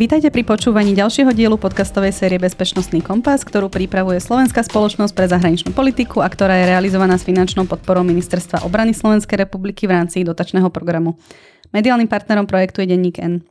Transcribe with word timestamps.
Vítajte 0.00 0.32
pri 0.32 0.48
počúvaní 0.48 0.96
ďalšieho 0.96 1.28
dielu 1.36 1.60
podcastovej 1.60 2.16
série 2.16 2.40
Bezpečnostný 2.40 3.04
kompas, 3.04 3.44
ktorú 3.44 3.68
pripravuje 3.68 4.16
Slovenská 4.16 4.64
spoločnosť 4.64 5.12
pre 5.12 5.28
zahraničnú 5.28 5.76
politiku 5.76 6.24
a 6.24 6.28
ktorá 6.32 6.56
je 6.56 6.72
realizovaná 6.72 7.20
s 7.20 7.28
finančnou 7.28 7.68
podporou 7.68 8.00
Ministerstva 8.00 8.64
obrany 8.64 8.96
Slovenskej 8.96 9.44
republiky 9.44 9.84
v 9.84 10.00
rámci 10.00 10.24
dotačného 10.24 10.72
programu. 10.72 11.20
Mediálnym 11.76 12.08
partnerom 12.08 12.48
projektu 12.48 12.80
je 12.80 12.96
denník 12.96 13.20
N. 13.20 13.44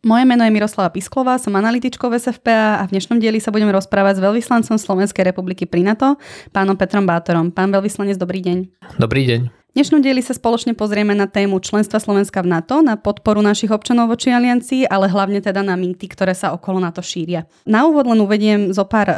Moje 0.00 0.24
meno 0.24 0.48
je 0.48 0.56
Miroslava 0.56 0.88
Pisklová, 0.88 1.36
som 1.36 1.52
analytičkou 1.52 2.08
SFPA 2.16 2.80
a 2.80 2.88
v 2.88 2.96
dnešnom 2.96 3.20
dieli 3.20 3.36
sa 3.36 3.52
budeme 3.52 3.76
rozprávať 3.76 4.16
s 4.16 4.24
veľvyslancom 4.24 4.80
Slovenskej 4.80 5.36
republiky 5.36 5.68
pri 5.68 5.84
NATO, 5.84 6.16
pánom 6.48 6.80
Petrom 6.80 7.04
Bátorom. 7.04 7.52
Pán 7.52 7.68
veľvyslanec, 7.68 8.16
dobrý 8.16 8.40
deň. 8.40 8.88
Dobrý 8.96 9.28
deň 9.28 9.63
dnešnom 9.74 10.06
dieli 10.06 10.22
sa 10.22 10.30
spoločne 10.30 10.78
pozrieme 10.78 11.18
na 11.18 11.26
tému 11.26 11.58
členstva 11.58 11.98
Slovenska 11.98 12.46
v 12.46 12.48
NATO, 12.54 12.78
na 12.78 12.94
podporu 12.94 13.42
našich 13.42 13.74
občanov 13.74 14.06
voči 14.06 14.30
aliancii, 14.30 14.86
ale 14.86 15.10
hlavne 15.10 15.42
teda 15.42 15.66
na 15.66 15.74
mýty, 15.74 16.06
ktoré 16.06 16.30
sa 16.30 16.54
okolo 16.54 16.78
NATO 16.78 17.02
šíria. 17.02 17.50
Na 17.66 17.82
úvod 17.82 18.06
len 18.06 18.22
uvediem 18.22 18.70
zo 18.70 18.86
pár 18.86 19.10
e, 19.10 19.16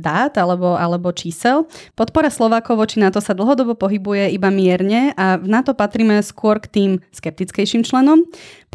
dát 0.00 0.32
alebo, 0.40 0.80
alebo 0.80 1.12
čísel. 1.12 1.68
Podpora 1.92 2.32
Slovákov 2.32 2.80
voči 2.80 3.04
NATO 3.04 3.20
sa 3.20 3.36
dlhodobo 3.36 3.76
pohybuje 3.76 4.32
iba 4.32 4.48
mierne 4.48 5.12
a 5.12 5.36
v 5.36 5.44
NATO 5.44 5.76
patríme 5.76 6.24
skôr 6.24 6.56
k 6.56 6.72
tým 6.72 6.90
skeptickejším 7.12 7.84
členom. 7.84 8.24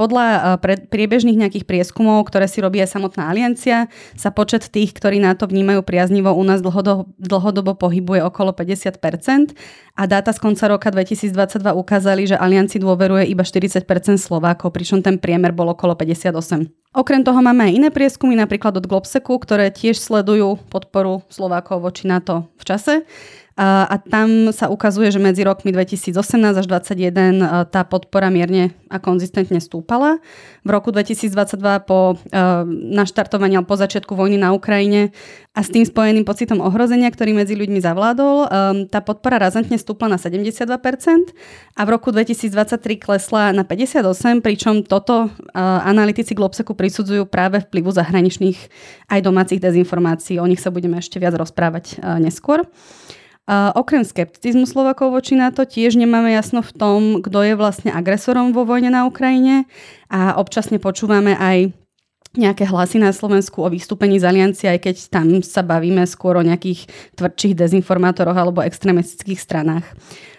Podľa 0.01 0.57
e, 0.57 0.65
priebežných 0.89 1.37
nejakých 1.37 1.69
prieskumov, 1.69 2.25
ktoré 2.25 2.49
si 2.49 2.57
robí 2.57 2.81
aj 2.81 2.97
samotná 2.97 3.29
aliancia, 3.29 3.85
sa 4.17 4.33
počet 4.33 4.65
tých, 4.73 4.97
ktorí 4.97 5.21
NATO 5.21 5.45
vnímajú 5.45 5.85
priaznivo 5.85 6.33
u 6.33 6.41
nás 6.41 6.65
dlhodobo, 6.65 7.05
dlhodobo 7.21 7.77
pohybuje 7.77 8.25
okolo 8.25 8.49
50% 8.57 9.53
a 9.93 10.03
dáta 10.09 10.33
z 10.33 10.41
konca 10.41 10.65
roka 10.73 10.89
2022 10.89 11.61
ukázali, 11.77 12.25
že 12.25 12.33
Alianci 12.33 12.81
dôveruje 12.81 13.30
iba 13.30 13.45
40% 13.45 13.85
Slovákov, 14.17 14.73
pričom 14.73 15.05
ten 15.05 15.21
priemer 15.21 15.53
bol 15.53 15.69
okolo 15.69 15.93
58%. 15.93 16.80
Okrem 16.92 17.23
toho 17.23 17.39
máme 17.39 17.72
aj 17.72 17.75
iné 17.80 17.88
prieskumy, 17.88 18.36
napríklad 18.36 18.75
od 18.75 18.84
Globseku, 18.84 19.39
ktoré 19.39 19.72
tiež 19.72 19.95
sledujú 19.95 20.59
podporu 20.67 21.23
Slovákov 21.31 21.80
voči 21.80 22.03
NATO 22.03 22.52
v 22.59 22.64
čase. 22.67 22.94
A, 23.59 24.00
tam 24.08 24.50
sa 24.56 24.72
ukazuje, 24.72 25.11
že 25.11 25.20
medzi 25.20 25.44
rokmi 25.44 25.75
2018 25.75 26.16
až 26.56 26.66
2021 26.66 27.67
tá 27.70 27.83
podpora 27.83 28.31
mierne 28.31 28.72
a 28.88 28.98
konzistentne 28.98 29.59
stúpala. 29.59 30.23
V 30.64 30.70
roku 30.72 30.89
2022 30.89 31.59
po 31.83 32.16
uh, 32.16 32.64
naštartovaní 32.67 33.59
alebo 33.59 33.72
po 33.72 33.78
začiatku 33.80 34.16
vojny 34.16 34.39
na 34.39 34.55
Ukrajine 34.55 35.14
a 35.52 35.61
s 35.61 35.70
tým 35.70 35.83
spojeným 35.83 36.23
pocitom 36.23 36.64
ohrozenia, 36.64 37.11
ktorý 37.11 37.36
medzi 37.36 37.59
ľuďmi 37.59 37.83
zavládol, 37.83 38.36
um, 38.42 38.48
tá 38.88 39.03
podpora 39.03 39.36
razantne 39.36 39.76
stúpla 39.76 40.09
na 40.09 40.17
72% 40.17 40.64
a 41.76 41.81
v 41.83 41.89
roku 41.92 42.09
2023 42.16 42.81
klesla 42.98 43.52
na 43.52 43.67
58%, 43.67 44.39
pričom 44.42 44.88
toto 44.88 45.28
analytici 45.55 46.33
Globseku 46.33 46.72
prisudzujú 46.81 47.29
práve 47.29 47.61
vplyvu 47.61 47.93
zahraničných 47.93 48.57
aj 49.13 49.19
domácich 49.21 49.61
dezinformácií. 49.61 50.41
O 50.41 50.49
nich 50.49 50.57
sa 50.57 50.73
budeme 50.73 50.97
ešte 50.97 51.21
viac 51.21 51.37
rozprávať 51.37 52.01
uh, 52.01 52.17
neskôr. 52.17 52.65
Uh, 53.45 53.69
okrem 53.77 54.01
skepticizmu 54.01 54.65
Slovakov 54.65 55.13
voči 55.13 55.37
NATO 55.37 55.61
tiež 55.61 55.93
nemáme 55.93 56.33
jasno 56.33 56.65
v 56.65 56.71
tom, 56.73 57.02
kto 57.21 57.45
je 57.45 57.53
vlastne 57.53 57.93
agresorom 57.93 58.49
vo 58.49 58.65
vojne 58.65 58.89
na 58.89 59.05
Ukrajine 59.05 59.69
a 60.09 60.41
občasne 60.41 60.81
počúvame 60.81 61.37
aj 61.37 61.69
nejaké 62.31 62.63
hlasy 62.63 62.95
na 62.95 63.11
Slovensku 63.11 63.59
o 63.59 63.67
vystúpení 63.67 64.15
z 64.15 64.23
aliancie, 64.23 64.71
aj 64.71 64.79
keď 64.87 64.95
tam 65.11 65.27
sa 65.43 65.67
bavíme 65.67 66.07
skôr 66.07 66.39
o 66.39 66.45
nejakých 66.47 66.87
tvrdších 67.19 67.59
dezinformátoroch 67.59 68.37
alebo 68.39 68.63
extremistických 68.63 69.35
stranách. 69.35 69.83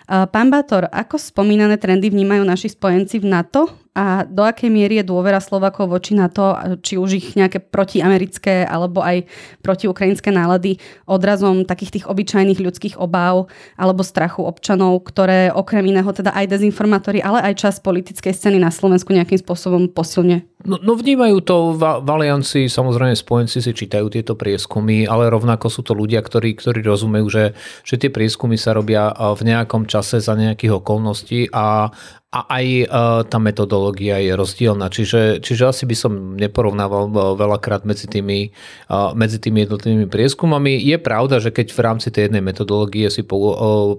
Pán 0.08 0.48
Bátor, 0.48 0.88
ako 0.88 1.20
spomínané 1.20 1.76
trendy 1.76 2.08
vnímajú 2.08 2.48
naši 2.48 2.72
spojenci 2.72 3.20
v 3.20 3.28
NATO 3.28 3.68
a 3.92 4.24
do 4.24 4.40
akej 4.40 4.72
miery 4.72 5.04
je 5.04 5.10
dôvera 5.12 5.36
Slovakov 5.36 5.92
voči 5.92 6.16
NATO, 6.16 6.56
či 6.80 6.96
už 6.96 7.10
ich 7.12 7.28
nejaké 7.36 7.60
protiamerické 7.60 8.64
alebo 8.64 9.04
aj 9.04 9.28
protiukrajinské 9.60 10.32
nálady 10.32 10.80
odrazom 11.04 11.68
takých 11.68 12.00
tých 12.00 12.08
obyčajných 12.08 12.56
ľudských 12.56 12.96
obáv 12.96 13.52
alebo 13.76 14.00
strachu 14.00 14.48
občanov, 14.48 15.04
ktoré 15.04 15.52
okrem 15.52 15.92
iného 15.92 16.08
teda 16.08 16.32
aj 16.32 16.56
dezinformátori, 16.56 17.20
ale 17.20 17.44
aj 17.52 17.60
čas 17.60 17.84
politickej 17.84 18.32
scény 18.32 18.56
na 18.56 18.72
Slovensku 18.72 19.12
nejakým 19.12 19.36
spôsobom 19.36 19.92
posilne? 19.92 20.48
No, 20.64 20.78
no 20.80 20.96
vnímajú 20.96 21.42
to 21.44 21.74
v, 21.74 21.82
v 22.00 22.08
aliancii, 22.08 22.70
samozrejme 22.70 23.12
spojenci 23.18 23.58
si 23.60 23.74
čítajú 23.74 24.08
tieto 24.08 24.38
prieskumy, 24.38 25.04
ale 25.04 25.28
rovnako 25.28 25.68
sú 25.68 25.82
to 25.84 25.92
ľudia, 25.92 26.22
ktorí, 26.22 26.54
ktorí 26.54 26.80
rozumejú, 26.86 27.26
že, 27.28 27.44
že 27.82 27.98
tie 27.98 28.08
prieskumy 28.08 28.54
sa 28.54 28.72
robia 28.72 29.10
v 29.10 29.42
nejakom 29.42 29.84
čase 29.90 30.22
za 30.22 30.32
nejakých 30.38 30.80
okolností 30.80 31.50
a, 31.50 31.90
a 32.32 32.48
aj 32.48 32.66
uh, 32.66 32.84
tá 33.28 33.36
metodológia 33.36 34.16
je 34.16 34.32
rozdielna. 34.32 34.88
Čiže, 34.88 35.44
čiže 35.44 35.68
asi 35.68 35.84
by 35.84 35.92
som 35.92 36.12
neporovnával 36.40 37.12
uh, 37.12 37.36
veľakrát 37.36 37.84
medzi 37.84 38.08
tými, 38.08 38.48
uh, 38.88 39.12
medzi 39.12 39.36
tými 39.36 39.68
jednotlivými 39.68 40.08
prieskumami. 40.08 40.80
Je 40.80 40.96
pravda, 40.96 41.44
že 41.44 41.52
keď 41.52 41.76
v 41.76 41.80
rámci 41.84 42.08
tej 42.08 42.32
jednej 42.32 42.40
metodológie 42.40 43.12
si 43.12 43.20
po, 43.20 43.36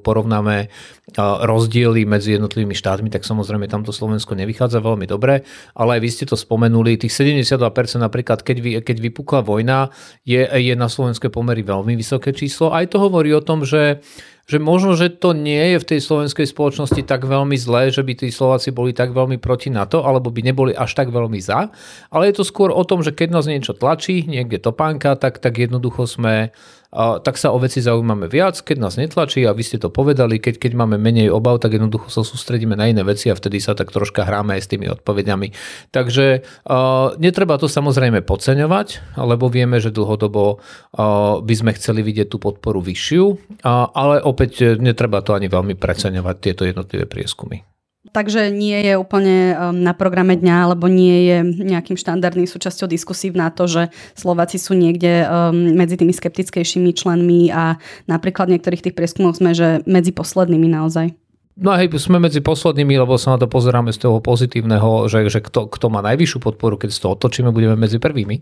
porovnáme 0.01 0.73
rozdiely 1.21 2.09
medzi 2.09 2.33
jednotlivými 2.33 2.73
štátmi, 2.73 3.13
tak 3.13 3.21
samozrejme 3.21 3.69
tamto 3.69 3.93
Slovensko 3.93 4.33
nevychádza 4.33 4.81
veľmi 4.81 5.05
dobre, 5.05 5.45
ale 5.77 5.99
aj 5.99 6.01
vy 6.01 6.09
ste 6.09 6.25
to 6.25 6.33
spomenuli, 6.33 6.97
tých 6.97 7.13
72% 7.13 7.59
napríklad, 7.99 8.41
keď, 8.41 8.57
vy, 8.63 8.71
keď 8.81 8.97
vypukla 9.03 9.45
vojna, 9.45 9.93
je, 10.25 10.41
je 10.41 10.73
na 10.73 10.87
slovenské 10.89 11.29
pomery 11.29 11.61
veľmi 11.61 11.93
vysoké 11.93 12.33
číslo. 12.33 12.73
Aj 12.73 12.87
to 12.89 12.97
hovorí 12.97 13.35
o 13.35 13.43
tom, 13.43 13.61
že 13.67 14.01
že 14.43 14.59
možno, 14.59 14.99
že 14.99 15.07
to 15.07 15.31
nie 15.31 15.75
je 15.75 15.77
v 15.79 15.87
tej 15.95 15.99
slovenskej 16.03 16.51
spoločnosti 16.51 17.01
tak 17.07 17.23
veľmi 17.23 17.55
zlé, 17.55 17.95
že 17.95 18.03
by 18.03 18.13
tí 18.19 18.27
Slováci 18.27 18.75
boli 18.75 18.91
tak 18.91 19.15
veľmi 19.15 19.39
proti 19.39 19.71
NATO, 19.71 20.03
alebo 20.03 20.27
by 20.35 20.43
neboli 20.43 20.71
až 20.75 20.99
tak 20.99 21.15
veľmi 21.15 21.39
za, 21.39 21.71
ale 22.11 22.27
je 22.27 22.35
to 22.39 22.43
skôr 22.43 22.67
o 22.67 22.83
tom, 22.83 22.99
že 22.99 23.15
keď 23.15 23.39
nás 23.39 23.47
niečo 23.47 23.71
tlačí, 23.71 24.27
niekde 24.27 24.59
topánka, 24.59 25.15
tak, 25.15 25.39
tak 25.39 25.55
jednoducho 25.55 26.03
sme 26.03 26.51
a 26.93 27.17
tak 27.17 27.41
sa 27.41 27.49
o 27.49 27.57
veci 27.57 27.81
zaujímame 27.81 28.29
viac, 28.29 28.61
keď 28.61 28.77
nás 28.77 29.01
netlačí 29.01 29.41
a 29.49 29.57
vy 29.57 29.65
ste 29.65 29.81
to 29.81 29.89
povedali, 29.89 30.37
keď, 30.37 30.61
keď 30.61 30.71
máme 30.77 31.01
menej 31.01 31.33
obav, 31.33 31.57
tak 31.57 31.73
jednoducho 31.73 32.13
sa 32.13 32.21
sústredíme 32.21 32.77
na 32.77 32.93
iné 32.93 33.01
veci 33.01 33.33
a 33.33 33.35
vtedy 33.35 33.57
sa 33.57 33.73
tak 33.73 33.89
troška 33.89 34.21
hráme 34.21 34.53
aj 34.53 34.61
s 34.61 34.69
tými 34.69 34.85
odpovediami. 34.93 35.49
Takže 35.89 36.45
uh, 36.45 37.17
netreba 37.17 37.57
to 37.57 37.65
samozrejme 37.65 38.21
podceňovať, 38.21 39.17
lebo 39.17 39.49
vieme, 39.49 39.81
že 39.81 39.89
dlhodobo 39.89 40.61
uh, 40.61 41.41
by 41.41 41.53
sme 41.57 41.73
chceli 41.73 42.05
vidieť 42.05 42.29
tú 42.29 42.37
podporu 42.37 42.77
vyššiu, 42.77 43.23
uh, 43.25 43.89
ale 43.89 44.21
opäť 44.21 44.77
netreba 44.77 45.25
to 45.25 45.33
ani 45.33 45.49
veľmi 45.49 45.73
preceňovať 45.73 46.35
tieto 46.37 46.61
jednotlivé 46.69 47.09
prieskumy 47.09 47.72
takže 48.13 48.53
nie 48.53 48.79
je 48.85 48.93
úplne 48.95 49.57
um, 49.57 49.73
na 49.73 49.97
programe 49.97 50.37
dňa, 50.37 50.55
alebo 50.69 50.85
nie 50.85 51.27
je 51.27 51.37
nejakým 51.65 51.97
štandardným 51.97 52.45
súčasťou 52.45 52.85
diskusí 52.85 53.33
na 53.33 53.49
to, 53.49 53.65
že 53.65 53.89
Slováci 54.13 54.61
sú 54.61 54.77
niekde 54.77 55.25
um, 55.25 55.73
medzi 55.73 55.97
tými 55.97 56.13
skeptickejšími 56.13 56.93
členmi 56.93 57.49
a 57.49 57.81
napríklad 58.05 58.53
niektorých 58.53 58.85
tých 58.85 58.95
prieskumoch 58.95 59.41
sme, 59.41 59.57
že 59.57 59.81
medzi 59.89 60.13
poslednými 60.13 60.69
naozaj. 60.69 61.17
No 61.53 61.69
hej, 61.77 61.85
sme 62.01 62.17
medzi 62.17 62.41
poslednými, 62.41 62.97
lebo 62.97 63.13
sa 63.21 63.37
na 63.37 63.41
to 63.41 63.45
pozeráme 63.45 63.93
z 63.93 64.01
toho 64.01 64.17
pozitívneho, 64.17 65.05
že, 65.05 65.29
že 65.29 65.37
kto, 65.37 65.69
kto 65.69 65.85
má 65.93 66.01
najvyššiu 66.01 66.39
podporu, 66.41 66.81
keď 66.81 66.89
z 66.89 66.99
toho 67.05 67.13
otočíme, 67.13 67.53
budeme 67.53 67.77
medzi 67.77 68.01
prvými 68.01 68.41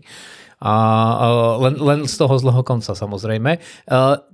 a 0.62 0.74
len, 1.58 1.74
len 1.74 2.00
z 2.06 2.14
toho 2.22 2.38
zlého 2.38 2.62
konca 2.62 2.94
samozrejme. 2.94 3.58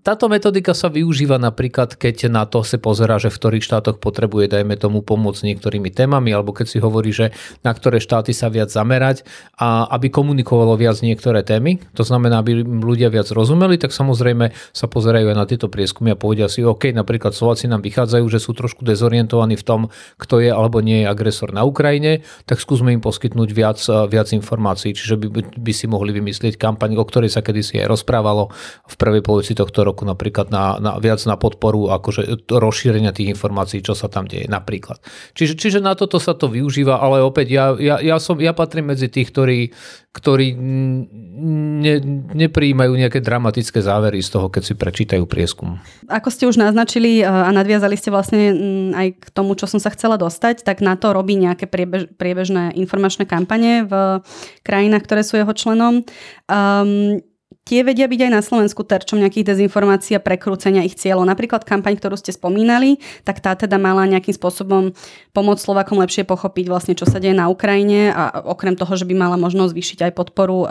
Táto 0.04 0.28
metodika 0.28 0.76
sa 0.76 0.92
využíva 0.92 1.40
napríklad, 1.40 1.96
keď 1.96 2.28
na 2.28 2.44
to 2.44 2.60
sa 2.60 2.76
pozera, 2.76 3.16
že 3.16 3.32
v 3.32 3.40
ktorých 3.40 3.64
štátoch 3.64 3.96
potrebuje, 3.96 4.52
dajme 4.52 4.76
tomu, 4.76 5.00
pomôcť 5.00 5.48
niektorými 5.48 5.88
témami, 5.88 6.36
alebo 6.36 6.52
keď 6.52 6.66
si 6.68 6.78
hovorí, 6.84 7.16
že 7.16 7.32
na 7.64 7.72
ktoré 7.72 7.96
štáty 7.96 8.36
sa 8.36 8.52
viac 8.52 8.68
zamerať 8.68 9.24
a 9.56 9.88
aby 9.96 10.12
komunikovalo 10.12 10.76
viac 10.76 11.00
niektoré 11.00 11.40
témy, 11.40 11.80
to 11.96 12.04
znamená, 12.04 12.44
aby 12.44 12.60
ľudia 12.60 13.08
viac 13.08 13.32
rozumeli, 13.32 13.80
tak 13.80 13.96
samozrejme 13.96 14.52
sa 14.52 14.84
pozerajú 14.84 15.32
aj 15.32 15.36
na 15.36 15.48
tieto 15.48 15.72
prieskumy 15.72 16.12
a 16.12 16.20
povedia 16.20 16.52
si, 16.52 16.60
OK, 16.60 16.92
napríklad 16.92 17.32
Slováci 17.32 17.72
nám 17.72 17.80
vychádzajú, 17.80 18.28
že 18.28 18.36
sú 18.36 18.52
trošku 18.52 18.84
dezorientovaní 18.84 19.56
v 19.56 19.64
tom, 19.64 19.80
kto 20.20 20.44
je 20.44 20.52
alebo 20.52 20.84
nie 20.84 21.04
je 21.04 21.06
agresor 21.08 21.56
na 21.56 21.64
Ukrajine, 21.64 22.20
tak 22.44 22.60
skúsme 22.60 22.92
im 22.92 23.00
poskytnúť 23.00 23.48
viac, 23.56 23.80
viac 24.12 24.28
informácií, 24.36 24.92
čiže 24.92 25.16
by, 25.16 25.56
by 25.56 25.72
si 25.72 25.88
mohli 25.88 26.17
vymyslieť 26.18 26.58
kampaň, 26.58 26.98
o 26.98 27.04
ktorej 27.06 27.30
sa 27.30 27.40
kedysi 27.40 27.80
aj 27.80 27.88
rozprávalo 27.88 28.50
v 28.84 28.94
prvej 28.98 29.22
polovici 29.22 29.54
tohto 29.54 29.86
roku 29.86 30.02
napríklad 30.02 30.50
na, 30.50 30.76
na, 30.82 30.98
viac 30.98 31.22
na 31.24 31.38
podporu 31.38 31.88
akože 31.94 32.50
rozšírenia 32.50 33.14
tých 33.14 33.30
informácií, 33.32 33.80
čo 33.80 33.94
sa 33.94 34.10
tam 34.10 34.26
deje 34.26 34.50
napríklad. 34.50 34.98
Čiže, 35.38 35.54
čiže 35.54 35.78
na 35.78 35.94
toto 35.94 36.18
sa 36.18 36.34
to 36.34 36.50
využíva, 36.50 36.98
ale 36.98 37.22
opäť 37.22 37.46
ja, 37.54 37.66
ja, 37.78 37.96
ja, 38.02 38.16
som, 38.18 38.36
ja 38.42 38.50
patrím 38.50 38.92
medzi 38.92 39.06
tých, 39.06 39.30
ktorí, 39.30 39.58
ktorí 40.18 40.58
ne, 40.58 41.94
nepríjmajú 42.34 42.92
nejaké 42.98 43.22
dramatické 43.22 43.78
závery 43.78 44.18
z 44.18 44.34
toho, 44.34 44.50
keď 44.50 44.62
si 44.66 44.74
prečítajú 44.74 45.24
prieskum. 45.30 45.78
Ako 46.10 46.34
ste 46.34 46.50
už 46.50 46.58
naznačili 46.58 47.22
a 47.22 47.46
nadviazali 47.54 47.94
ste 47.94 48.10
vlastne 48.10 48.40
aj 48.98 49.08
k 49.22 49.26
tomu, 49.30 49.54
čo 49.54 49.70
som 49.70 49.78
sa 49.78 49.94
chcela 49.94 50.18
dostať, 50.18 50.66
tak 50.66 50.82
na 50.82 50.98
to 50.98 51.14
robí 51.14 51.38
nejaké 51.38 51.70
priebež, 51.70 52.10
priebežné 52.18 52.74
informačné 52.74 53.30
kampane 53.30 53.86
v 53.86 53.92
krajinách, 54.66 55.06
ktoré 55.06 55.22
sú 55.22 55.38
jeho 55.38 55.54
členom. 55.54 56.02
Um, 56.50 57.22
tie 57.68 57.84
vedia 57.84 58.08
byť 58.08 58.20
aj 58.24 58.32
na 58.32 58.40
Slovensku 58.40 58.80
terčom 58.80 59.20
nejakých 59.20 59.52
dezinformácií 59.52 60.16
a 60.16 60.24
prekrúcenia 60.24 60.88
ich 60.88 60.96
cieľov. 60.96 61.28
Napríklad 61.28 61.68
kampaň, 61.68 62.00
ktorú 62.00 62.16
ste 62.16 62.32
spomínali, 62.32 62.96
tak 63.28 63.44
tá 63.44 63.52
teda 63.52 63.76
mala 63.76 64.08
nejakým 64.08 64.32
spôsobom 64.32 64.96
pomôcť 65.36 65.60
Slovakom 65.60 66.00
lepšie 66.00 66.24
pochopiť 66.24 66.64
vlastne, 66.72 66.96
čo 66.96 67.04
sa 67.04 67.20
deje 67.20 67.36
na 67.36 67.52
Ukrajine 67.52 68.08
a 68.08 68.40
okrem 68.48 68.72
toho, 68.72 68.96
že 68.96 69.04
by 69.04 69.12
mala 69.12 69.36
možnosť 69.36 69.76
zvýšiť 69.76 69.98
aj 70.08 70.12
podporu 70.16 70.64
e, 70.64 70.66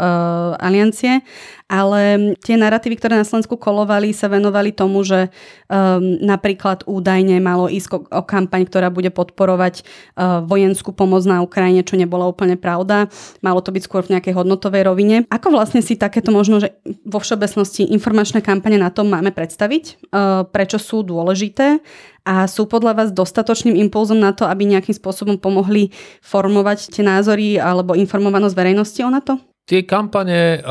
aliancie. 0.57 1.21
Ale 1.67 2.33
tie 2.39 2.55
narratívy, 2.55 2.95
ktoré 2.95 3.19
na 3.19 3.27
Slovensku 3.27 3.59
kolovali, 3.59 4.15
sa 4.15 4.31
venovali 4.31 4.71
tomu, 4.71 5.03
že 5.03 5.27
um, 5.67 6.15
napríklad 6.23 6.87
údajne 6.87 7.43
malo 7.43 7.67
ísť 7.67 7.87
o, 7.91 7.99
o 8.07 8.23
kampaň, 8.23 8.63
ktorá 8.63 8.87
bude 8.87 9.11
podporovať 9.11 9.83
uh, 9.83 10.39
vojenskú 10.47 10.95
pomoc 10.95 11.27
na 11.27 11.43
Ukrajine, 11.43 11.83
čo 11.83 11.99
nebola 11.99 12.23
úplne 12.23 12.55
pravda. 12.55 13.11
Malo 13.43 13.59
to 13.59 13.75
byť 13.75 13.83
skôr 13.83 13.99
v 14.07 14.15
nejakej 14.15 14.39
hodnotovej 14.39 14.87
rovine. 14.87 15.15
Ako 15.27 15.51
vlastne 15.51 15.83
si 15.83 15.99
takéto 15.99 16.31
možno, 16.31 16.63
že 16.63 16.71
vo 17.03 17.19
všeobecnosti 17.19 17.89
informačné 17.91 18.39
kampane 18.39 18.79
na 18.79 18.93
tom 18.93 19.11
máme 19.11 19.35
predstaviť? 19.35 19.83
Uh, 20.13 20.47
prečo 20.47 20.79
sú 20.79 21.03
dôležité? 21.03 21.83
a 22.27 22.43
sú 22.43 22.67
podľa 22.67 22.91
vás 22.91 23.09
dostatočným 23.15 23.79
impulzom 23.87 24.19
na 24.19 24.35
to, 24.35 24.43
aby 24.43 24.67
nejakým 24.67 24.91
spôsobom 24.91 25.39
pomohli 25.39 25.95
formovať 26.19 26.91
tie 26.91 26.99
názory 27.07 27.55
alebo 27.55 27.95
informovanosť 27.95 28.51
verejnosti 28.51 28.99
o 28.99 29.07
NATO? 29.07 29.39
Tie 29.67 29.83
kampane, 29.83 30.63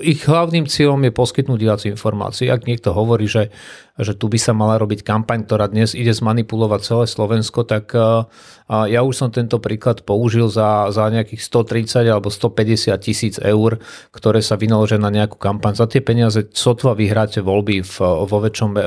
ich 0.00 0.20
hlavným 0.24 0.64
cieľom 0.64 0.96
je 1.04 1.12
poskytnúť 1.12 1.60
viac 1.60 1.80
informácií. 1.84 2.48
Ak 2.48 2.64
niekto 2.64 2.96
hovorí, 2.96 3.28
že 3.28 3.52
že 3.98 4.14
tu 4.14 4.30
by 4.30 4.38
sa 4.38 4.54
mala 4.54 4.78
robiť 4.78 5.02
kampaň, 5.02 5.42
ktorá 5.42 5.66
dnes 5.66 5.92
ide 5.92 6.14
zmanipulovať 6.14 6.80
celé 6.86 7.04
Slovensko, 7.10 7.66
tak 7.66 7.92
ja 8.68 9.00
už 9.00 9.14
som 9.16 9.28
tento 9.32 9.56
príklad 9.56 10.04
použil 10.04 10.52
za, 10.52 10.92
za 10.92 11.08
nejakých 11.08 11.40
130 11.40 12.04
alebo 12.04 12.28
150 12.28 12.92
tisíc 13.00 13.40
eur, 13.40 13.80
ktoré 14.12 14.44
sa 14.44 14.60
vynaložia 14.60 15.00
na 15.00 15.08
nejakú 15.08 15.40
kampaň. 15.40 15.72
Za 15.72 15.88
tie 15.88 16.04
peniaze 16.04 16.44
sotva 16.52 16.92
vyhráte 16.92 17.40
voľby 17.40 17.80
v, 17.80 17.96
vo 18.28 18.38
väčšom 18.44 18.76
e, 18.76 18.80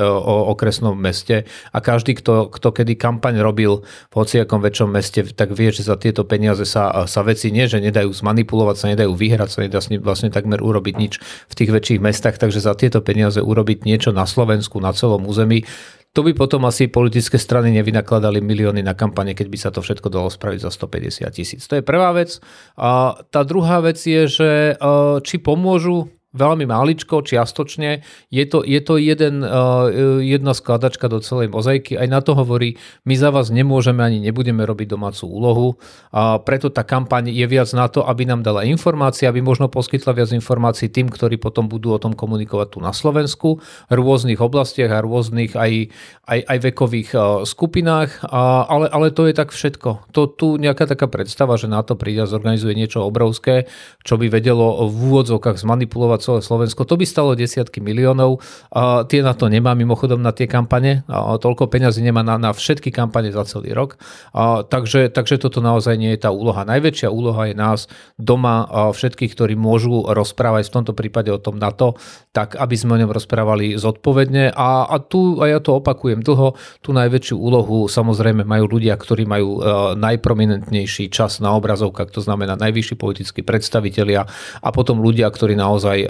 okresnom 0.54 0.94
meste 0.94 1.50
a 1.74 1.78
každý, 1.82 2.14
kto, 2.14 2.46
kto 2.54 2.68
kedy 2.70 2.94
kampaň 2.94 3.42
robil 3.42 3.82
v 3.82 4.14
hociakom 4.14 4.62
väčšom 4.62 4.94
meste, 4.94 5.26
tak 5.34 5.50
vie, 5.50 5.74
že 5.74 5.82
za 5.82 5.98
tieto 5.98 6.22
peniaze 6.22 6.62
sa, 6.62 7.02
sa 7.10 7.26
veci 7.26 7.50
nie, 7.50 7.66
že 7.66 7.82
nedajú 7.82 8.14
zmanipulovať, 8.14 8.76
sa 8.78 8.86
nedajú 8.86 9.18
vyhrať, 9.18 9.48
sa 9.50 9.60
nedá 9.66 9.82
vlastne 9.98 10.30
takmer 10.30 10.62
urobiť 10.62 10.94
nič 10.94 11.18
v 11.50 11.54
tých 11.58 11.70
väčších 11.74 11.98
mestách, 11.98 12.38
takže 12.38 12.62
za 12.62 12.78
tieto 12.78 13.02
peniaze 13.02 13.42
urobiť 13.42 13.82
niečo 13.82 14.14
na 14.14 14.30
Slovensku, 14.30 14.78
na 14.78 14.94
celom 15.02 15.26
území. 15.26 15.66
To 16.12 16.20
by 16.22 16.36
potom 16.36 16.62
asi 16.68 16.92
politické 16.92 17.40
strany 17.40 17.72
nevynakladali 17.72 18.44
milióny 18.44 18.84
na 18.84 18.92
kampane, 18.92 19.32
keď 19.32 19.46
by 19.48 19.58
sa 19.58 19.70
to 19.72 19.80
všetko 19.80 20.12
dalo 20.12 20.28
spraviť 20.28 20.60
za 20.60 20.70
150 20.70 21.24
tisíc. 21.32 21.64
To 21.66 21.80
je 21.80 21.82
prvá 21.82 22.12
vec. 22.12 22.36
A 22.76 23.16
tá 23.32 23.42
druhá 23.48 23.80
vec 23.80 23.96
je, 23.96 24.28
že 24.28 24.76
či 25.24 25.40
pomôžu 25.40 26.12
veľmi 26.32 26.64
máličko, 26.64 27.20
čiastočne. 27.20 28.00
Je 28.32 28.44
to, 28.48 28.64
je 28.64 28.80
to 28.80 28.96
jeden, 28.96 29.44
uh, 29.44 29.88
jedna 30.18 30.56
skladačka 30.56 31.06
do 31.12 31.20
celej 31.20 31.52
mozaiky. 31.52 32.00
Aj 32.00 32.08
na 32.08 32.24
to 32.24 32.32
hovorí, 32.32 32.80
my 33.04 33.14
za 33.14 33.28
vás 33.28 33.52
nemôžeme 33.52 34.00
ani 34.00 34.18
nebudeme 34.24 34.64
robiť 34.64 34.96
domácu 34.96 35.24
úlohu. 35.28 35.68
A 36.10 36.40
preto 36.40 36.72
tá 36.72 36.82
kampaň 36.82 37.28
je 37.28 37.44
viac 37.44 37.68
na 37.76 37.86
to, 37.92 38.02
aby 38.08 38.24
nám 38.24 38.40
dala 38.40 38.64
informácie, 38.64 39.28
aby 39.28 39.44
možno 39.44 39.68
poskytla 39.68 40.16
viac 40.16 40.32
informácií 40.32 40.88
tým, 40.88 41.12
ktorí 41.12 41.36
potom 41.36 41.68
budú 41.68 41.92
o 41.92 42.00
tom 42.00 42.16
komunikovať 42.16 42.68
tu 42.74 42.78
na 42.80 42.96
Slovensku, 42.96 43.60
v 43.60 43.92
rôznych 43.92 44.40
oblastiach 44.40 44.88
a 44.88 45.04
rôznych 45.04 45.52
aj, 45.52 45.92
aj, 46.24 46.38
aj 46.48 46.58
vekových 46.72 47.10
uh, 47.12 47.22
skupinách. 47.44 48.24
A, 48.24 48.64
ale, 48.64 48.88
ale 48.88 49.12
to 49.12 49.28
je 49.28 49.36
tak 49.36 49.52
všetko. 49.52 50.08
To 50.16 50.24
tu 50.24 50.56
nejaká 50.56 50.88
taká 50.88 51.12
predstava, 51.12 51.60
že 51.60 51.68
na 51.68 51.84
to 51.84 51.92
príde 51.92 52.24
a 52.24 52.30
zorganizuje 52.30 52.72
niečo 52.72 53.04
obrovské, 53.04 53.68
čo 54.00 54.16
by 54.16 54.32
vedelo 54.32 54.88
v 54.88 54.96
úvodzovkách 55.12 55.60
zmanipulovať 55.60 56.20
celé 56.22 56.38
Slovensko. 56.38 56.86
To 56.86 56.94
by 56.94 57.02
stalo 57.02 57.34
desiatky 57.34 57.82
miliónov. 57.82 58.38
A 58.70 59.02
tie 59.02 59.26
na 59.26 59.34
to 59.34 59.50
nemá 59.50 59.74
mimochodom 59.74 60.22
na 60.22 60.30
tie 60.30 60.46
kampane. 60.46 61.02
A 61.10 61.34
toľko 61.42 61.66
peňazí 61.66 61.98
nemá 61.98 62.22
na, 62.22 62.38
na 62.38 62.54
všetky 62.54 62.94
kampane 62.94 63.34
za 63.34 63.42
celý 63.42 63.74
rok. 63.74 63.98
A 64.30 64.62
takže, 64.62 65.10
takže 65.10 65.42
toto 65.42 65.58
naozaj 65.58 65.98
nie 65.98 66.14
je 66.14 66.22
tá 66.22 66.30
úloha. 66.30 66.62
Najväčšia 66.62 67.10
úloha 67.10 67.50
je 67.50 67.58
nás 67.58 67.90
doma 68.14 68.62
a 68.70 68.94
všetkých, 68.94 69.34
ktorí 69.34 69.54
môžu 69.58 70.06
rozprávať 70.06 70.70
v 70.70 70.74
tomto 70.78 70.92
prípade 70.94 71.34
o 71.34 71.42
tom 71.42 71.58
NATO, 71.58 71.98
tak 72.30 72.54
aby 72.54 72.74
sme 72.78 72.94
o 72.94 73.00
ňom 73.02 73.10
rozprávali 73.10 73.74
zodpovedne. 73.80 74.54
A, 74.54 74.86
a 74.86 74.96
tu, 75.02 75.42
a 75.42 75.50
ja 75.50 75.58
to 75.58 75.82
opakujem 75.82 76.22
dlho, 76.22 76.54
tú 76.84 76.94
najväčšiu 76.94 77.34
úlohu 77.34 77.90
samozrejme 77.90 78.46
majú 78.46 78.78
ľudia, 78.78 78.94
ktorí 78.94 79.24
majú 79.26 79.58
uh, 79.58 79.62
najprominentnejší 79.98 81.08
čas 81.08 81.40
na 81.40 81.56
obrazovkách, 81.56 82.12
to 82.12 82.20
znamená 82.22 82.54
najvyšší 82.60 82.94
politickí 82.94 83.40
predstavitelia 83.42 84.28
a 84.60 84.68
potom 84.70 85.00
ľudia, 85.00 85.26
ktorí 85.32 85.56
naozaj 85.56 86.06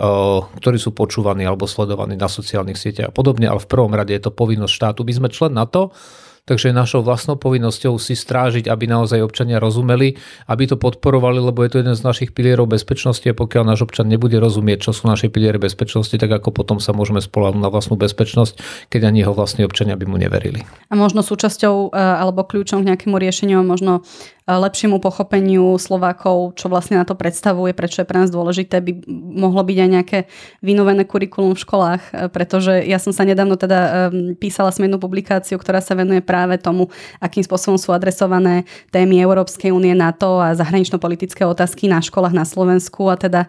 ktorí 0.58 0.78
sú 0.82 0.90
počúvaní 0.90 1.46
alebo 1.46 1.70
sledovaní 1.70 2.18
na 2.18 2.26
sociálnych 2.26 2.74
sieťach 2.74 3.10
a 3.10 3.14
podobne, 3.14 3.46
ale 3.46 3.62
v 3.62 3.70
prvom 3.70 3.94
rade 3.94 4.10
je 4.10 4.22
to 4.26 4.34
povinnosť 4.34 4.74
štátu. 4.74 5.00
My 5.06 5.12
sme 5.14 5.28
člen 5.30 5.54
NATO, 5.54 5.94
Takže 6.42 6.74
je 6.74 6.74
našou 6.74 7.06
vlastnou 7.06 7.38
povinnosťou 7.38 8.02
si 8.02 8.18
strážiť, 8.18 8.66
aby 8.66 8.90
naozaj 8.90 9.22
občania 9.22 9.62
rozumeli, 9.62 10.18
aby 10.50 10.66
to 10.66 10.74
podporovali, 10.74 11.38
lebo 11.38 11.62
je 11.62 11.70
to 11.70 11.78
jeden 11.78 11.94
z 11.94 12.02
našich 12.02 12.34
pilierov 12.34 12.66
bezpečnosti 12.66 13.22
a 13.22 13.30
pokiaľ 13.30 13.62
náš 13.62 13.86
občan 13.86 14.10
nebude 14.10 14.34
rozumieť, 14.42 14.90
čo 14.90 14.90
sú 14.90 15.06
naše 15.06 15.30
piliere 15.30 15.62
bezpečnosti, 15.62 16.18
tak 16.18 16.26
ako 16.26 16.50
potom 16.50 16.82
sa 16.82 16.90
môžeme 16.90 17.22
spolahnuť 17.22 17.62
na 17.62 17.70
vlastnú 17.70 17.94
bezpečnosť, 17.94 18.58
keď 18.90 19.00
ani 19.06 19.22
jeho 19.22 19.38
vlastní 19.38 19.62
občania 19.62 19.94
by 19.94 20.02
mu 20.02 20.18
neverili. 20.18 20.66
A 20.90 20.98
možno 20.98 21.22
súčasťou 21.22 21.94
e, 21.94 22.02
alebo 22.02 22.42
kľúčom 22.42 22.82
k 22.82 22.90
nejakému 22.90 23.22
riešeniu 23.22 23.62
možno 23.62 24.02
lepšiemu 24.46 24.98
pochopeniu 24.98 25.78
Slovákov, 25.78 26.58
čo 26.58 26.66
vlastne 26.66 26.98
na 26.98 27.06
to 27.06 27.14
predstavuje, 27.14 27.70
prečo 27.76 28.02
je 28.02 28.08
pre 28.08 28.18
nás 28.18 28.30
dôležité, 28.30 28.82
by 28.82 29.06
mohlo 29.38 29.62
byť 29.62 29.78
aj 29.78 29.90
nejaké 29.90 30.18
vynovené 30.64 31.06
kurikulum 31.06 31.54
v 31.54 31.62
školách, 31.62 32.02
e, 32.10 32.10
pretože 32.30 32.82
ja 32.82 32.98
som 32.98 33.14
sa 33.14 33.22
nedávno 33.22 33.54
teda 33.54 34.10
písala 34.38 34.74
som 34.74 34.82
jednu 34.82 34.98
publikáciu, 34.98 35.58
ktorá 35.58 35.78
sa 35.82 35.94
venuje 35.94 36.24
práve 36.24 36.58
tomu, 36.58 36.90
akým 37.18 37.44
spôsobom 37.44 37.78
sú 37.78 37.94
adresované 37.94 38.64
témy 38.90 39.22
Európskej 39.22 39.70
únie, 39.70 39.92
NATO 39.92 40.40
a 40.40 40.56
zahranično-politické 40.56 41.44
otázky 41.46 41.86
na 41.86 42.00
školách 42.00 42.34
na 42.34 42.46
Slovensku 42.48 43.10
a 43.10 43.18
teda 43.18 43.46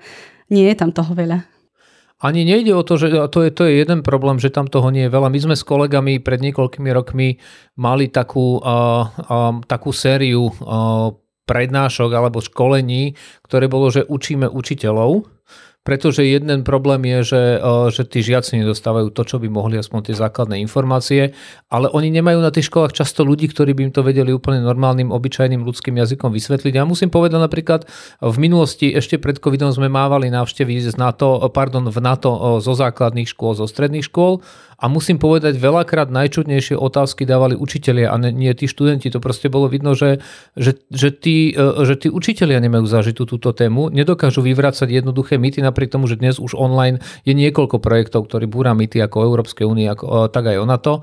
nie 0.52 0.68
je 0.70 0.76
tam 0.78 0.92
toho 0.92 1.14
veľa. 1.16 1.53
Ani 2.24 2.48
nejde 2.48 2.72
o 2.72 2.88
to, 2.88 2.96
že 2.96 3.12
to 3.28 3.44
je, 3.44 3.52
to 3.52 3.68
je 3.68 3.84
jeden 3.84 4.00
problém, 4.00 4.40
že 4.40 4.48
tam 4.48 4.72
toho 4.72 4.88
nie 4.96 5.12
je 5.12 5.12
veľa. 5.12 5.28
My 5.28 5.40
sme 5.44 5.56
s 5.60 5.68
kolegami 5.68 6.24
pred 6.24 6.40
niekoľkými 6.40 6.88
rokmi 6.96 7.36
mali 7.76 8.08
takú, 8.08 8.64
uh, 8.64 9.12
uh, 9.12 9.60
takú 9.68 9.92
sériu 9.92 10.48
uh, 10.48 11.12
prednášok 11.44 12.10
alebo 12.16 12.40
školení, 12.40 13.20
ktoré 13.44 13.68
bolo, 13.68 13.92
že 13.92 14.08
učíme 14.08 14.48
učiteľov 14.48 15.33
pretože 15.84 16.24
jeden 16.24 16.64
problém 16.64 17.04
je, 17.04 17.36
že, 17.36 17.44
e, 17.60 17.70
že 17.92 18.08
tí 18.08 18.24
žiaci 18.24 18.64
nedostávajú 18.64 19.12
to, 19.12 19.24
čo 19.28 19.38
by 19.38 19.52
mohli, 19.52 19.76
aspoň 19.76 20.10
tie 20.10 20.16
základné 20.16 20.64
informácie, 20.64 21.36
ale 21.68 21.92
oni 21.92 22.08
nemajú 22.08 22.40
na 22.40 22.56
tých 22.56 22.72
školách 22.72 22.96
často 22.96 23.28
ľudí, 23.28 23.52
ktorí 23.52 23.76
by 23.76 23.92
im 23.92 23.94
to 23.94 24.00
vedeli 24.00 24.32
úplne 24.32 24.64
normálnym, 24.64 25.12
obyčajným 25.12 25.68
ľudským 25.68 26.00
jazykom 26.00 26.32
vysvetliť. 26.32 26.74
Ja 26.80 26.88
musím 26.88 27.12
povedať 27.12 27.44
napríklad, 27.44 27.84
v 28.24 28.38
minulosti 28.40 28.96
ešte 28.96 29.20
pred 29.20 29.44
covidom 29.44 29.76
sme 29.76 29.92
mávali 29.92 30.32
návštevy 30.32 30.80
z 30.80 30.96
NATO, 30.96 31.44
pardon, 31.52 31.84
v 31.92 32.00
NATO 32.00 32.32
e, 32.32 32.40
zo 32.64 32.72
základných 32.72 33.28
škôl, 33.28 33.60
zo 33.60 33.68
stredných 33.68 34.08
škôl 34.08 34.40
a 34.84 34.92
musím 34.92 35.16
povedať, 35.16 35.56
veľakrát 35.56 36.12
najčudnejšie 36.12 36.76
otázky 36.76 37.24
dávali 37.24 37.56
učitelia 37.56 38.12
a 38.12 38.20
nie 38.20 38.52
tí 38.52 38.68
študenti. 38.68 39.08
To 39.16 39.24
proste 39.24 39.48
bolo 39.48 39.72
vidno, 39.72 39.96
že, 39.96 40.20
že, 40.60 40.76
že, 40.92 41.16
tí, 41.16 41.56
e, 41.56 41.88
že 41.88 41.96
tí 41.96 42.12
učitelia 42.12 42.60
nemajú 42.60 42.84
zažitú 42.84 43.24
túto 43.24 43.56
tému, 43.56 43.88
nedokážu 43.88 44.44
vyvrácať 44.44 44.92
jednoduché 44.92 45.40
mýty, 45.40 45.64
napriek 45.64 45.88
tomu, 45.88 46.12
že 46.12 46.20
dnes 46.20 46.36
už 46.36 46.60
online 46.60 47.00
je 47.24 47.32
niekoľko 47.32 47.80
projektov, 47.80 48.28
ktorí 48.28 48.44
búra 48.52 48.76
mýty 48.76 49.00
ako 49.00 49.24
Európskej 49.24 49.64
únie, 49.64 49.88
e, 49.88 49.96
tak 50.28 50.52
aj 50.52 50.58
o 50.60 50.68
NATO. 50.68 50.94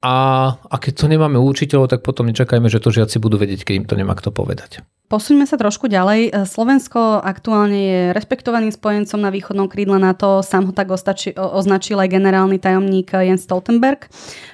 A, 0.00 0.16
a 0.56 0.76
keď 0.80 1.04
to 1.04 1.06
nemáme 1.12 1.36
učiteľov, 1.36 1.92
tak 1.92 2.00
potom 2.00 2.24
nečakajme, 2.32 2.72
že 2.72 2.80
to 2.80 2.88
žiaci 2.88 3.20
budú 3.20 3.36
vedieť, 3.36 3.68
keď 3.68 3.74
im 3.76 3.86
to 3.86 3.94
nemá 4.00 4.16
kto 4.16 4.32
povedať. 4.32 4.80
Posuňme 5.10 5.42
sa 5.42 5.58
trošku 5.58 5.90
ďalej. 5.90 6.30
E, 6.30 6.46
Slovensko 6.46 7.18
aktuálne 7.20 7.80
je 7.82 8.00
respektovaným 8.14 8.70
spojencom 8.70 9.18
na 9.18 9.34
východnom 9.34 9.66
krídle 9.66 9.98
NATO, 9.98 10.40
sám 10.40 10.70
ho 10.70 10.72
tak 10.72 10.88
označil 11.36 11.98
aj 11.98 12.08
generálny 12.08 12.62
tajomník 12.62 13.12
Jens 13.12 13.44
Stoltenberg. 13.44 14.06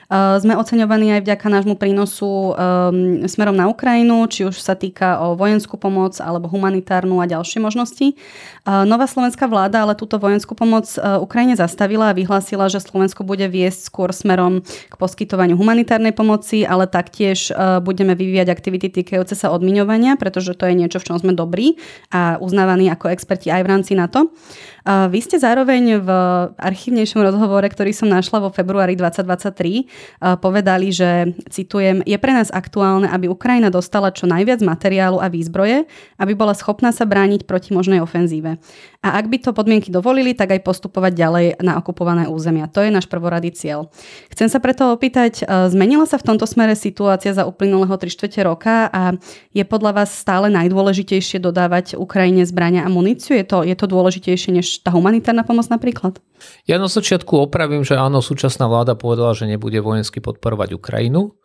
E, 0.06 0.38
sme 0.38 0.54
oceňovaní 0.54 1.18
aj 1.18 1.26
vďaka 1.26 1.46
nášmu 1.50 1.75
prínosu 1.75 2.54
um, 2.54 3.26
smerom 3.26 3.58
na 3.58 3.66
Ukrajinu, 3.66 4.22
či 4.30 4.46
už 4.46 4.54
sa 4.62 4.78
týka 4.78 5.18
o 5.18 5.34
vojenskú 5.34 5.75
pomoc 5.75 6.14
alebo 6.22 6.46
humanitárnu 6.46 7.18
a 7.18 7.26
ďalšie 7.26 7.58
možnosti. 7.58 8.14
Uh, 8.62 8.86
nová 8.86 9.10
slovenská 9.10 9.50
vláda 9.50 9.82
ale 9.82 9.98
túto 9.98 10.22
vojenskú 10.22 10.54
pomoc 10.54 10.86
uh, 10.94 11.18
Ukrajine 11.18 11.58
zastavila 11.58 12.14
a 12.14 12.16
vyhlásila, 12.16 12.70
že 12.70 12.78
Slovensko 12.78 13.26
bude 13.26 13.50
viesť 13.50 13.90
skôr 13.90 14.14
smerom 14.14 14.62
k 14.62 14.94
poskytovaniu 14.94 15.58
humanitárnej 15.58 16.14
pomoci, 16.14 16.62
ale 16.62 16.86
taktiež 16.86 17.50
budeme 17.82 18.14
vyvíjať 18.14 18.48
aktivity 18.48 18.86
týkajúce 18.88 19.34
sa 19.34 19.50
odmiňovania, 19.50 20.14
pretože 20.14 20.54
že 20.54 20.54
to 20.54 20.70
je 20.70 20.78
niečo, 20.78 21.02
v 21.02 21.06
čom 21.10 21.18
sme 21.18 21.34
dobrí 21.34 21.75
a 22.14 22.38
uznávaní 22.38 22.86
ako 22.86 23.10
experti 23.10 23.50
aj 23.50 23.66
v 23.66 23.70
rámci 23.75 23.92
NATO. 23.98 24.30
Vy 24.87 25.19
ste 25.19 25.43
zároveň 25.43 25.99
v 25.99 26.09
archívnejšom 26.55 27.19
rozhovore, 27.19 27.66
ktorý 27.66 27.90
som 27.90 28.07
našla 28.07 28.38
vo 28.38 28.55
februári 28.55 28.95
2023, 28.95 30.38
povedali, 30.38 30.95
že, 30.95 31.35
citujem, 31.50 32.07
je 32.07 32.14
pre 32.14 32.31
nás 32.31 32.55
aktuálne, 32.55 33.11
aby 33.11 33.26
Ukrajina 33.26 33.66
dostala 33.66 34.14
čo 34.14 34.31
najviac 34.31 34.62
materiálu 34.62 35.19
a 35.19 35.26
výzbroje, 35.26 35.90
aby 36.23 36.33
bola 36.38 36.55
schopná 36.55 36.95
sa 36.95 37.02
brániť 37.02 37.50
proti 37.50 37.75
možnej 37.75 37.99
ofenzíve. 37.99 38.62
A 39.02 39.19
ak 39.19 39.26
by 39.26 39.43
to 39.43 39.50
podmienky 39.50 39.90
dovolili, 39.90 40.38
tak 40.38 40.55
aj 40.55 40.62
postupovať 40.62 41.12
ďalej 41.19 41.47
na 41.66 41.83
okupované 41.83 42.31
územia. 42.31 42.71
To 42.71 42.78
je 42.78 42.95
náš 42.95 43.11
prvoradý 43.11 43.50
cieľ. 43.50 43.90
Chcem 44.31 44.47
sa 44.47 44.62
preto 44.62 44.95
opýtať, 44.95 45.43
zmenila 45.47 46.07
sa 46.07 46.14
v 46.23 46.31
tomto 46.31 46.47
smere 46.47 46.78
situácia 46.78 47.35
za 47.35 47.43
uplynulého 47.43 47.95
3 47.99 48.07
čtvrte 48.07 48.40
roka 48.47 48.87
a 48.87 49.19
je 49.50 49.66
podľa 49.66 50.02
vás 50.02 50.14
stále 50.14 50.47
najdôležitejšie 50.55 51.43
dodávať 51.43 51.99
Ukrajine 51.99 52.47
zbrania 52.47 52.87
a 52.87 52.90
muníciu? 52.90 53.35
Je 53.35 53.47
to, 53.47 53.66
je 53.66 53.75
to 53.75 53.87
dôležitejšie 53.90 54.55
než 54.55 54.75
tá 54.83 54.90
humanitárna 54.92 55.47
pomoc 55.47 55.68
napríklad? 55.71 56.18
Ja 56.68 56.76
na 56.76 56.90
začiatku 56.90 57.49
opravím, 57.49 57.87
že 57.87 57.97
áno, 57.97 58.21
súčasná 58.21 58.66
vláda 58.66 58.99
povedala, 58.99 59.33
že 59.33 59.49
nebude 59.49 59.78
vojensky 59.80 60.21
podporovať 60.21 60.76
Ukrajinu, 60.76 61.37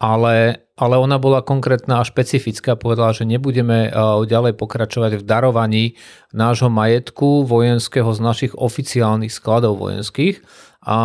ale, 0.00 0.64
ale 0.80 0.94
ona 0.96 1.20
bola 1.20 1.44
konkrétna 1.44 2.00
a 2.00 2.08
špecifická. 2.08 2.72
Povedala, 2.74 3.12
že 3.12 3.28
nebudeme 3.28 3.88
eh, 3.88 3.92
ďalej 4.24 4.56
pokračovať 4.56 5.20
v 5.20 5.26
darovaní 5.28 5.84
nášho 6.32 6.72
majetku 6.72 7.44
vojenského 7.44 8.08
z 8.10 8.20
našich 8.24 8.52
oficiálnych 8.56 9.30
skladov 9.30 9.76
vojenských, 9.76 10.40
a, 10.80 10.96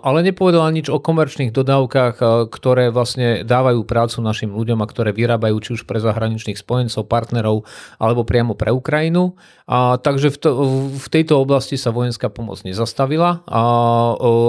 ale 0.00 0.24
nepovedala 0.24 0.72
nič 0.72 0.88
o 0.88 0.96
komerčných 0.96 1.52
dodávkach, 1.52 2.48
ktoré 2.48 2.88
vlastne 2.88 3.44
dávajú 3.44 3.84
prácu 3.84 4.24
našim 4.24 4.48
ľuďom 4.48 4.80
a 4.80 4.88
ktoré 4.88 5.12
vyrábajú 5.12 5.56
či 5.60 5.70
už 5.76 5.84
pre 5.84 6.00
zahraničných 6.00 6.56
spojencov, 6.56 7.04
partnerov 7.04 7.68
alebo 8.00 8.24
priamo 8.24 8.56
pre 8.56 8.72
Ukrajinu. 8.72 9.36
A, 9.68 10.00
takže 10.00 10.32
v, 10.32 10.36
to, 10.40 10.50
v 10.96 11.08
tejto 11.12 11.36
oblasti 11.36 11.76
sa 11.76 11.92
vojenská 11.92 12.32
pomoc 12.32 12.64
nezastavila 12.64 13.44
a, 13.44 13.62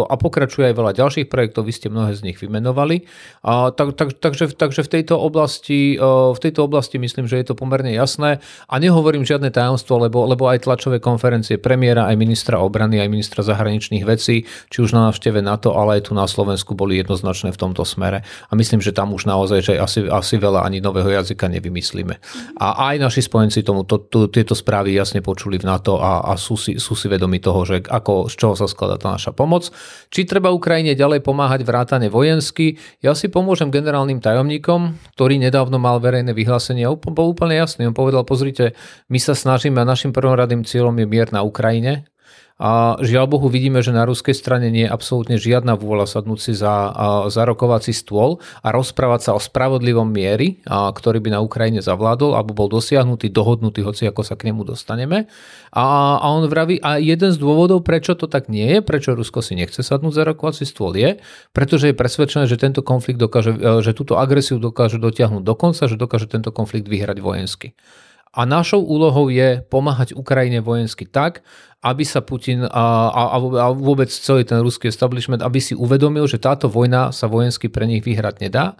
a 0.07 0.15
pokračuje 0.15 0.71
aj 0.71 0.75
veľa 0.79 0.91
ďalších 0.95 1.27
projektov, 1.27 1.67
vy 1.67 1.73
ste 1.75 1.91
mnohé 1.91 2.15
z 2.15 2.31
nich 2.31 2.39
vymenovali. 2.39 3.03
A, 3.43 3.75
tak, 3.75 3.99
tak, 3.99 4.23
takže, 4.23 4.55
takže 4.55 4.87
v, 4.87 4.89
tejto 4.89 5.19
oblasti, 5.19 5.99
v 5.99 6.39
tejto 6.39 6.63
oblasti 6.63 6.95
myslím, 6.95 7.27
že 7.27 7.43
je 7.43 7.51
to 7.51 7.59
pomerne 7.59 7.91
jasné 7.91 8.39
a 8.71 8.73
nehovorím 8.79 9.27
žiadne 9.27 9.51
tajomstvo, 9.51 10.07
lebo, 10.07 10.23
lebo 10.31 10.47
aj 10.47 10.63
tlačové 10.63 11.03
konferencie 11.03 11.59
premiéra, 11.59 12.07
aj 12.07 12.15
ministra 12.15 12.63
obrany, 12.63 13.03
aj 13.03 13.11
ministra 13.11 13.43
zahraničných 13.43 14.07
vecí 14.07 14.47
či 14.67 14.83
už 14.83 14.93
na 14.93 15.09
návšteve 15.09 15.39
NATO, 15.41 15.73
ale 15.73 15.97
aj 15.97 16.11
tu 16.11 16.11
na 16.13 16.27
Slovensku 16.27 16.75
boli 16.75 16.99
jednoznačné 16.99 17.55
v 17.55 17.59
tomto 17.59 17.87
smere. 17.87 18.21
A 18.21 18.51
myslím, 18.53 18.83
že 18.83 18.93
tam 18.93 19.15
už 19.15 19.25
naozaj, 19.25 19.59
že 19.63 19.73
asi, 19.79 20.05
asi 20.05 20.35
veľa 20.37 20.67
ani 20.67 20.83
nového 20.83 21.09
jazyka 21.09 21.47
nevymyslíme. 21.47 22.19
A 22.59 22.91
aj 22.93 22.95
naši 23.01 23.21
spojenci 23.25 23.65
tomu 23.65 23.87
to, 23.87 24.01
to, 24.05 24.27
tieto 24.27 24.53
správy 24.53 24.93
jasne 24.93 25.23
počuli 25.23 25.57
v 25.57 25.65
NATO 25.65 25.97
a, 25.97 26.25
a 26.27 26.37
sú, 26.37 26.59
si, 26.59 26.77
sú 26.77 26.93
si 26.93 27.07
vedomi 27.07 27.39
toho, 27.39 27.63
že 27.63 27.81
ako, 27.87 28.27
z 28.29 28.35
čoho 28.37 28.53
sa 28.53 28.67
skladá 28.67 28.99
tá 29.01 29.15
naša 29.15 29.31
pomoc. 29.31 29.71
Či 30.11 30.27
treba 30.27 30.53
Ukrajine 30.53 30.93
ďalej 30.93 31.23
pomáhať 31.23 31.63
vrátane 31.63 32.11
vojensky, 32.11 32.75
ja 32.99 33.15
si 33.15 33.31
pomôžem 33.31 33.71
generálnym 33.71 34.19
tajomníkom, 34.19 34.97
ktorý 35.15 35.39
nedávno 35.39 35.79
mal 35.79 35.97
verejné 36.03 36.35
vyhlásenie 36.35 36.83
a 36.85 36.93
bol 36.93 37.31
úplne 37.31 37.57
jasný. 37.57 37.87
On 37.87 37.95
povedal, 37.95 38.27
pozrite, 38.27 38.77
my 39.07 39.17
sa 39.17 39.33
snažíme 39.37 39.79
a 39.79 39.87
našim 39.87 40.11
prvoradým 40.11 40.67
cieľom 40.67 40.95
je 40.99 41.05
mier 41.07 41.29
na 41.31 41.41
Ukrajine, 41.45 42.11
a 42.61 43.01
žiaľ 43.01 43.25
Bohu 43.25 43.49
vidíme, 43.49 43.81
že 43.81 43.89
na 43.89 44.05
ruskej 44.05 44.37
strane 44.37 44.69
nie 44.69 44.85
je 44.85 44.93
absolútne 44.93 45.41
žiadna 45.41 45.73
vôľa 45.81 46.05
sadnúť 46.05 46.39
si 46.45 46.53
za, 46.53 46.93
za 47.25 47.41
rokovací 47.41 47.89
stôl 47.89 48.37
a 48.61 48.69
rozprávať 48.69 49.21
sa 49.25 49.31
o 49.33 49.41
spravodlivom 49.41 50.05
miery, 50.05 50.61
a, 50.69 50.93
ktorý 50.93 51.17
by 51.25 51.33
na 51.33 51.41
Ukrajine 51.41 51.81
zavládol, 51.81 52.37
alebo 52.37 52.53
bol 52.53 52.69
dosiahnutý, 52.69 53.33
dohodnutý, 53.33 53.81
hoci 53.81 54.05
ako 54.05 54.21
sa 54.21 54.37
k 54.37 54.53
nemu 54.53 54.61
dostaneme. 54.61 55.25
A, 55.73 56.21
a 56.21 56.27
on 56.29 56.45
vraví, 56.45 56.77
a 56.85 57.01
jeden 57.01 57.33
z 57.33 57.41
dôvodov, 57.41 57.81
prečo 57.81 58.13
to 58.13 58.29
tak 58.29 58.45
nie 58.45 58.77
je, 58.77 58.85
prečo 58.85 59.17
Rusko 59.17 59.41
si 59.41 59.57
nechce 59.57 59.81
sadnúť 59.81 60.21
za 60.21 60.23
rokovací 60.29 60.61
stôl 60.61 60.93
je, 60.93 61.17
pretože 61.57 61.89
je 61.89 61.97
presvedčené, 61.97 62.45
že 62.45 62.61
tento 62.61 62.85
konflikt 62.85 63.17
dokáže, 63.17 63.57
e, 63.57 63.81
že 63.81 63.97
túto 63.97 64.21
agresiu 64.21 64.61
dokáže 64.61 65.01
dotiahnuť 65.01 65.41
do 65.41 65.57
konca, 65.57 65.89
že 65.89 65.97
dokáže 65.97 66.29
tento 66.29 66.53
konflikt 66.53 66.85
vyhrať 66.85 67.25
vojensky. 67.25 67.73
A 68.31 68.47
našou 68.47 68.79
úlohou 68.79 69.27
je 69.27 69.59
pomáhať 69.67 70.15
Ukrajine 70.15 70.63
vojensky 70.63 71.03
tak, 71.03 71.43
aby 71.81 72.05
sa 72.05 72.21
Putin 72.21 72.65
a, 72.69 72.85
a, 73.09 73.23
a 73.41 73.67
vôbec 73.73 74.07
celý 74.13 74.45
ten 74.45 74.61
ruský 74.61 74.93
establishment, 74.93 75.41
aby 75.41 75.57
si 75.57 75.73
uvedomil, 75.73 76.29
že 76.29 76.37
táto 76.37 76.69
vojna 76.69 77.09
sa 77.09 77.25
vojensky 77.25 77.73
pre 77.73 77.89
nich 77.89 78.05
vyhrať 78.05 78.37
nedá 78.37 78.77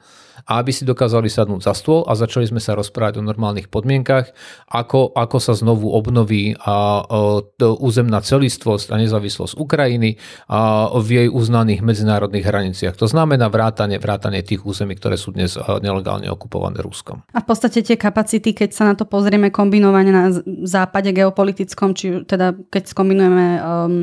a 0.48 0.62
aby 0.62 0.72
si 0.74 0.88
dokázali 0.88 1.30
sadnúť 1.30 1.62
za 1.66 1.74
stôl 1.78 2.02
a 2.08 2.18
začali 2.18 2.50
sme 2.50 2.62
sa 2.62 2.74
rozprávať 2.74 3.22
o 3.22 3.26
normálnych 3.26 3.70
podmienkach, 3.70 4.34
ako, 4.70 5.14
ako 5.14 5.38
sa 5.38 5.54
znovu 5.54 5.92
obnoví 5.94 6.58
a, 6.58 7.02
a, 7.02 7.42
územná 7.62 8.22
celistvosť 8.24 8.94
a 8.94 8.96
nezávislosť 8.98 9.54
Ukrajiny 9.58 10.18
a, 10.50 10.90
v 10.98 11.08
jej 11.10 11.28
uznaných 11.30 11.86
medzinárodných 11.86 12.46
hraniciach. 12.46 12.96
To 12.98 13.06
znamená 13.06 13.50
vrátanie, 13.54 14.02
vrátanie 14.02 14.42
tých 14.42 14.66
území, 14.66 14.98
ktoré 14.98 15.18
sú 15.18 15.34
dnes 15.36 15.58
nelegálne 15.82 16.30
okupované 16.32 16.82
Ruskom. 16.82 17.22
A 17.34 17.40
v 17.42 17.48
podstate 17.48 17.86
tie 17.86 17.98
kapacity, 17.98 18.56
keď 18.56 18.70
sa 18.74 18.84
na 18.90 18.94
to 18.98 19.06
pozrieme 19.06 19.54
kombinovane 19.54 20.10
na 20.10 20.34
západe 20.66 21.14
geopolitickom, 21.14 21.94
či 21.94 22.26
teda 22.26 22.58
keď 22.72 22.84
skombinujeme 22.92 23.46
um, 23.64 23.94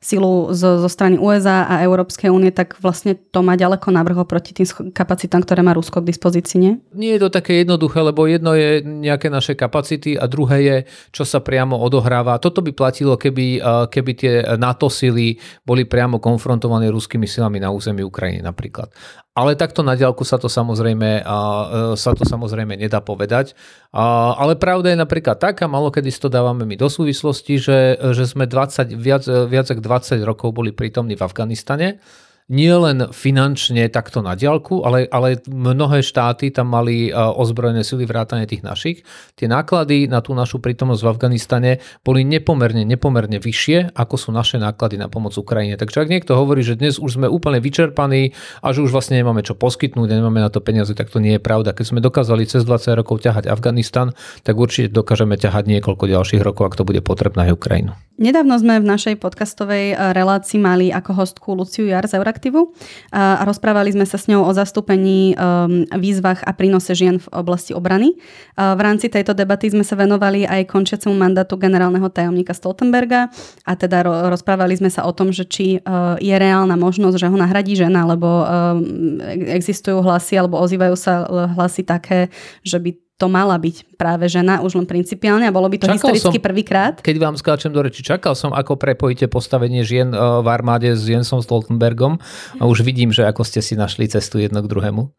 silu 0.00 0.50
zo, 0.56 0.80
zo 0.80 0.88
strany 0.88 1.20
USA 1.20 1.68
a 1.68 1.84
Európskej 1.84 2.32
únie, 2.32 2.48
tak 2.48 2.80
vlastne 2.80 3.12
to 3.14 3.44
má 3.44 3.54
ďaleko 3.60 3.92
navrho 3.92 4.24
proti 4.24 4.56
tým 4.56 4.92
kapacitám, 4.96 5.44
ktoré 5.44 5.60
má 5.60 5.76
Rusko 5.76 6.00
k 6.00 6.08
dispozícii, 6.08 6.58
nie? 6.58 6.72
Nie 6.96 7.20
je 7.20 7.28
to 7.28 7.30
také 7.30 7.60
jednoduché, 7.60 8.00
lebo 8.00 8.24
jedno 8.24 8.56
je 8.56 8.80
nejaké 8.80 9.28
naše 9.28 9.52
kapacity 9.52 10.16
a 10.16 10.24
druhé 10.24 10.58
je, 10.64 10.76
čo 11.12 11.28
sa 11.28 11.44
priamo 11.44 11.76
odohráva. 11.76 12.40
Toto 12.40 12.64
by 12.64 12.72
platilo, 12.72 13.20
keby, 13.20 13.60
uh, 13.60 13.84
keby 13.92 14.12
tie 14.16 14.32
NATO 14.56 14.88
sily 14.88 15.36
boli 15.62 15.84
priamo 15.84 16.16
konfrontované 16.16 16.88
ruskými 16.88 17.28
silami 17.28 17.60
na 17.60 17.68
území 17.68 18.00
Ukrajiny 18.00 18.40
napríklad. 18.40 18.90
Ale 19.30 19.54
takto 19.54 19.86
na 19.86 19.94
diálku 19.94 20.26
sa 20.26 20.42
to 20.42 20.50
samozrejme, 20.50 21.22
e, 21.22 21.94
sa 21.94 22.10
to 22.18 22.26
samozrejme 22.26 22.74
nedá 22.74 22.98
povedať. 22.98 23.54
Ale 23.94 24.58
pravda 24.58 24.90
je 24.90 24.98
napríklad 24.98 25.38
taká, 25.38 25.70
malo 25.70 25.94
kedy 25.94 26.10
to 26.10 26.26
dávame 26.26 26.66
my 26.66 26.74
do 26.74 26.90
súvislosti, 26.90 27.62
že, 27.62 27.78
že 28.10 28.26
sme 28.26 28.50
20, 28.50 28.90
viac, 28.98 29.22
viac 29.46 29.70
ako 29.70 29.82
20 29.82 30.18
rokov 30.26 30.48
boli 30.50 30.74
prítomní 30.74 31.14
v 31.14 31.22
Afganistane 31.22 32.02
nie 32.50 32.74
len 32.74 33.14
finančne 33.14 33.86
takto 33.94 34.26
na 34.26 34.34
diaľku, 34.34 34.82
ale, 34.82 35.06
ale 35.06 35.38
mnohé 35.46 36.02
štáty 36.02 36.50
tam 36.50 36.74
mali 36.74 37.08
e, 37.08 37.12
ozbrojené 37.14 37.86
sily 37.86 38.10
vrátane 38.10 38.42
tých 38.50 38.66
našich. 38.66 39.06
Tie 39.38 39.46
náklady 39.46 40.10
na 40.10 40.18
tú 40.18 40.34
našu 40.34 40.58
prítomnosť 40.58 41.02
v 41.06 41.10
Afganistane 41.14 41.70
boli 42.02 42.26
nepomerne, 42.26 42.82
nepomerne 42.82 43.38
vyššie, 43.38 43.94
ako 43.94 44.14
sú 44.18 44.28
naše 44.34 44.58
náklady 44.58 44.98
na 44.98 45.06
pomoc 45.06 45.30
Ukrajine. 45.38 45.78
Takže 45.78 46.02
ak 46.02 46.10
niekto 46.10 46.34
hovorí, 46.34 46.66
že 46.66 46.74
dnes 46.74 46.98
už 46.98 47.22
sme 47.22 47.30
úplne 47.30 47.62
vyčerpaní 47.62 48.34
a 48.66 48.74
že 48.74 48.82
už 48.82 48.90
vlastne 48.90 49.22
nemáme 49.22 49.46
čo 49.46 49.54
poskytnúť 49.54 50.10
nemáme 50.10 50.42
na 50.42 50.50
to 50.50 50.58
peniaze, 50.58 50.90
tak 50.90 51.06
to 51.06 51.22
nie 51.22 51.38
je 51.38 51.42
pravda. 51.42 51.70
Keď 51.70 51.86
sme 51.86 52.02
dokázali 52.02 52.50
cez 52.50 52.66
20 52.66 52.98
rokov 52.98 53.22
ťahať 53.22 53.46
Afganistan, 53.46 54.10
tak 54.42 54.58
určite 54.58 54.90
dokážeme 54.90 55.38
ťahať 55.38 55.70
niekoľko 55.70 56.10
ďalších 56.10 56.42
rokov, 56.42 56.74
ak 56.74 56.78
to 56.82 56.82
bude 56.82 56.98
potrebné 57.06 57.46
aj 57.46 57.54
Ukrajinu. 57.54 57.94
Nedávno 58.20 58.60
sme 58.60 58.76
v 58.76 58.84
našej 58.84 59.16
podcastovej 59.16 59.96
e, 59.96 60.12
relácii 60.12 60.60
mali 60.60 60.92
ako 60.92 61.24
hostku 61.24 61.56
Luciu 61.56 61.88
Jar 61.88 62.04
z 62.04 62.20
Euraktivu 62.40 62.72
a 63.12 63.44
rozprávali 63.44 63.92
sme 63.92 64.08
sa 64.08 64.16
s 64.16 64.24
ňou 64.24 64.48
o 64.48 64.52
zastúpení, 64.56 65.36
um, 65.36 65.84
výzvach 65.92 66.40
a 66.48 66.56
prínose 66.56 66.96
žien 66.96 67.20
v 67.20 67.28
oblasti 67.36 67.76
obrany. 67.76 68.16
V 68.56 68.80
rámci 68.80 69.12
tejto 69.12 69.36
debaty 69.36 69.68
sme 69.68 69.84
sa 69.84 69.92
venovali 69.92 70.48
aj 70.48 70.72
končiacemu 70.72 71.12
mandátu 71.12 71.60
generálneho 71.60 72.08
tajomníka 72.08 72.56
Stoltenberga 72.56 73.28
a 73.68 73.72
teda 73.76 74.00
rozprávali 74.32 74.80
sme 74.80 74.88
sa 74.88 75.04
o 75.04 75.12
tom, 75.12 75.28
že 75.36 75.44
či 75.44 75.84
uh, 75.84 76.16
je 76.16 76.32
reálna 76.32 76.80
možnosť, 76.80 77.20
že 77.20 77.28
ho 77.28 77.36
nahradí 77.36 77.76
žena, 77.76 78.08
lebo 78.08 78.24
um, 78.24 79.20
existujú 79.28 80.00
hlasy 80.00 80.40
alebo 80.40 80.56
ozývajú 80.56 80.96
sa 80.96 81.28
hlasy 81.52 81.84
také, 81.84 82.32
že 82.64 82.80
by 82.80 83.09
to 83.20 83.28
mala 83.28 83.60
byť 83.60 84.00
práve 84.00 84.24
žena, 84.32 84.64
už 84.64 84.80
len 84.80 84.88
principiálne 84.88 85.44
a 85.44 85.52
bolo 85.52 85.68
by 85.68 85.76
to 85.76 85.92
čakal 85.92 86.16
historicky 86.16 86.40
prvýkrát. 86.40 87.04
Keď 87.04 87.16
vám 87.20 87.36
skáčem 87.36 87.68
do 87.68 87.84
reči, 87.84 88.00
čakal 88.00 88.32
som, 88.32 88.56
ako 88.56 88.80
prepojíte 88.80 89.28
postavenie 89.28 89.84
žien 89.84 90.08
e, 90.08 90.16
v 90.16 90.48
armáde 90.48 90.88
s 90.96 91.04
Jensom 91.04 91.44
Stoltenbergom 91.44 92.16
a 92.56 92.64
už 92.64 92.80
vidím, 92.80 93.12
že 93.12 93.28
ako 93.28 93.44
ste 93.44 93.60
si 93.60 93.76
našli 93.76 94.08
cestu 94.08 94.40
jedno 94.40 94.64
k 94.64 94.70
druhému. 94.72 95.12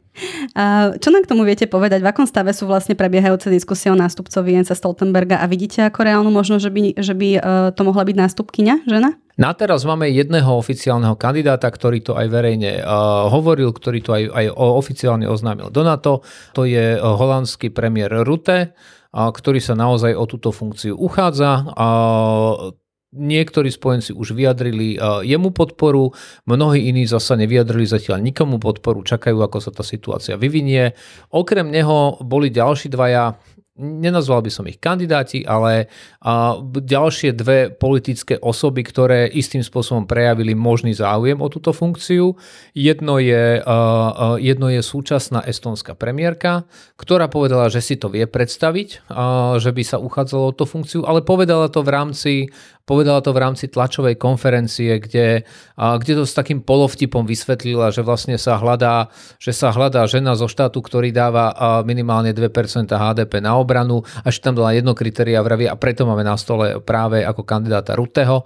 A 0.58 0.92
čo 0.98 1.08
nám 1.14 1.24
k 1.24 1.30
tomu 1.30 1.46
viete 1.46 1.64
povedať? 1.70 2.02
V 2.02 2.10
akom 2.10 2.26
stave 2.26 2.50
sú 2.52 2.66
vlastne 2.66 2.98
prebiehajúce 2.98 3.48
diskusie 3.48 3.88
o 3.88 3.96
nástupcovi 3.96 4.58
Jensa 4.58 4.74
Stoltenberga 4.74 5.38
a 5.38 5.46
vidíte 5.46 5.86
ako 5.86 6.02
reálnu 6.02 6.28
možnosť, 6.34 6.62
že 6.66 6.72
by, 6.74 6.82
že 6.98 7.14
by 7.14 7.28
e, 7.38 7.40
to 7.72 7.82
mohla 7.86 8.02
byť 8.02 8.16
nástupkyňa, 8.18 8.74
žena? 8.90 9.14
Na 9.42 9.50
teraz 9.58 9.82
máme 9.82 10.06
jedného 10.06 10.54
oficiálneho 10.54 11.18
kandidáta, 11.18 11.66
ktorý 11.66 11.98
to 11.98 12.14
aj 12.14 12.30
verejne 12.30 12.78
uh, 12.78 13.26
hovoril, 13.26 13.74
ktorý 13.74 13.98
to 13.98 14.14
aj, 14.14 14.24
aj 14.30 14.46
oficiálne 14.54 15.26
oznámil 15.26 15.66
do 15.74 15.82
NATO. 15.82 16.22
To 16.54 16.62
je 16.62 16.94
uh, 16.94 17.02
holandský 17.02 17.74
premiér 17.74 18.22
Rutte, 18.22 18.70
uh, 18.70 19.34
ktorý 19.34 19.58
sa 19.58 19.74
naozaj 19.74 20.14
o 20.14 20.30
túto 20.30 20.54
funkciu 20.54 20.94
uchádza. 20.94 21.66
Uh, 21.74 22.78
Niektorí 23.12 23.68
spojenci 23.68 24.16
už 24.16 24.32
vyjadrili 24.32 24.96
jemu 25.28 25.52
podporu, 25.52 26.16
mnohí 26.48 26.88
iní 26.88 27.04
zasa 27.04 27.36
nevyjadrili 27.36 27.84
zatiaľ 27.84 28.24
nikomu 28.24 28.56
podporu, 28.56 29.04
čakajú, 29.04 29.36
ako 29.36 29.60
sa 29.60 29.68
tá 29.68 29.84
situácia 29.84 30.40
vyvinie. 30.40 30.96
Okrem 31.28 31.68
neho 31.68 32.16
boli 32.24 32.48
ďalší 32.48 32.88
dvaja 32.88 33.36
nenazval 33.78 34.44
by 34.44 34.50
som 34.52 34.68
ich 34.68 34.76
kandidáti, 34.76 35.48
ale 35.48 35.88
ďalšie 36.76 37.32
dve 37.32 37.72
politické 37.72 38.36
osoby, 38.36 38.84
ktoré 38.84 39.32
istým 39.32 39.64
spôsobom 39.64 40.04
prejavili 40.04 40.52
možný 40.52 40.92
záujem 40.92 41.40
o 41.40 41.48
túto 41.48 41.72
funkciu. 41.72 42.36
Jedno 42.76 43.16
je, 43.16 43.64
jedno 44.44 44.66
je 44.68 44.80
súčasná 44.84 45.40
estonská 45.48 45.96
premiérka, 45.96 46.68
ktorá 47.00 47.32
povedala, 47.32 47.72
že 47.72 47.80
si 47.80 47.96
to 47.96 48.12
vie 48.12 48.28
predstaviť, 48.28 49.08
že 49.56 49.70
by 49.72 49.82
sa 49.82 49.96
uchádzalo 49.96 50.52
o 50.52 50.56
tú 50.56 50.68
funkciu, 50.68 51.08
ale 51.08 51.24
povedala 51.24 51.72
to 51.72 51.80
v 51.80 51.90
rámci 51.90 52.32
Povedala 52.82 53.22
to 53.22 53.30
v 53.30 53.38
rámci 53.38 53.70
tlačovej 53.70 54.18
konferencie, 54.18 54.98
kde, 54.98 55.46
kde 55.78 56.12
to 56.18 56.26
s 56.26 56.34
takým 56.34 56.66
polovtipom 56.66 57.22
vysvetlila, 57.22 57.94
že 57.94 58.02
vlastne 58.02 58.34
sa 58.34 58.58
hľadá, 58.58 59.06
že 59.38 59.54
sa 59.54 59.70
hľadá 59.70 60.02
žena 60.10 60.34
zo 60.34 60.50
štátu, 60.50 60.82
ktorý 60.82 61.14
dáva 61.14 61.54
minimálne 61.86 62.34
2% 62.34 62.90
HDP 62.90 63.38
na 63.38 63.54
obranu, 63.62 64.02
až 64.26 64.42
tam 64.42 64.58
dala 64.58 64.74
jedno 64.74 64.98
kritéria 64.98 65.38
vravie 65.40 65.70
a 65.70 65.78
preto 65.78 66.02
máme 66.02 66.26
na 66.26 66.34
stole 66.34 66.82
práve 66.82 67.22
ako 67.22 67.46
kandidáta 67.46 67.94
Ruteho, 67.94 68.42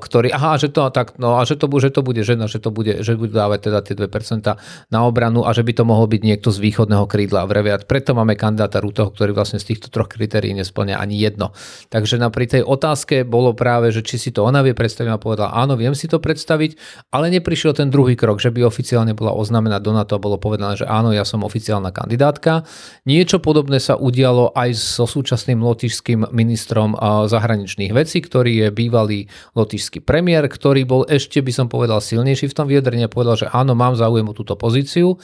ktorý, 0.00 0.32
aha, 0.32 0.56
že 0.56 0.72
to, 0.72 0.88
tak, 0.88 1.20
no, 1.20 1.36
a 1.36 1.44
že 1.44 1.60
to, 1.60 1.68
že 1.76 1.92
to 1.92 2.00
bude 2.00 2.24
žena, 2.24 2.48
že 2.48 2.58
to 2.58 2.72
bude, 2.72 3.04
že 3.04 3.20
bude 3.20 3.36
dávať 3.36 3.68
teda 3.68 3.78
tie 3.84 3.94
2% 3.94 4.56
na 4.88 5.00
obranu 5.04 5.44
a 5.44 5.52
že 5.52 5.60
by 5.60 5.72
to 5.76 5.84
mohol 5.84 6.08
byť 6.08 6.22
niekto 6.24 6.48
z 6.48 6.58
východného 6.64 7.04
krídla 7.04 7.44
vravie. 7.44 7.76
preto 7.84 8.16
máme 8.16 8.34
kandidáta 8.34 8.80
Ruteho, 8.80 9.12
ktorý 9.12 9.36
vlastne 9.36 9.60
z 9.60 9.74
týchto 9.74 9.92
troch 9.92 10.08
kritérií 10.08 10.56
nesplňa 10.56 10.96
ani 10.96 11.20
jedno. 11.20 11.52
Takže 11.92 12.16
na 12.16 12.32
pri 12.32 12.48
tej 12.48 12.62
otázke 12.64 13.28
bolo 13.28 13.52
práve, 13.52 13.92
že 13.92 14.00
či 14.00 14.16
si 14.16 14.30
to 14.32 14.48
ona 14.48 14.64
vie 14.64 14.72
predstaviť 14.72 15.10
a 15.12 15.20
povedala, 15.20 15.50
áno, 15.52 15.76
viem 15.76 15.92
si 15.92 16.08
to 16.08 16.22
predstaviť, 16.22 16.78
ale 17.12 17.28
neprišiel 17.34 17.76
ten 17.76 17.92
druhý 17.92 18.16
krok, 18.16 18.40
že 18.40 18.48
by 18.48 18.64
oficiálne 18.64 19.12
bola 19.12 19.36
oznámená 19.36 19.82
do 19.82 19.92
NATO 19.92 20.16
a 20.16 20.22
bolo 20.22 20.40
povedané, 20.40 20.80
že 20.80 20.86
áno, 20.88 21.12
ja 21.12 21.26
som 21.26 21.42
oficiálna 21.44 21.90
kandidátka. 21.92 22.64
Niečo 23.04 23.42
podobné 23.42 23.82
sa 23.82 23.98
udialo 23.98 24.13
aj 24.54 24.70
so 24.78 25.10
súčasným 25.10 25.58
lotišským 25.58 26.30
ministrom 26.30 26.94
zahraničných 27.26 27.90
vecí, 27.90 28.22
ktorý 28.22 28.66
je 28.66 28.68
bývalý 28.70 29.20
lotišský 29.58 30.06
premiér, 30.06 30.46
ktorý 30.46 30.86
bol 30.86 31.02
ešte, 31.10 31.42
by 31.42 31.50
som 31.50 31.66
povedal, 31.66 31.98
silnejší 31.98 32.46
v 32.46 32.56
tom 32.56 32.70
vyjadrení 32.70 33.06
a 33.06 33.10
povedal, 33.10 33.34
že 33.34 33.50
áno, 33.50 33.74
mám 33.74 33.98
záujem 33.98 34.30
o 34.30 34.36
túto 34.36 34.54
pozíciu 34.54 35.18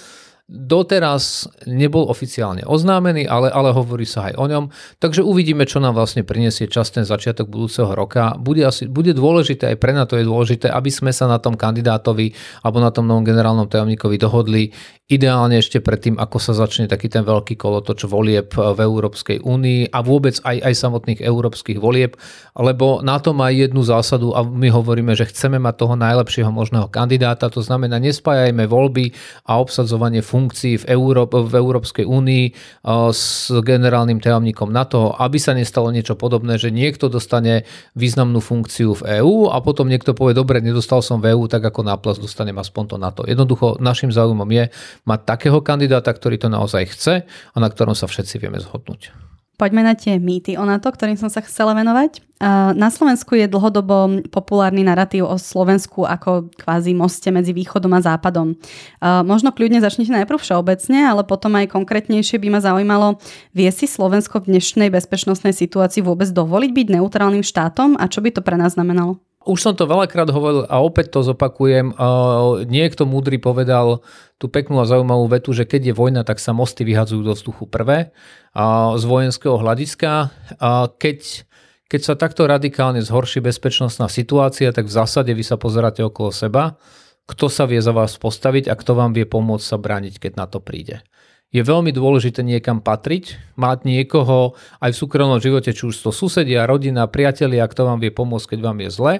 doteraz 0.51 1.47
nebol 1.71 2.11
oficiálne 2.11 2.67
oznámený, 2.67 3.31
ale, 3.31 3.55
ale 3.55 3.71
hovorí 3.71 4.03
sa 4.03 4.27
aj 4.27 4.35
o 4.35 4.47
ňom. 4.51 4.65
Takže 4.99 5.23
uvidíme, 5.23 5.63
čo 5.63 5.79
nám 5.79 5.95
vlastne 5.95 6.27
prinesie 6.27 6.67
čas 6.67 6.91
ten 6.91 7.07
začiatok 7.07 7.47
budúceho 7.47 7.95
roka. 7.95 8.35
Bude, 8.35 8.67
asi, 8.67 8.91
bude 8.91 9.15
dôležité, 9.15 9.71
aj 9.71 9.79
pre 9.79 9.95
NATO 9.95 10.19
je 10.19 10.27
dôležité, 10.27 10.67
aby 10.67 10.91
sme 10.91 11.15
sa 11.15 11.31
na 11.31 11.39
tom 11.39 11.55
kandidátovi 11.55 12.35
alebo 12.67 12.83
na 12.83 12.91
tom 12.91 13.07
novom 13.07 13.23
generálnom 13.23 13.71
tajomníkovi 13.71 14.19
dohodli 14.19 14.75
ideálne 15.11 15.59
ešte 15.59 15.83
predtým, 15.83 16.15
ako 16.23 16.39
sa 16.39 16.55
začne 16.55 16.87
taký 16.87 17.11
ten 17.11 17.27
veľký 17.27 17.59
kolotoč 17.59 18.07
volieb 18.07 18.55
v 18.55 18.79
Európskej 18.79 19.43
únii 19.43 19.91
a 19.91 19.99
vôbec 20.07 20.39
aj, 20.47 20.63
aj 20.63 20.75
samotných 20.79 21.19
európskych 21.19 21.83
volieb, 21.83 22.15
lebo 22.55 23.03
na 23.03 23.19
to 23.19 23.35
má 23.35 23.51
jednu 23.51 23.83
zásadu 23.83 24.31
a 24.39 24.47
my 24.47 24.71
hovoríme, 24.71 25.19
že 25.19 25.27
chceme 25.27 25.59
mať 25.59 25.75
toho 25.83 25.95
najlepšieho 25.99 26.55
možného 26.55 26.87
kandidáta, 26.87 27.51
to 27.51 27.59
znamená 27.59 27.99
nespájajme 27.99 28.71
voľby 28.71 29.11
a 29.51 29.59
obsadzovanie 29.59 30.23
funkcií 30.23 30.40
v, 30.49 30.85
Európ- 30.89 31.37
v 31.37 31.53
Európskej 31.53 32.09
únii 32.09 32.45
s 33.13 33.53
generálnym 33.53 34.23
tajomníkom 34.23 34.73
NATO, 34.73 35.13
aby 35.19 35.37
sa 35.37 35.53
nestalo 35.53 35.93
niečo 35.93 36.17
podobné, 36.17 36.57
že 36.57 36.73
niekto 36.73 37.13
dostane 37.13 37.69
významnú 37.93 38.41
funkciu 38.41 38.97
v 38.97 39.21
EÚ 39.21 39.53
a 39.53 39.61
potom 39.61 39.91
niekto 39.91 40.17
povie, 40.17 40.33
dobre, 40.33 40.65
nedostal 40.65 41.05
som 41.05 41.21
v 41.21 41.37
EÚ, 41.37 41.51
tak 41.51 41.67
ako 41.67 41.85
náplas 41.85 42.17
dostanem 42.17 42.57
aspoň 42.57 42.85
to 42.89 42.97
NATO. 42.97 43.23
Jednoducho 43.29 43.77
našim 43.83 44.09
záujmom 44.09 44.49
je, 44.49 44.73
mať 45.05 45.21
takého 45.29 45.61
kandidáta, 45.61 46.15
ktorý 46.15 46.41
to 46.41 46.49
naozaj 46.49 46.89
chce 46.97 47.15
a 47.27 47.57
na 47.61 47.69
ktorom 47.69 47.93
sa 47.93 48.09
všetci 48.09 48.41
vieme 48.41 48.57
zhodnúť. 48.63 49.30
Poďme 49.61 49.85
na 49.85 49.93
tie 49.93 50.17
mýty 50.17 50.57
o 50.57 50.65
NATO, 50.65 50.89
ktorým 50.89 51.21
som 51.21 51.29
sa 51.29 51.45
chcela 51.45 51.77
venovať. 51.77 52.25
Na 52.73 52.89
Slovensku 52.89 53.37
je 53.37 53.45
dlhodobo 53.45 54.25
populárny 54.33 54.81
narratív 54.81 55.29
o 55.29 55.37
Slovensku 55.37 56.09
ako 56.09 56.49
kvázi 56.57 56.97
moste 56.97 57.29
medzi 57.29 57.53
východom 57.53 57.93
a 57.93 58.01
západom. 58.01 58.57
Možno 59.05 59.53
kľudne 59.53 59.85
začnite 59.85 60.17
najprv 60.17 60.41
všeobecne, 60.41 61.05
ale 61.05 61.29
potom 61.29 61.53
aj 61.61 61.77
konkrétnejšie 61.77 62.41
by 62.41 62.49
ma 62.49 62.65
zaujímalo, 62.65 63.21
vie 63.53 63.69
si 63.69 63.85
Slovensko 63.85 64.41
v 64.41 64.57
dnešnej 64.57 64.89
bezpečnostnej 64.89 65.53
situácii 65.53 66.01
vôbec 66.01 66.33
dovoliť 66.33 66.71
byť 66.73 66.87
neutrálnym 66.97 67.45
štátom 67.45 68.01
a 68.01 68.09
čo 68.09 68.25
by 68.25 68.33
to 68.33 68.41
pre 68.41 68.57
nás 68.57 68.81
znamenalo? 68.81 69.21
Už 69.41 69.57
som 69.65 69.73
to 69.73 69.89
veľakrát 69.89 70.29
hovoril 70.29 70.69
a 70.69 70.85
opäť 70.85 71.17
to 71.17 71.25
zopakujem. 71.25 71.97
Niekto 72.69 73.09
múdry 73.09 73.41
povedal 73.41 74.05
tú 74.37 74.53
peknú 74.53 74.77
a 74.81 74.89
zaujímavú 74.89 75.33
vetu, 75.33 75.57
že 75.57 75.65
keď 75.65 75.91
je 75.91 75.95
vojna, 75.97 76.29
tak 76.29 76.37
sa 76.37 76.53
mosty 76.53 76.85
vyhadzujú 76.85 77.25
do 77.25 77.33
vzduchu 77.33 77.65
prvé 77.65 78.13
z 78.97 79.03
vojenského 79.09 79.57
hľadiska. 79.57 80.29
Keď, 81.01 81.19
keď 81.89 82.01
sa 82.05 82.21
takto 82.21 82.45
radikálne 82.45 83.01
zhorší 83.01 83.41
bezpečnostná 83.41 84.13
situácia, 84.13 84.77
tak 84.77 84.85
v 84.85 84.93
zásade 84.93 85.33
vy 85.33 85.41
sa 85.41 85.57
pozeráte 85.57 86.05
okolo 86.05 86.37
seba, 86.37 86.77
kto 87.25 87.49
sa 87.49 87.65
vie 87.65 87.81
za 87.81 87.97
vás 87.97 88.21
postaviť 88.21 88.69
a 88.69 88.77
kto 88.77 88.93
vám 88.93 89.17
vie 89.17 89.25
pomôcť 89.25 89.65
sa 89.65 89.81
brániť, 89.81 90.21
keď 90.21 90.33
na 90.37 90.53
to 90.53 90.61
príde 90.61 91.01
je 91.51 91.63
veľmi 91.67 91.91
dôležité 91.91 92.47
niekam 92.47 92.79
patriť, 92.79 93.59
mať 93.59 93.83
niekoho 93.83 94.55
aj 94.79 94.91
v 94.95 95.01
súkromnom 95.03 95.43
živote, 95.43 95.75
či 95.75 95.83
už 95.83 95.99
to 95.99 96.11
susedia, 96.15 96.63
rodina, 96.63 97.11
priatelia, 97.11 97.67
kto 97.67 97.91
vám 97.91 97.99
vie 97.99 98.15
pomôcť, 98.15 98.55
keď 98.55 98.59
vám 98.63 98.79
je 98.87 98.91
zle. 98.95 99.15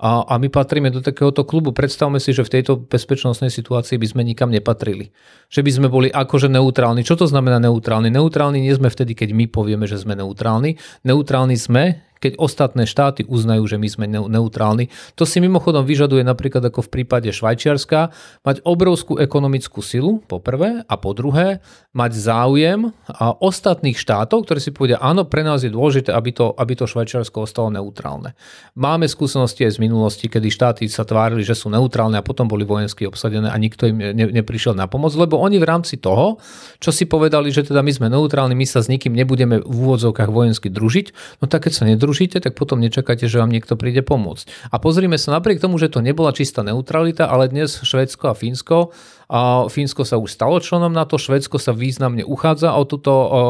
A, 0.00 0.24
a 0.26 0.34
my 0.40 0.48
patríme 0.48 0.90
do 0.90 1.04
takéhoto 1.04 1.46
klubu. 1.46 1.70
Predstavme 1.70 2.18
si, 2.18 2.34
že 2.34 2.42
v 2.42 2.60
tejto 2.60 2.88
bezpečnostnej 2.88 3.52
situácii 3.52 4.00
by 4.00 4.06
sme 4.10 4.22
nikam 4.26 4.50
nepatrili. 4.50 5.14
Že 5.52 5.60
by 5.60 5.70
sme 5.70 5.88
boli 5.92 6.08
akože 6.10 6.50
neutrálni. 6.50 7.06
Čo 7.06 7.20
to 7.20 7.26
znamená 7.30 7.62
neutrálni? 7.62 8.10
Neutrálni 8.10 8.64
nie 8.64 8.74
sme 8.74 8.90
vtedy, 8.90 9.14
keď 9.14 9.36
my 9.36 9.46
povieme, 9.46 9.86
že 9.86 10.00
sme 10.00 10.18
neutrálni. 10.18 10.80
Neutrálni 11.06 11.54
sme, 11.54 12.04
keď 12.24 12.40
ostatné 12.40 12.88
štáty 12.88 13.28
uznajú, 13.28 13.68
že 13.68 13.76
my 13.76 13.88
sme 13.92 14.06
neutrálni. 14.08 14.88
To 15.20 15.28
si 15.28 15.44
mimochodom 15.44 15.84
vyžaduje 15.84 16.24
napríklad 16.24 16.64
ako 16.64 16.88
v 16.88 16.92
prípade 17.00 17.28
Švajčiarska 17.28 18.08
mať 18.40 18.64
obrovskú 18.64 19.20
ekonomickú 19.20 19.84
silu, 19.84 20.24
po 20.24 20.40
prvé, 20.40 20.80
a 20.88 20.94
po 20.96 21.12
druhé, 21.12 21.60
mať 21.92 22.12
záujem 22.16 22.90
a 23.10 23.34
ostatných 23.34 23.98
štátov, 23.98 24.46
ktoré 24.46 24.58
si 24.62 24.72
povedia, 24.72 25.02
áno, 25.02 25.26
pre 25.28 25.44
nás 25.44 25.66
je 25.66 25.70
dôležité, 25.70 26.14
aby 26.14 26.30
to, 26.32 26.54
aby 26.54 26.72
to 26.78 26.86
Švajčiarsko 26.86 27.44
ostalo 27.44 27.68
neutrálne. 27.68 28.38
Máme 28.78 29.10
skúsenosti 29.10 29.66
aj 29.66 29.76
z 29.76 29.82
minulosti, 29.82 30.30
kedy 30.30 30.48
štáty 30.48 30.82
sa 30.86 31.02
tvárili, 31.02 31.42
že 31.42 31.58
sú 31.58 31.68
neutrálne 31.68 32.16
a 32.16 32.24
potom 32.24 32.46
boli 32.46 32.62
vojensky 32.62 33.04
obsadené 33.04 33.50
a 33.50 33.56
nikto 33.58 33.90
im 33.90 33.98
ne, 33.98 34.26
neprišiel 34.30 34.72
na 34.72 34.86
pomoc, 34.86 35.12
lebo 35.18 35.36
oni 35.42 35.58
v 35.58 35.66
rámci 35.66 35.98
toho, 35.98 36.38
čo 36.78 36.94
si 36.94 37.10
povedali, 37.10 37.50
že 37.50 37.66
teda 37.66 37.82
my 37.82 37.90
sme 37.90 38.06
neutrálni, 38.08 38.54
my 38.54 38.66
sa 38.66 38.80
s 38.80 38.88
nikým 38.88 39.12
nebudeme 39.12 39.58
v 39.58 39.74
úvodzovkách 39.74 40.30
vojensky 40.30 40.70
družiť, 40.70 41.06
no 41.42 41.50
tak 41.50 41.66
keď 41.66 41.72
sa 41.74 41.84
nedruží, 41.90 42.13
rušíte, 42.14 42.38
tak 42.38 42.54
potom 42.54 42.78
nečakáte, 42.78 43.26
že 43.26 43.42
vám 43.42 43.50
niekto 43.50 43.74
príde 43.74 43.98
pomôcť. 44.06 44.70
A 44.70 44.78
pozrime 44.78 45.18
sa 45.18 45.34
napriek 45.34 45.58
tomu, 45.58 45.82
že 45.82 45.90
to 45.90 45.98
nebola 45.98 46.30
čistá 46.30 46.62
neutralita, 46.62 47.26
ale 47.26 47.50
dnes 47.50 47.82
Švedsko 47.82 48.30
a 48.30 48.38
Fínsko 48.38 48.94
a 49.30 49.70
Fínsko 49.70 50.04
sa 50.04 50.20
už 50.20 50.36
stalo 50.36 50.60
členom 50.60 50.92
NATO, 50.92 51.16
Švedsko 51.16 51.56
sa 51.56 51.72
významne 51.72 52.22
uchádza 52.24 52.76
o, 52.76 52.84
toto, 52.84 53.12
o, 53.12 53.42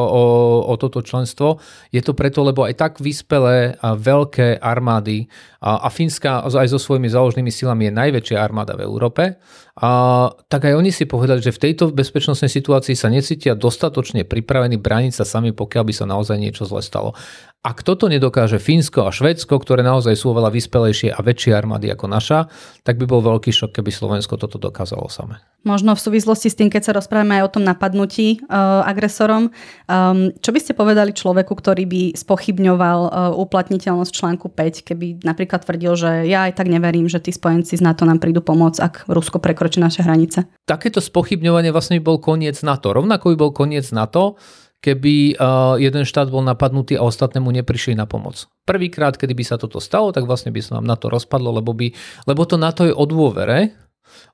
o, 0.71 0.73
toto 0.79 1.03
členstvo. 1.03 1.59
Je 1.91 1.99
to 1.99 2.15
preto, 2.15 2.43
lebo 2.43 2.63
aj 2.63 2.79
tak 2.79 2.93
vyspelé 3.03 3.75
a 3.83 3.93
veľké 3.95 4.59
armády 4.63 5.27
a, 5.59 5.83
a 5.83 5.87
Fínska 5.91 6.45
aj 6.45 6.71
so 6.71 6.79
svojimi 6.79 7.11
záložnými 7.11 7.51
silami 7.51 7.89
je 7.89 7.97
najväčšia 7.97 8.37
armáda 8.39 8.77
v 8.79 8.85
Európe, 8.87 9.35
a, 9.75 9.89
tak 10.47 10.71
aj 10.71 10.73
oni 10.79 10.91
si 10.95 11.03
povedali, 11.03 11.43
že 11.43 11.51
v 11.51 11.71
tejto 11.71 11.91
bezpečnostnej 11.91 12.47
situácii 12.47 12.95
sa 12.95 13.11
necítia 13.11 13.59
dostatočne 13.59 14.23
pripravení 14.23 14.79
brániť 14.79 15.13
sa 15.19 15.25
sami, 15.27 15.51
pokiaľ 15.51 15.83
by 15.83 15.93
sa 15.93 16.05
naozaj 16.07 16.37
niečo 16.39 16.63
zle 16.63 16.79
stalo. 16.79 17.11
Ak 17.65 17.81
toto 17.81 18.05
nedokáže 18.05 18.61
Fínsko 18.61 19.09
a 19.09 19.11
Švédsko, 19.11 19.57
ktoré 19.57 19.81
naozaj 19.81 20.13
sú 20.13 20.29
oveľa 20.37 20.53
vyspelejšie 20.53 21.09
a 21.09 21.17
väčšie 21.17 21.49
armády 21.49 21.89
ako 21.89 22.05
naša, 22.05 22.45
tak 22.85 23.01
by 23.01 23.09
bol 23.09 23.25
veľký 23.25 23.49
šok, 23.49 23.81
keby 23.81 23.89
Slovensko 23.89 24.37
toto 24.37 24.61
dokázalo 24.61 25.09
same. 25.09 25.41
Možno 25.65 25.97
v 25.97 26.03
súvislosti 26.05 26.53
s 26.53 26.55
tým, 26.55 26.69
keď 26.69 26.81
sa 26.85 26.93
rozprávame 26.93 27.41
aj 27.41 27.49
o 27.49 27.53
tom 27.57 27.65
napadnutí 27.65 28.37
uh, 28.45 28.85
agresorom, 28.85 29.49
um, 29.49 30.29
čo 30.37 30.53
by 30.53 30.59
ste 30.61 30.77
povedali 30.77 31.09
človeku, 31.09 31.57
ktorý 31.57 31.89
by 31.89 32.01
spochybňoval 32.13 32.99
uh, 33.09 33.11
uplatniteľnosť 33.33 34.11
článku 34.13 34.53
5, 34.53 34.85
keby 34.85 35.25
napríklad 35.25 35.65
tvrdil, 35.65 35.97
že 35.97 36.29
ja 36.29 36.45
aj 36.45 36.61
tak 36.61 36.69
neverím, 36.69 37.09
že 37.09 37.17
tí 37.17 37.33
spojenci 37.33 37.81
z 37.81 37.81
NATO 37.81 38.05
nám 38.05 38.21
prídu 38.21 38.45
pomôcť, 38.45 38.77
ak 38.77 38.95
Rusko 39.09 39.41
prekročí 39.41 39.81
naše 39.81 40.05
hranice? 40.05 40.45
Takéto 40.69 41.01
spochybňovanie 41.01 41.73
vlastne 41.73 41.97
by 41.97 42.13
bol 42.13 42.21
koniec 42.21 42.61
NATO. 42.61 42.93
Rovnako 42.93 43.33
by 43.33 43.35
bol 43.35 43.49
koniec 43.49 43.89
NATO, 43.89 44.37
keby 44.85 45.41
jeden 45.81 46.05
štát 46.05 46.29
bol 46.29 46.45
napadnutý 46.45 46.93
a 46.93 47.01
ostatnému 47.01 47.49
neprišli 47.49 47.97
na 47.97 48.05
pomoc. 48.05 48.45
Prvýkrát, 48.69 49.17
kedy 49.17 49.33
by 49.33 49.41
sa 49.41 49.57
toto 49.57 49.81
stalo, 49.81 50.13
tak 50.13 50.29
vlastne 50.29 50.53
by 50.53 50.61
sa 50.61 50.77
nám 50.77 50.85
na 50.85 50.93
to 50.93 51.09
rozpadlo, 51.09 51.57
lebo, 51.57 51.73
by, 51.73 51.89
lebo 52.29 52.45
to 52.45 52.61
NATO 52.61 52.85
je 52.85 52.93
o 52.93 53.05
dôvere, 53.09 53.73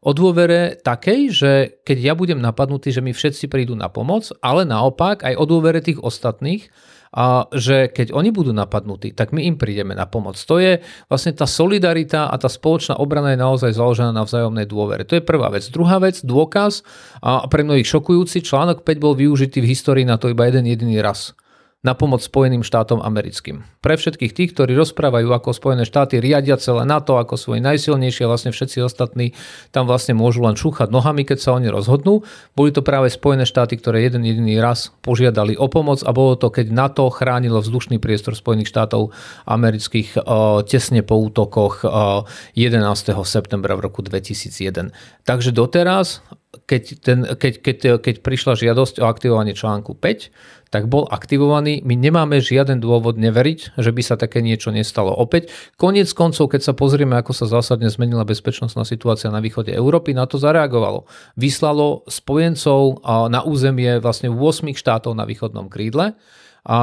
o 0.02 0.12
dôvere 0.12 0.80
takej, 0.80 1.22
že 1.32 1.52
keď 1.86 1.98
ja 2.00 2.13
budem 2.13 2.39
napadnutý, 2.39 2.89
že 2.94 3.04
mi 3.04 3.13
všetci 3.13 3.48
prídu 3.48 3.78
na 3.78 3.88
pomoc, 3.88 4.30
ale 4.41 4.65
naopak 4.65 5.26
aj 5.28 5.34
o 5.38 5.46
dôvere 5.46 5.80
tých 5.80 6.02
ostatných, 6.02 6.72
a 7.12 7.52
že 7.52 7.91
keď 7.91 8.15
oni 8.15 8.32
budú 8.32 8.56
napadnutí, 8.56 9.12
tak 9.12 9.36
my 9.36 9.44
im 9.44 9.60
prídeme 9.60 9.91
na 9.91 10.08
pomoc. 10.08 10.39
To 10.48 10.63
je 10.63 10.80
vlastne 11.12 11.36
tá 11.36 11.44
solidarita 11.44 12.32
a 12.32 12.36
tá 12.39 12.48
spoločná 12.48 12.96
obrana 13.04 13.36
je 13.36 13.44
naozaj 13.44 13.76
založená 13.76 14.15
na 14.15 14.24
vzájomnej 14.24 14.63
dôvere. 14.63 15.04
To 15.04 15.20
je 15.20 15.24
prvá 15.24 15.52
vec. 15.52 15.67
Druhá 15.67 16.00
vec, 16.00 16.24
dôkaz 16.24 16.88
a 17.20 17.44
pre 17.52 17.67
mnohých 17.67 17.88
šokujúci, 17.88 18.48
článok 18.48 18.88
5 18.88 19.04
bol 19.04 19.12
využitý 19.20 19.60
v 19.60 19.76
histórii 19.76 20.08
na 20.08 20.15
to 20.15 20.32
iba 20.32 20.48
jeden 20.48 20.72
jediný 20.72 21.04
raz 21.04 21.36
na 21.82 21.98
pomoc 21.98 22.22
Spojeným 22.22 22.62
štátom 22.62 23.02
americkým. 23.02 23.65
Pre 23.82 23.98
všetkých 23.98 24.38
tých, 24.38 24.54
ktorí 24.54 24.78
rozprávajú, 24.78 25.34
ako 25.34 25.50
Spojené 25.50 25.82
štáty 25.82 26.22
riadia 26.22 26.54
celé 26.62 26.86
NATO 26.86 27.17
ako 27.17 27.41
svoje 27.41 27.58
najsilnejšie, 27.65 28.30
vlastne 28.30 28.54
všetci 28.54 28.86
ostatní 28.86 29.34
tam 29.74 29.89
vlastne 29.89 30.13
môžu 30.13 30.46
len 30.46 30.54
šúchať 30.54 30.94
nohami, 30.94 31.26
keď 31.26 31.41
sa 31.41 31.58
oni 31.58 31.74
rozhodnú. 31.74 32.22
Boli 32.54 32.70
to 32.70 32.86
práve 32.86 33.10
Spojené 33.10 33.50
štáty, 33.50 33.82
ktoré 33.82 34.06
jeden 34.06 34.22
jediný 34.22 34.62
raz 34.62 34.94
požiadali 35.02 35.58
o 35.58 35.65
pomoc 35.74 36.06
a 36.06 36.13
bolo 36.13 36.38
to, 36.38 36.54
keď 36.54 36.70
NATO 36.70 37.10
chránilo 37.10 37.65
vzdušný 37.65 37.98
priestor 37.98 38.38
Spojených 38.38 38.70
štátov 38.70 39.10
amerických 39.50 40.22
uh, 40.22 40.62
tesne 40.62 41.02
po 41.02 41.17
útokoch 41.17 41.82
uh, 41.82 42.30
11. 42.54 42.78
septembra 43.26 43.74
v 43.74 43.89
roku 43.89 44.06
2001. 44.06 44.94
Takže 45.26 45.50
doteraz 45.50 46.22
keď, 46.52 46.84
ten, 47.00 47.20
keď, 47.24 47.54
keď, 47.64 47.78
keď 48.04 48.16
prišla 48.20 48.60
žiadosť 48.60 49.00
o 49.00 49.08
aktivovanie 49.08 49.56
článku 49.56 49.96
5, 49.96 50.72
tak 50.72 50.88
bol 50.88 51.04
aktivovaný. 51.12 51.84
My 51.84 52.00
nemáme 52.00 52.40
žiaden 52.40 52.80
dôvod 52.80 53.20
neveriť, 53.20 53.76
že 53.76 53.92
by 53.92 54.02
sa 54.04 54.16
také 54.16 54.40
niečo 54.40 54.72
nestalo 54.72 55.12
opäť. 55.12 55.52
Koniec 55.76 56.12
koncov, 56.16 56.48
keď 56.48 56.72
sa 56.72 56.74
pozrieme, 56.76 57.20
ako 57.20 57.36
sa 57.36 57.48
zásadne 57.48 57.92
zmenila 57.92 58.24
bezpečnostná 58.24 58.88
situácia 58.88 59.28
na 59.28 59.44
východe 59.44 59.72
Európy, 59.72 60.16
na 60.16 60.24
to 60.28 60.40
zareagovalo. 60.40 61.08
Vyslalo 61.36 62.08
spojencov 62.08 63.04
na 63.28 63.44
územie 63.44 64.00
vlastne 64.00 64.32
8 64.32 64.72
štátov 64.72 65.12
na 65.12 65.28
východnom 65.28 65.68
krídle 65.68 66.16
a, 66.62 66.80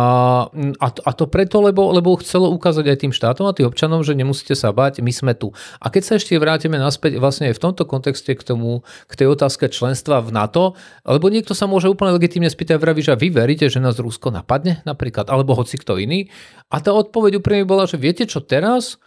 a, 0.82 0.88
a 0.90 1.10
to 1.14 1.30
preto, 1.30 1.62
lebo, 1.62 1.94
lebo 1.94 2.18
chcelo 2.18 2.50
ukázať 2.50 2.84
aj 2.90 2.98
tým 2.98 3.12
štátom 3.14 3.46
a 3.46 3.54
tým 3.54 3.70
občanom, 3.70 4.02
že 4.02 4.18
nemusíte 4.18 4.58
sa 4.58 4.74
bať, 4.74 4.98
my 4.98 5.12
sme 5.14 5.32
tu. 5.38 5.54
A 5.78 5.86
keď 5.86 6.02
sa 6.02 6.12
ešte 6.18 6.34
vrátime 6.34 6.82
naspäť 6.82 7.22
vlastne 7.22 7.54
aj 7.54 7.54
v 7.54 7.62
tomto 7.62 7.86
kontexte 7.86 8.34
k 8.34 8.42
tomu, 8.42 8.82
k 9.06 9.12
tej 9.14 9.30
otázke 9.30 9.70
členstva 9.70 10.18
v 10.18 10.34
NATO, 10.34 10.74
lebo 11.06 11.30
niekto 11.30 11.54
sa 11.54 11.70
môže 11.70 11.86
úplne 11.86 12.18
legitimne 12.18 12.50
spýtať, 12.50 12.74
vraví, 12.74 13.06
že 13.06 13.14
vy 13.14 13.30
veríte, 13.30 13.70
že 13.70 13.78
nás 13.78 14.02
Rusko 14.02 14.34
napadne 14.34 14.82
napríklad, 14.82 15.30
alebo 15.30 15.54
hoci 15.54 15.78
kto 15.78 16.02
iný. 16.02 16.26
A 16.74 16.82
tá 16.82 16.90
odpoveď 16.90 17.38
úprimne 17.38 17.62
bola, 17.62 17.86
že 17.86 18.02
viete 18.02 18.26
čo 18.26 18.42
teraz, 18.42 18.98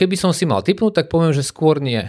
keby 0.00 0.16
som 0.16 0.32
si 0.32 0.48
mal 0.48 0.64
typnúť, 0.64 1.04
tak 1.04 1.06
poviem, 1.12 1.36
že 1.36 1.44
skôr 1.44 1.76
nie. 1.76 2.08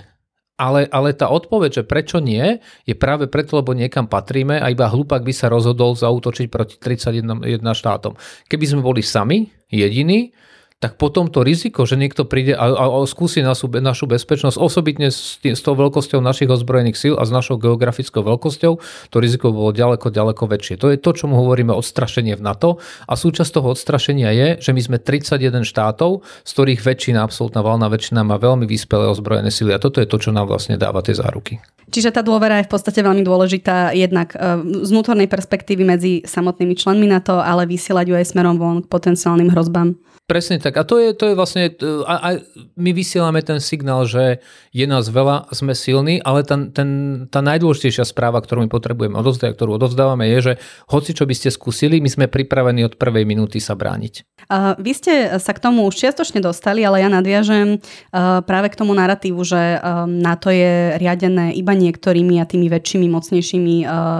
Ale, 0.57 0.89
ale 0.89 1.13
tá 1.13 1.29
odpoveď, 1.29 1.81
že 1.81 1.83
prečo 1.85 2.17
nie, 2.17 2.57
je 2.89 2.97
práve 2.97 3.29
preto, 3.29 3.61
lebo 3.61 3.77
niekam 3.77 4.09
patríme 4.09 4.57
a 4.57 4.73
iba 4.73 4.89
hlupák 4.89 5.21
by 5.21 5.29
sa 5.29 5.53
rozhodol 5.53 5.93
zautočiť 5.93 6.49
proti 6.49 6.81
31 6.81 7.45
štátom. 7.77 8.17
Keby 8.49 8.65
sme 8.65 8.81
boli 8.81 9.05
sami, 9.05 9.53
jediní, 9.69 10.33
tak 10.77 11.01
potom 11.01 11.25
to 11.25 11.41
riziko, 11.41 11.89
že 11.89 11.97
niekto 11.97 12.21
príde 12.21 12.53
a, 12.53 12.69
a, 12.69 12.85
a 12.85 12.97
skúsi 13.09 13.41
našu, 13.41 13.65
našu 13.81 14.05
bezpečnosť, 14.05 14.61
osobitne 14.61 15.09
s, 15.09 15.41
tým, 15.41 15.57
s 15.57 15.65
tou 15.65 15.73
veľkosťou 15.73 16.21
našich 16.21 16.45
ozbrojených 16.53 16.97
síl 16.97 17.13
a 17.17 17.25
s 17.25 17.33
našou 17.33 17.57
geografickou 17.57 18.21
veľkosťou, 18.21 18.73
to 19.09 19.17
riziko 19.17 19.49
bolo 19.49 19.73
ďaleko, 19.73 20.13
ďaleko 20.13 20.45
väčšie. 20.45 20.77
To 20.77 20.93
je 20.93 21.01
to, 21.01 21.17
čo 21.17 21.25
mu 21.25 21.41
hovoríme 21.41 21.73
odstrašenie 21.73 22.37
v 22.37 22.45
NATO 22.45 22.77
a 23.09 23.17
súčasť 23.17 23.57
toho 23.57 23.73
odstrašenia 23.73 24.29
je, 24.37 24.47
že 24.69 24.71
my 24.77 24.81
sme 24.85 24.97
31 25.01 25.65
štátov, 25.65 26.21
z 26.45 26.51
ktorých 26.53 26.85
väčšina, 26.85 27.25
absolútna 27.25 27.65
valná 27.65 27.89
väčšina 27.89 28.21
má 28.21 28.37
veľmi 28.37 28.69
vyspelé 28.69 29.09
ozbrojené 29.09 29.49
síly 29.49 29.73
a 29.73 29.81
toto 29.81 29.97
je 29.97 30.05
to, 30.05 30.21
čo 30.21 30.29
nám 30.29 30.45
vlastne 30.45 30.77
dáva 30.77 31.01
tie 31.01 31.17
záruky. 31.17 31.57
Čiže 31.89 32.13
tá 32.13 32.21
dôvera 32.21 32.61
je 32.61 32.67
v 32.67 32.71
podstate 32.77 32.99
veľmi 32.99 33.23
dôležitá 33.23 33.95
jednak 33.95 34.35
e, 34.35 34.59
z 34.83 34.89
vnútornej 34.91 35.31
perspektívy 35.31 35.83
medzi 35.87 36.13
samotnými 36.27 36.75
členmi 36.75 37.07
NATO, 37.07 37.39
ale 37.39 37.63
vysielať 37.63 38.05
ju 38.11 38.15
aj 38.19 38.25
smerom 38.27 38.59
von 38.59 38.83
k 38.83 38.91
potenciálnym 38.91 39.47
hrozbám. 39.55 39.95
Presne 40.27 40.59
tak. 40.59 40.75
A 40.75 40.83
to 40.83 40.99
je, 40.99 41.15
to 41.15 41.31
je 41.31 41.39
vlastne, 41.39 41.71
a, 42.03 42.15
a 42.19 42.29
my 42.75 42.91
vysielame 42.91 43.39
ten 43.39 43.63
signál, 43.63 44.03
že 44.03 44.43
je 44.75 44.83
nás 44.83 45.07
veľa, 45.07 45.47
sme 45.55 45.71
silní, 45.71 46.19
ale 46.19 46.43
ten, 46.43 46.75
ten, 46.75 46.89
tá 47.31 47.39
najdôležitejšia 47.39 48.03
správa, 48.03 48.43
ktorú 48.43 48.67
my 48.67 48.69
potrebujeme 48.69 49.15
odovzdať, 49.15 49.55
ktorú 49.55 49.79
odovzdávame, 49.79 50.27
je, 50.35 50.51
že 50.51 50.53
hoci 50.91 51.15
čo 51.15 51.23
by 51.23 51.31
ste 51.31 51.47
skúsili, 51.47 52.03
my 52.03 52.11
sme 52.11 52.25
pripravení 52.27 52.83
od 52.83 52.99
prvej 52.99 53.23
minúty 53.23 53.63
sa 53.63 53.79
brániť. 53.79 54.27
Uh, 54.51 54.75
vy 54.75 54.91
ste 54.99 55.13
sa 55.39 55.55
k 55.55 55.63
tomu 55.63 55.87
už 55.87 55.95
čiastočne 55.95 56.43
dostali, 56.43 56.83
ale 56.83 56.99
ja 56.99 57.07
nadviažem 57.07 57.79
uh, 57.79 58.43
práve 58.43 58.67
k 58.67 58.83
tomu 58.83 58.91
narratívu, 58.99 59.39
že 59.47 59.79
uh, 59.79 60.03
NATO 60.11 60.51
je 60.51 60.99
riadené 60.99 61.55
iba 61.55 61.71
niektorými 61.71 62.43
a 62.43 62.49
tými 62.49 62.67
väčšími, 62.67 63.07
mocnejšími 63.07 63.75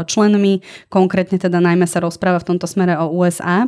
členmi. 0.07 0.53
Konkrétne 0.87 1.35
teda 1.35 1.59
najmä 1.59 1.83
sa 1.83 1.99
rozpráva 1.99 2.39
v 2.39 2.55
tomto 2.55 2.63
smere 2.63 2.95
o 2.95 3.11
USA. 3.11 3.67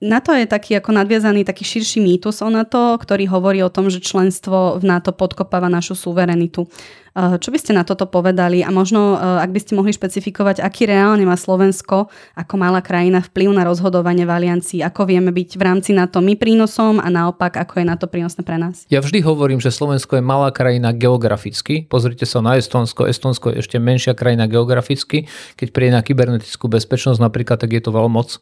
Um, 0.00 0.08
NATO 0.08 0.32
je 0.32 0.46
taký 0.46 0.78
ako 0.78 0.92
nadviazaný 0.94 1.44
taký 1.44 1.64
širší 1.64 2.00
mýtus 2.00 2.42
o 2.42 2.50
NATO, 2.50 2.98
ktorý 2.98 3.26
hovorí 3.26 3.62
o 3.62 3.70
tom, 3.70 3.90
že 3.90 3.98
členstvo 3.98 4.78
v 4.78 4.84
NATO 4.86 5.12
podkopáva 5.12 5.66
našu 5.66 5.98
suverenitu. 5.98 6.70
Eh, 7.18 7.34
čo 7.42 7.50
by 7.50 7.58
ste 7.58 7.74
na 7.74 7.82
toto 7.82 8.06
povedali 8.06 8.62
a 8.62 8.70
možno, 8.70 9.18
eh, 9.18 9.42
ak 9.42 9.50
by 9.50 9.58
ste 9.58 9.74
mohli 9.74 9.90
špecifikovať, 9.90 10.62
aký 10.62 10.86
reálne 10.86 11.26
má 11.26 11.34
Slovensko 11.34 12.06
ako 12.38 12.54
malá 12.54 12.78
krajina 12.78 13.18
vplyv 13.18 13.58
na 13.58 13.66
rozhodovanie 13.66 14.22
v 14.22 14.30
aliancii, 14.30 14.86
ako 14.86 15.10
vieme 15.10 15.34
byť 15.34 15.58
v 15.58 15.62
rámci 15.66 15.90
NATO 15.98 16.22
my 16.22 16.38
prínosom 16.38 17.02
a 17.02 17.10
naopak, 17.10 17.58
ako 17.58 17.82
je 17.82 17.86
na 17.90 17.98
to 17.98 18.06
prínosné 18.06 18.46
pre 18.46 18.54
nás? 18.54 18.86
Ja 18.86 19.02
vždy 19.02 19.18
hovorím, 19.26 19.58
že 19.58 19.74
Slovensko 19.74 20.14
je 20.14 20.22
malá 20.22 20.54
krajina 20.54 20.94
geograficky. 20.94 21.90
Pozrite 21.90 22.22
sa 22.22 22.38
na 22.38 22.54
Estonsko. 22.54 23.10
Estonsko 23.10 23.50
je 23.50 23.66
ešte 23.66 23.82
menšia 23.82 24.14
krajina 24.14 24.46
geograficky. 24.46 25.26
Keď 25.58 25.74
príde 25.74 25.98
na 25.98 26.06
kybernetickú 26.06 26.70
bezpečnosť 26.70 27.18
napríklad, 27.18 27.58
tak 27.58 27.74
je 27.74 27.82
to 27.82 27.90
veľmoc. 27.90 28.38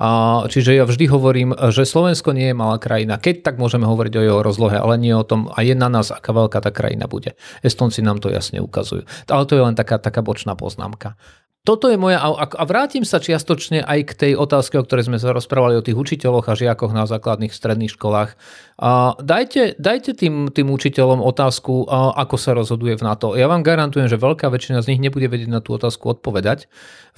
A, 0.00 0.40
čiže 0.48 0.78
ja 0.78 0.88
vždy 0.88 1.12
hovorím, 1.12 1.52
že 1.74 1.84
Slovensko 1.84 2.32
nie 2.32 2.54
je 2.54 2.56
malá 2.56 2.80
krajina. 2.80 3.20
Keď 3.20 3.44
tak 3.44 3.60
môžeme 3.60 3.84
hovoriť 3.84 4.12
o 4.16 4.24
jeho 4.24 4.40
rozlohe, 4.40 4.80
ale 4.80 4.96
nie 4.96 5.12
o 5.12 5.26
tom, 5.26 5.52
a 5.52 5.60
je 5.60 5.76
na 5.76 5.92
nás, 5.92 6.08
aká 6.08 6.32
veľká 6.32 6.64
tá 6.64 6.72
krajina 6.72 7.04
bude. 7.04 7.36
Estonci 7.60 8.00
nám 8.00 8.19
to 8.20 8.28
jasne 8.28 8.60
ukazujú. 8.60 9.08
Ale 9.26 9.42
to 9.48 9.56
je 9.56 9.62
len 9.64 9.74
taká, 9.74 9.96
taká 9.96 10.20
bočná 10.20 10.52
poznámka 10.52 11.16
toto 11.60 11.92
je 11.92 12.00
moja, 12.00 12.16
a 12.24 12.64
vrátim 12.64 13.04
sa 13.04 13.20
čiastočne 13.20 13.84
aj 13.84 13.98
k 14.08 14.12
tej 14.16 14.32
otázke, 14.32 14.80
o 14.80 14.84
ktorej 14.84 15.12
sme 15.12 15.20
sa 15.20 15.36
rozprávali 15.36 15.76
o 15.76 15.84
tých 15.84 15.92
učiteľoch 15.92 16.48
a 16.48 16.56
žiakoch 16.56 16.88
na 16.96 17.04
základných 17.04 17.52
stredných 17.52 17.92
školách. 18.00 18.32
Dajte, 19.20 19.76
dajte 19.76 20.16
tým, 20.16 20.48
tým 20.48 20.72
učiteľom 20.72 21.20
otázku, 21.20 21.84
ako 22.16 22.36
sa 22.40 22.56
rozhoduje 22.56 22.96
v 22.96 23.04
NATO. 23.04 23.36
Ja 23.36 23.44
vám 23.44 23.60
garantujem, 23.60 24.08
že 24.08 24.16
veľká 24.16 24.48
väčšina 24.48 24.80
z 24.80 24.96
nich 24.96 25.04
nebude 25.04 25.28
vedieť 25.28 25.52
na 25.52 25.60
tú 25.60 25.76
otázku 25.76 26.08
odpovedať. 26.16 26.64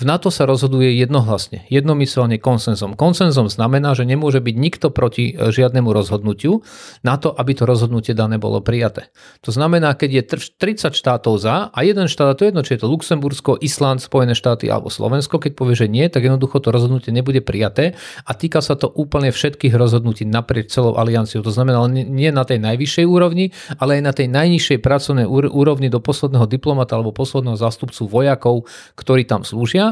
V 0.03 0.11
NATO 0.11 0.35
sa 0.35 0.51
rozhoduje 0.51 0.99
jednohlasne, 0.99 1.63
jednomyselne 1.71 2.43
konsenzom. 2.43 2.99
Konsenzom 2.99 3.47
znamená, 3.47 3.95
že 3.95 4.03
nemôže 4.03 4.43
byť 4.43 4.57
nikto 4.59 4.91
proti 4.91 5.31
e, 5.31 5.55
žiadnemu 5.55 5.95
rozhodnutiu 5.95 6.67
na 7.07 7.15
to, 7.23 7.31
aby 7.31 7.55
to 7.55 7.63
rozhodnutie 7.71 8.11
dané 8.11 8.35
bolo 8.35 8.59
prijaté. 8.59 9.15
To 9.47 9.55
znamená, 9.55 9.95
keď 9.95 10.11
je 10.11 10.23
30 10.59 10.99
štátov 10.99 11.39
za 11.39 11.71
a 11.71 11.79
jeden 11.87 12.11
štát, 12.11 12.35
to 12.35 12.43
je 12.43 12.51
jedno, 12.51 12.67
či 12.67 12.75
je 12.75 12.83
to 12.83 12.91
Luxembursko, 12.91 13.63
Island, 13.63 14.03
Spojené 14.03 14.35
štáty 14.35 14.67
alebo 14.67 14.91
Slovensko, 14.91 15.39
keď 15.39 15.55
povie, 15.55 15.79
že 15.79 15.87
nie, 15.87 16.11
tak 16.11 16.27
jednoducho 16.27 16.59
to 16.59 16.75
rozhodnutie 16.75 17.15
nebude 17.15 17.39
prijaté 17.39 17.95
a 18.27 18.35
týka 18.35 18.59
sa 18.59 18.75
to 18.75 18.91
úplne 18.91 19.31
všetkých 19.31 19.71
rozhodnutí 19.71 20.27
naprieč 20.27 20.75
celou 20.75 20.99
alianciou. 20.99 21.47
To 21.47 21.55
znamená 21.55 21.79
nie 21.87 22.35
na 22.35 22.43
tej 22.43 22.59
najvyššej 22.59 23.07
úrovni, 23.07 23.55
ale 23.79 24.03
aj 24.03 24.03
na 24.03 24.11
tej 24.11 24.27
najnižšej 24.35 24.83
pracovnej 24.83 25.31
úrovni 25.31 25.87
do 25.87 26.03
posledného 26.03 26.51
diplomata 26.51 26.99
alebo 26.99 27.15
posledného 27.15 27.55
zástupcu 27.55 28.11
vojakov, 28.11 28.67
ktorí 28.99 29.31
tam 29.31 29.47
slúžia 29.47 29.92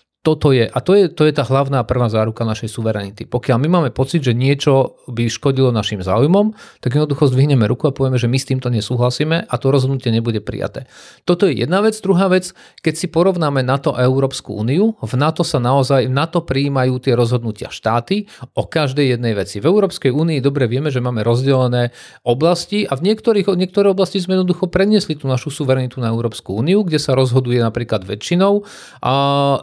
toto 0.21 0.53
je, 0.53 0.69
a 0.69 0.79
to 0.85 0.93
je, 0.93 1.09
to 1.09 1.25
je 1.25 1.33
tá 1.33 1.41
hlavná 1.41 1.81
prvá 1.81 2.05
záruka 2.05 2.45
našej 2.45 2.69
suverenity. 2.69 3.25
Pokiaľ 3.25 3.57
my 3.57 3.67
máme 3.73 3.89
pocit, 3.89 4.21
že 4.21 4.37
niečo 4.37 5.01
by 5.09 5.25
škodilo 5.25 5.73
našim 5.73 6.05
záujmom, 6.05 6.53
tak 6.77 6.93
jednoducho 6.93 7.25
zdvihneme 7.25 7.65
ruku 7.65 7.89
a 7.89 7.95
povieme, 7.95 8.21
že 8.21 8.29
my 8.29 8.37
s 8.37 8.45
týmto 8.45 8.69
nesúhlasíme 8.69 9.49
a 9.49 9.55
to 9.57 9.73
rozhodnutie 9.73 10.13
nebude 10.13 10.37
prijaté. 10.45 10.85
Toto 11.25 11.49
je 11.49 11.57
jedna 11.57 11.81
vec. 11.81 11.97
Druhá 11.97 12.29
vec, 12.29 12.53
keď 12.85 12.93
si 13.01 13.09
porovnáme 13.09 13.65
NATO 13.65 13.97
a 13.97 14.05
Európsku 14.05 14.53
úniu, 14.53 14.93
v 15.01 15.13
NATO 15.17 15.41
sa 15.41 15.57
naozaj, 15.57 16.05
v 16.05 16.13
NATO 16.13 16.45
prijímajú 16.45 17.01
tie 17.01 17.17
rozhodnutia 17.17 17.73
štáty 17.73 18.29
o 18.53 18.69
každej 18.69 19.17
jednej 19.17 19.33
veci. 19.33 19.57
V 19.57 19.73
Európskej 19.73 20.13
únii 20.13 20.37
dobre 20.37 20.69
vieme, 20.69 20.93
že 20.93 21.01
máme 21.01 21.25
rozdelené 21.25 21.97
oblasti 22.21 22.85
a 22.85 22.93
v 22.93 23.09
niektorých, 23.09 23.57
niektoré 23.57 23.89
oblasti 23.89 24.21
sme 24.21 24.37
jednoducho 24.37 24.69
preniesli 24.69 25.17
tú 25.17 25.25
našu 25.25 25.49
suverenitu 25.49 25.97
na 25.97 26.13
Európsku 26.13 26.53
úniu, 26.53 26.85
kde 26.85 27.01
sa 27.01 27.17
rozhoduje 27.17 27.57
napríklad 27.57 28.05
väčšinou 28.05 28.61
a 29.01 29.13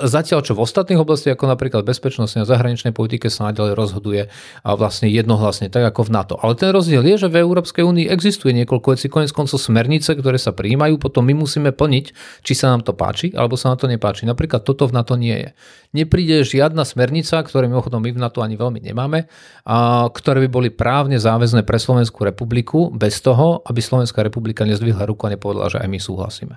zatiaľ 0.03 0.48
čo 0.49 0.57
v 0.57 0.65
ostatných 0.65 0.97
oblastiach, 0.97 1.37
ako 1.37 1.45
napríklad 1.45 1.85
bezpečnostnej 1.85 2.41
a 2.41 2.49
zahraničnej 2.49 2.97
politike 2.97 3.29
sa 3.29 3.53
naďalej 3.53 3.77
rozhoduje 3.77 4.23
a 4.65 4.69
vlastne 4.73 5.13
jednohlasne, 5.13 5.69
tak 5.69 5.85
ako 5.93 6.09
v 6.09 6.11
NATO. 6.17 6.35
Ale 6.41 6.57
ten 6.57 6.73
rozdiel 6.73 7.05
je, 7.05 7.21
že 7.21 7.29
v 7.29 7.45
Európskej 7.45 7.85
únii 7.85 8.09
existuje 8.09 8.57
niekoľko 8.57 8.97
vecí, 8.97 9.13
konec 9.13 9.29
koncov 9.37 9.61
smernice, 9.61 10.17
ktoré 10.17 10.41
sa 10.41 10.57
prijímajú, 10.57 10.97
potom 10.97 11.29
my 11.29 11.37
musíme 11.37 11.77
plniť, 11.77 12.07
či 12.41 12.53
sa 12.57 12.73
nám 12.73 12.81
to 12.81 12.97
páči, 12.97 13.37
alebo 13.37 13.61
sa 13.61 13.77
nám 13.77 13.85
to 13.85 13.93
nepáči. 13.93 14.25
Napríklad 14.25 14.65
toto 14.65 14.89
v 14.89 14.97
NATO 14.97 15.21
nie 15.21 15.37
je. 15.37 15.49
Nepríde 15.93 16.41
žiadna 16.49 16.89
smernica, 16.89 17.45
ktoré 17.45 17.69
mimochodom 17.69 18.01
my 18.01 18.17
v 18.17 18.21
NATO 18.25 18.41
ani 18.41 18.57
veľmi 18.57 18.81
nemáme, 18.81 19.29
a 19.69 20.09
ktoré 20.09 20.49
by 20.49 20.49
boli 20.49 20.69
právne 20.73 21.21
záväzné 21.21 21.69
pre 21.69 21.77
Slovenskú 21.77 22.25
republiku 22.25 22.89
bez 22.89 23.21
toho, 23.21 23.61
aby 23.69 23.85
Slovenská 23.85 24.25
republika 24.25 24.65
nezdvihla 24.65 25.05
ruku 25.05 25.29
a 25.29 25.37
nepovedala, 25.37 25.69
že 25.69 25.85
aj 25.85 25.89
my 25.93 26.01
súhlasíme. 26.01 26.57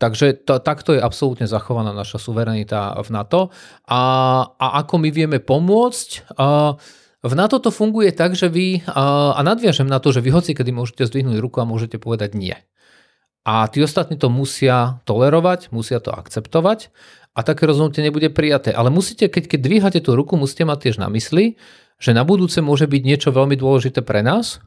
Takže 0.00 0.48
to, 0.48 0.56
takto 0.64 0.96
je 0.96 1.04
absolútne 1.04 1.44
zachovaná 1.44 1.92
naša 1.92 2.16
suverenita 2.16 2.96
v 3.04 3.08
NATO. 3.12 3.52
A, 3.84 4.00
a 4.56 4.66
ako 4.80 4.96
my 4.96 5.12
vieme 5.12 5.44
pomôcť? 5.44 6.08
A, 6.40 6.80
v 7.20 7.34
NATO 7.36 7.60
to 7.60 7.68
funguje 7.68 8.16
tak, 8.16 8.32
že 8.32 8.48
vy, 8.48 8.80
a, 8.88 9.36
a 9.36 9.40
nadviažem 9.44 9.84
na 9.84 10.00
to, 10.00 10.08
že 10.08 10.24
vy 10.24 10.32
hoci 10.32 10.56
kedy 10.56 10.72
môžete 10.72 11.04
zdvihnúť 11.04 11.36
ruku 11.36 11.60
a 11.60 11.68
môžete 11.68 12.00
povedať 12.00 12.32
nie. 12.32 12.56
A 13.44 13.68
tí 13.68 13.84
ostatní 13.84 14.16
to 14.16 14.32
musia 14.32 15.04
tolerovať, 15.04 15.68
musia 15.68 16.00
to 16.00 16.16
akceptovať 16.16 16.88
a 17.36 17.44
také 17.44 17.68
rozhodnutie 17.68 18.00
nebude 18.00 18.32
prijaté. 18.32 18.72
Ale 18.72 18.88
musíte, 18.88 19.28
keď, 19.28 19.52
keď 19.52 19.60
dvíhate 19.60 20.00
tú 20.00 20.16
ruku, 20.16 20.40
musíte 20.40 20.64
mať 20.64 20.88
tiež 20.88 20.96
na 20.96 21.12
mysli, 21.12 21.60
že 22.00 22.16
na 22.16 22.24
budúce 22.24 22.64
môže 22.64 22.88
byť 22.88 23.02
niečo 23.04 23.28
veľmi 23.36 23.60
dôležité 23.60 24.00
pre 24.00 24.24
nás 24.24 24.64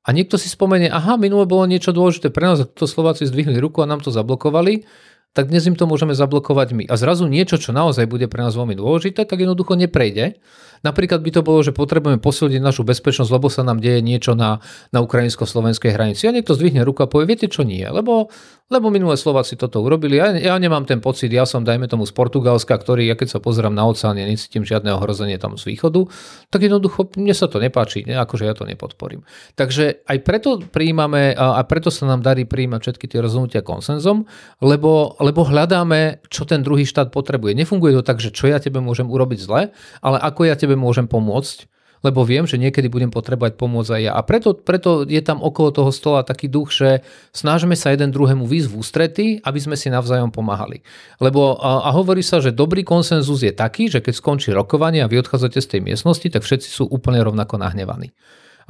a 0.00 0.08
niekto 0.16 0.40
si 0.40 0.48
spomenie, 0.48 0.88
aha, 0.88 1.20
minule 1.20 1.44
bolo 1.44 1.68
niečo 1.68 1.92
dôležité 1.92 2.32
pre 2.32 2.48
nás 2.48 2.64
a 2.64 2.68
to 2.68 2.88
Slováci 2.88 3.28
zdvihli 3.28 3.60
ruku 3.60 3.84
a 3.84 3.90
nám 3.90 4.00
to 4.00 4.08
zablokovali 4.08 4.88
tak 5.30 5.46
dnes 5.46 5.62
im 5.70 5.78
to 5.78 5.86
môžeme 5.86 6.10
zablokovať 6.10 6.68
my. 6.74 6.84
A 6.90 6.98
zrazu 6.98 7.30
niečo, 7.30 7.54
čo 7.54 7.70
naozaj 7.70 8.10
bude 8.10 8.26
pre 8.26 8.42
nás 8.42 8.58
veľmi 8.58 8.74
dôležité, 8.74 9.22
tak 9.22 9.38
jednoducho 9.38 9.78
neprejde. 9.78 10.42
Napríklad 10.80 11.20
by 11.20 11.30
to 11.30 11.42
bolo, 11.44 11.60
že 11.60 11.74
potrebujeme 11.74 12.20
posilniť 12.20 12.60
našu 12.62 12.82
bezpečnosť, 12.86 13.30
lebo 13.32 13.48
sa 13.48 13.66
nám 13.66 13.82
deje 13.82 14.00
niečo 14.00 14.38
na, 14.38 14.62
na 14.94 15.04
ukrajinsko-slovenskej 15.04 15.92
hranici. 15.92 16.28
A 16.28 16.34
niekto 16.34 16.56
zdvihne 16.56 16.84
ruku 16.86 17.04
a 17.04 17.10
povie, 17.10 17.28
viete 17.34 17.50
čo 17.50 17.66
nie, 17.66 17.84
lebo, 17.84 18.32
lebo 18.72 18.86
minulé 18.88 19.18
Slováci 19.20 19.58
toto 19.58 19.82
urobili. 19.82 20.16
Ja, 20.16 20.32
ja 20.32 20.54
nemám 20.56 20.86
ten 20.86 21.02
pocit, 21.04 21.28
ja 21.32 21.44
som, 21.44 21.66
dajme 21.66 21.90
tomu, 21.90 22.06
z 22.06 22.14
Portugalska, 22.16 22.76
ktorý, 22.76 23.08
ja 23.08 23.16
keď 23.18 23.36
sa 23.36 23.38
pozerám 23.42 23.74
na 23.76 23.84
oceán, 23.84 24.16
ja 24.16 24.24
necítim 24.24 24.62
žiadne 24.64 24.94
ohrozenie 24.96 25.36
tam 25.36 25.58
z 25.58 25.68
východu, 25.68 26.06
tak 26.48 26.64
jednoducho 26.64 27.12
mne 27.18 27.34
sa 27.34 27.50
to 27.50 27.60
nepáči, 27.60 28.06
ne? 28.06 28.16
akože 28.20 28.44
ja 28.46 28.54
to 28.56 28.64
nepodporím. 28.64 29.26
Takže 29.58 30.06
aj 30.06 30.18
preto 30.22 30.60
príjmame 30.60 31.34
a 31.36 31.60
preto 31.66 31.92
sa 31.92 32.08
nám 32.08 32.24
darí 32.24 32.48
príjmať 32.48 32.80
všetky 32.80 33.06
tie 33.10 33.20
rozhodnutia 33.20 33.60
konsenzom, 33.64 34.24
lebo 34.62 35.10
lebo 35.20 35.46
hľadáme, 35.46 36.24
čo 36.32 36.48
ten 36.48 36.64
druhý 36.64 36.88
štát 36.88 37.12
potrebuje. 37.14 37.54
Nefunguje 37.54 38.00
to 38.00 38.02
tak, 38.02 38.18
že 38.18 38.34
čo 38.34 38.48
ja 38.48 38.58
tebe 38.58 38.80
môžem 38.80 39.06
urobiť 39.06 39.38
zle, 39.38 39.70
ale 40.00 40.16
ako 40.18 40.48
ja 40.48 40.54
tebe 40.56 40.69
môžem 40.76 41.06
pomôcť, 41.06 41.70
lebo 42.00 42.24
viem, 42.24 42.48
že 42.48 42.56
niekedy 42.56 42.88
budem 42.88 43.12
potrebovať 43.12 43.60
pomôcť 43.60 43.90
aj 43.92 44.02
ja. 44.08 44.12
A 44.16 44.24
preto, 44.24 44.56
preto 44.56 45.04
je 45.04 45.20
tam 45.20 45.44
okolo 45.44 45.68
toho 45.68 45.90
stola 45.92 46.24
taký 46.24 46.48
duch, 46.48 46.72
že 46.72 47.04
snažíme 47.36 47.76
sa 47.76 47.92
jeden 47.92 48.08
druhému 48.08 48.48
výsť 48.48 48.68
v 48.72 48.76
ústrety, 48.80 49.26
aby 49.44 49.60
sme 49.60 49.76
si 49.76 49.92
navzájom 49.92 50.32
pomáhali. 50.32 50.80
Lebo 51.20 51.60
a, 51.60 51.84
a 51.84 51.90
hovorí 51.92 52.24
sa, 52.24 52.40
že 52.40 52.56
dobrý 52.56 52.88
konsenzus 52.88 53.44
je 53.44 53.52
taký, 53.52 53.92
že 53.92 54.00
keď 54.00 54.14
skončí 54.16 54.48
rokovanie 54.56 55.04
a 55.04 55.10
vy 55.12 55.20
odchádzate 55.20 55.60
z 55.60 55.70
tej 55.76 55.80
miestnosti, 55.84 56.24
tak 56.32 56.40
všetci 56.40 56.68
sú 56.72 56.88
úplne 56.88 57.20
rovnako 57.20 57.60
nahnevaní. 57.60 58.16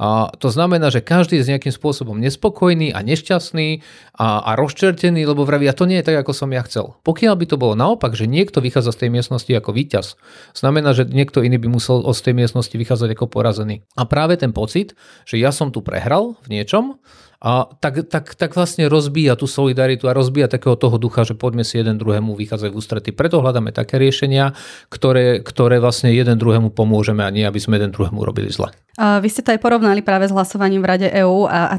A 0.01 0.33
to 0.33 0.49
znamená, 0.49 0.89
že 0.89 1.05
každý 1.05 1.37
je 1.37 1.53
nejakým 1.53 1.69
spôsobom 1.69 2.17
nespokojný 2.17 2.89
a 2.89 3.05
nešťastný 3.05 3.85
a, 4.17 4.41
a 4.41 4.51
rozčertený, 4.57 5.29
lebo 5.29 5.45
vraví, 5.45 5.69
a 5.69 5.77
to 5.77 5.85
nie 5.85 6.01
je 6.01 6.09
tak, 6.09 6.25
ako 6.25 6.33
som 6.33 6.49
ja 6.49 6.65
chcel. 6.65 6.97
Pokiaľ 7.05 7.37
by 7.37 7.45
to 7.45 7.61
bolo 7.61 7.77
naopak, 7.77 8.17
že 8.17 8.25
niekto 8.25 8.65
vychádza 8.65 8.97
z 8.97 9.05
tej 9.05 9.09
miestnosti 9.13 9.53
ako 9.53 9.77
víťaz, 9.77 10.17
znamená, 10.57 10.97
že 10.97 11.05
niekto 11.05 11.45
iný 11.45 11.61
by 11.61 11.69
musel 11.69 12.01
z 12.01 12.21
tej 12.25 12.33
miestnosti 12.33 12.73
vychádzať 12.73 13.13
ako 13.13 13.29
porazený. 13.29 13.85
A 13.93 14.09
práve 14.09 14.41
ten 14.41 14.49
pocit, 14.49 14.97
že 15.29 15.37
ja 15.37 15.53
som 15.53 15.69
tu 15.69 15.85
prehral 15.85 16.33
v 16.49 16.57
niečom, 16.57 16.97
a 17.41 17.65
tak, 17.81 18.05
tak, 18.05 18.37
tak 18.37 18.53
vlastne 18.53 18.85
rozbíja 18.85 19.33
tú 19.33 19.49
solidaritu 19.49 20.05
a 20.05 20.13
rozbíja 20.13 20.45
takého 20.45 20.77
toho 20.77 21.01
ducha, 21.01 21.25
že 21.25 21.33
poďme 21.33 21.65
si 21.65 21.81
jeden 21.81 21.97
druhému 21.97 22.37
vychádzať 22.37 22.69
v 22.69 22.77
ústrety. 22.77 23.09
Preto 23.09 23.41
hľadáme 23.41 23.73
také 23.73 23.97
riešenia, 23.97 24.53
ktoré, 24.93 25.41
ktoré 25.41 25.81
vlastne 25.81 26.13
jeden 26.13 26.37
druhému 26.37 26.69
pomôžeme 26.69 27.25
a 27.25 27.33
nie, 27.33 27.41
aby 27.41 27.57
sme 27.57 27.81
jeden 27.81 27.89
druhému 27.89 28.21
robili 28.21 28.53
zle. 28.53 28.69
Vy 29.01 29.27
ste 29.31 29.41
to 29.41 29.55
aj 29.55 29.63
porovnali 29.63 30.03
práve 30.03 30.27
s 30.27 30.35
hlasovaním 30.35 30.83
v 30.83 30.89
Rade 30.93 31.09
EÚ 31.09 31.47
a, 31.47 31.59
a 31.73 31.75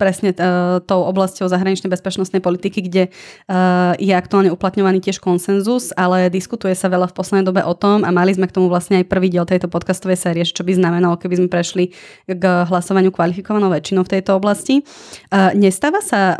presne 0.00 0.32
uh, 0.34 0.80
tou 0.80 1.06
oblasťou 1.06 1.46
zahraničnej 1.46 1.92
bezpečnostnej 1.92 2.40
politiky, 2.40 2.82
kde 2.88 3.12
uh, 3.12 3.92
je 4.00 4.10
aktuálne 4.10 4.48
uplatňovaný 4.50 5.04
tiež 5.04 5.20
konsenzus, 5.20 5.92
ale 5.94 6.32
diskutuje 6.32 6.72
sa 6.72 6.88
veľa 6.88 7.12
v 7.12 7.16
poslednej 7.20 7.46
dobe 7.46 7.62
o 7.62 7.76
tom 7.76 8.02
a 8.02 8.10
mali 8.10 8.32
sme 8.32 8.48
k 8.48 8.56
tomu 8.56 8.72
vlastne 8.72 8.98
aj 9.04 9.06
prvý 9.12 9.28
diel 9.30 9.44
tejto 9.44 9.68
podcastovej 9.70 10.18
série, 10.18 10.42
čo 10.42 10.64
by 10.64 10.72
znamenalo, 10.74 11.20
keby 11.20 11.44
sme 11.44 11.48
prešli 11.52 11.92
k 12.26 12.42
hlasovaniu 12.42 13.12
kvalifikovanou 13.12 13.68
väčšinou 13.68 14.02
v 14.02 14.12
tejto 14.18 14.34
oblasti. 14.34 14.82
Nestáva 15.54 16.00
sa 16.04 16.20
uh, 16.34 16.36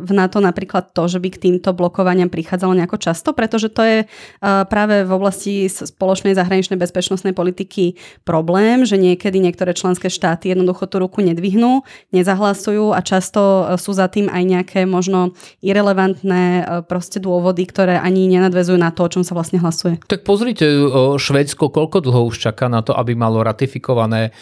v 0.00 0.10
NATO 0.16 0.40
napríklad 0.40 0.94
to, 0.96 1.08
že 1.08 1.20
by 1.20 1.28
k 1.32 1.42
týmto 1.48 1.76
blokovaniam 1.76 2.32
prichádzalo 2.32 2.72
nejako 2.76 2.98
často, 3.00 3.36
pretože 3.36 3.68
to 3.68 3.82
je 3.84 3.98
uh, 4.04 4.64
práve 4.66 5.04
v 5.04 5.10
oblasti 5.12 5.66
spoločnej 5.68 6.32
zahraničnej 6.36 6.80
bezpečnostnej 6.80 7.36
politiky 7.36 7.98
problém, 8.22 8.84
že 8.88 8.96
niekedy 8.96 9.42
niektoré 9.42 9.74
členské 9.76 10.08
štáty 10.08 10.54
jednoducho 10.54 10.86
tú 10.86 11.02
ruku 11.02 11.24
nedvihnú, 11.24 11.82
nezahlasujú 12.14 12.94
a 12.94 13.00
často 13.02 13.40
e, 13.40 13.62
sú 13.80 13.92
za 13.92 14.06
tým 14.06 14.28
aj 14.28 14.42
nejaké 14.42 14.80
možno 14.84 15.34
irrelevantné 15.64 16.44
e, 16.44 16.62
proste 16.86 17.18
dôvody, 17.18 17.66
ktoré 17.66 17.98
ani 17.98 18.28
nenadvezujú 18.30 18.78
na 18.78 18.94
to, 18.94 19.06
o 19.06 19.12
čom 19.12 19.22
sa 19.26 19.34
vlastne 19.34 19.58
hlasuje. 19.58 19.98
Tak 20.06 20.22
pozrite, 20.22 20.64
e, 20.64 20.86
Švedsko 21.18 21.72
koľko 21.72 22.04
dlho 22.04 22.30
už 22.30 22.38
čaká 22.50 22.70
na 22.70 22.84
to, 22.84 22.94
aby 22.94 23.16
malo 23.16 23.42
ratifikované 23.42 24.34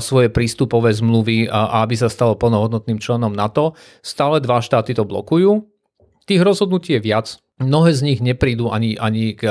svoje 0.00 0.30
prístupové 0.30 0.94
zmluvy 0.94 1.50
a 1.50 1.82
aby 1.82 1.94
sa 1.98 2.06
stalo 2.06 2.38
plnohodnotným 2.38 2.98
členom 3.04 3.36
NATO. 3.36 3.76
Stále 4.00 4.40
dva 4.40 4.64
štáty 4.64 4.96
to 4.96 5.04
blokujú. 5.04 5.60
Tých 6.24 6.40
rozhodnutí 6.40 6.96
je 6.96 7.04
viac. 7.04 7.43
Mnohé 7.62 7.94
z 7.94 8.00
nich 8.02 8.18
neprídu 8.18 8.74
ani, 8.74 8.98
ani 8.98 9.38
k, 9.38 9.46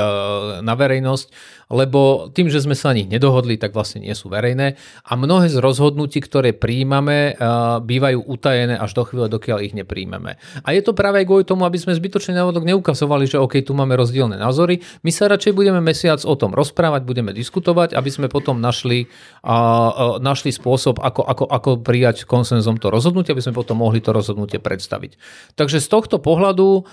na 0.60 0.74
verejnosť 0.76 1.32
lebo 1.72 2.30
tým, 2.32 2.52
že 2.52 2.60
sme 2.60 2.76
sa 2.76 2.92
na 2.92 3.00
nich 3.00 3.08
nedohodli, 3.08 3.56
tak 3.56 3.72
vlastne 3.72 4.04
nie 4.04 4.12
sú 4.12 4.28
verejné 4.28 4.76
a 5.04 5.12
mnohé 5.16 5.48
z 5.48 5.60
rozhodnutí, 5.60 6.20
ktoré 6.20 6.52
príjmame, 6.52 7.36
bývajú 7.82 8.18
utajené 8.28 8.76
až 8.76 8.92
do 8.94 9.02
chvíle, 9.08 9.26
dokiaľ 9.26 9.58
ich 9.64 9.74
nepríjmeme. 9.74 10.36
A 10.62 10.68
je 10.70 10.82
to 10.84 10.92
práve 10.92 11.24
aj 11.24 11.26
kvôli 11.28 11.44
tomu, 11.46 11.64
aby 11.64 11.80
sme 11.80 11.96
zbytočne 11.96 12.36
návodok 12.36 12.62
neukazovali, 12.68 13.26
že 13.26 13.40
OK, 13.40 13.64
tu 13.64 13.72
máme 13.72 13.96
rozdielne 13.96 14.36
názory. 14.36 14.84
My 15.02 15.10
sa 15.10 15.30
radšej 15.30 15.52
budeme 15.56 15.80
mesiac 15.80 16.20
o 16.22 16.34
tom 16.36 16.52
rozprávať, 16.52 17.02
budeme 17.02 17.32
diskutovať, 17.32 17.96
aby 17.96 18.10
sme 18.12 18.26
potom 18.28 18.60
našli, 18.60 19.08
uh, 19.42 20.20
našli 20.20 20.52
spôsob, 20.52 21.00
ako, 21.00 21.22
ako, 21.24 21.44
ako 21.48 21.70
prijať 21.80 22.28
konsenzom 22.28 22.76
to 22.76 22.92
rozhodnutie, 22.92 23.32
aby 23.32 23.42
sme 23.42 23.56
potom 23.56 23.80
mohli 23.80 23.98
to 23.98 24.12
rozhodnutie 24.12 24.60
predstaviť. 24.60 25.16
Takže 25.56 25.82
z 25.82 25.88
tohto 25.88 26.16
pohľadu, 26.22 26.86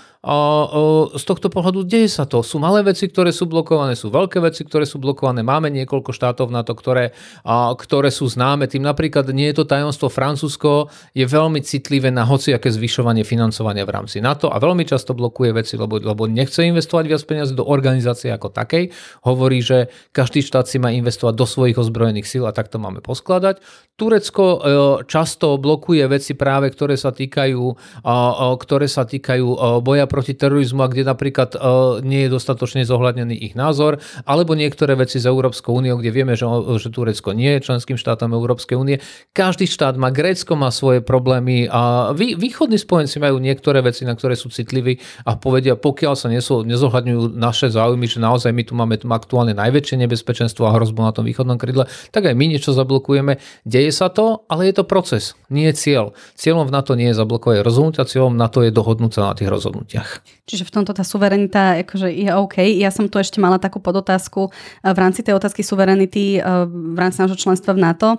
z 1.10 1.24
tohto 1.26 1.50
pohľadu 1.50 1.82
deje 1.82 2.06
sa 2.06 2.28
to. 2.28 2.44
Sú 2.46 2.62
malé 2.62 2.86
veci, 2.86 3.10
ktoré 3.10 3.34
sú 3.34 3.50
blokované, 3.50 3.98
sú 3.98 4.12
veľké 4.12 4.38
veci, 4.38 4.62
ktoré 4.62 4.86
sú 4.86 5.02
blokované. 5.02 5.42
Máme 5.42 5.72
niekoľko 5.74 6.14
štátov 6.14 6.52
na 6.54 6.62
to, 6.62 6.78
ktoré, 6.78 7.16
a, 7.42 7.74
ktoré 7.74 8.14
sú 8.14 8.30
známe. 8.30 8.70
Tým 8.70 8.86
napríklad 8.86 9.26
nie 9.34 9.50
je 9.50 9.62
to 9.62 9.64
tajomstvo. 9.66 10.12
Francúzsko 10.12 10.92
je 11.16 11.26
veľmi 11.26 11.64
citlivé 11.64 12.12
na 12.14 12.22
hociaké 12.22 12.70
zvyšovanie 12.70 13.26
financovania 13.26 13.82
v 13.82 13.94
rámci 13.98 14.22
NATO 14.22 14.52
a 14.52 14.60
veľmi 14.62 14.86
často 14.86 15.16
blokuje 15.16 15.50
veci, 15.56 15.74
lebo, 15.80 15.98
lebo 15.98 16.28
nechce 16.28 16.62
investovať 16.62 17.04
viac 17.08 17.22
peniazy 17.24 17.52
do 17.56 17.64
organizácie 17.64 18.28
ako 18.28 18.52
takej. 18.52 18.92
Hovorí, 19.24 19.64
že 19.64 19.90
každý 20.12 20.44
štát 20.44 20.68
si 20.68 20.76
má 20.76 20.92
investovať 20.92 21.34
do 21.34 21.46
svojich 21.48 21.80
ozbrojených 21.80 22.28
síl 22.28 22.44
a 22.44 22.52
tak 22.52 22.68
to 22.68 22.76
máme 22.76 23.00
poskladať. 23.00 23.64
Turecko 23.96 24.44
e, 24.44 24.58
často 25.06 25.56
blokuje 25.60 26.04
veci 26.08 26.32
práve, 26.32 26.72
ktoré 26.72 26.96
sa 26.96 27.12
týkajú, 27.12 27.62
ktoré 28.58 28.86
sa 28.88 29.04
týkajú 29.04 29.46
e, 29.46 29.56
boja 29.84 30.08
proti 30.08 30.32
terorizmu 30.32 30.80
a 30.82 30.91
kde 30.92 31.08
napríklad 31.08 31.56
e, 31.56 31.58
nie 32.04 32.28
je 32.28 32.30
dostatočne 32.36 32.84
zohľadnený 32.84 33.32
ich 33.32 33.54
názor, 33.56 33.98
alebo 34.28 34.52
niektoré 34.52 34.92
veci 34.94 35.16
z 35.16 35.26
Európskou 35.32 35.72
úniou, 35.80 35.96
kde 35.96 36.12
vieme, 36.12 36.36
že, 36.36 36.44
že 36.76 36.92
Turecko 36.92 37.32
nie 37.32 37.56
je 37.56 37.64
členským 37.72 37.96
štátom 37.96 38.36
Európskej 38.36 38.76
únie. 38.76 39.00
Každý 39.32 39.64
štát 39.64 39.96
má, 39.96 40.12
Grécko 40.12 40.52
má 40.54 40.68
svoje 40.68 41.00
problémy 41.00 41.66
a 41.72 42.12
vý, 42.12 42.36
východní 42.36 42.76
spojenci 42.76 43.16
majú 43.16 43.40
niektoré 43.40 43.80
veci, 43.80 44.04
na 44.04 44.12
ktoré 44.12 44.36
sú 44.36 44.52
citliví 44.52 45.00
a 45.24 45.34
povedia, 45.40 45.74
pokiaľ 45.74 46.14
sa 46.14 46.28
nezohľadňujú 46.28 47.32
naše 47.32 47.72
záujmy, 47.72 48.04
že 48.04 48.20
naozaj 48.20 48.52
my 48.52 48.62
tu 48.68 48.76
máme 48.76 49.00
tu 49.00 49.08
aktuálne 49.08 49.56
najväčšie 49.56 49.96
nebezpečenstvo 50.04 50.68
a 50.68 50.74
hrozbu 50.76 51.00
na 51.06 51.12
tom 51.14 51.24
východnom 51.24 51.56
krydle, 51.56 51.86
tak 52.10 52.28
aj 52.28 52.34
my 52.34 52.44
niečo 52.50 52.74
zablokujeme. 52.74 53.38
Deje 53.62 53.94
sa 53.94 54.10
to, 54.10 54.44
ale 54.50 54.68
je 54.68 54.74
to 54.76 54.84
proces, 54.84 55.38
nie 55.48 55.70
je 55.70 55.78
cieľ. 55.78 56.04
Cieľom 56.34 56.66
v 56.66 56.74
NATO 56.74 56.92
nie 56.98 57.14
je 57.14 57.16
zablokovať 57.16 57.62
rozhodnutia, 57.62 58.08
cieľom 58.08 58.34
NATO 58.34 58.60
je 58.60 58.74
dohodnúť 58.74 59.12
sa 59.14 59.22
na 59.30 59.34
tých 59.38 59.48
rozhodnutiach. 59.48 60.10
Čiže 60.48 60.66
v 60.66 60.74
tomto 60.82 60.98
tá 60.98 61.06
suverenita 61.06 61.86
akože 61.86 62.10
je 62.10 62.34
OK. 62.34 62.58
Ja 62.74 62.90
som 62.90 63.06
tu 63.06 63.22
ešte 63.22 63.38
mala 63.38 63.62
takú 63.62 63.78
podotázku, 63.78 64.50
v 64.82 64.98
rámci 64.98 65.22
tej 65.22 65.38
otázky 65.38 65.62
suverenity 65.62 66.42
v 66.66 66.98
rámci 66.98 67.22
nášho 67.22 67.38
členstva 67.38 67.78
v 67.78 67.86
NATO 67.86 68.18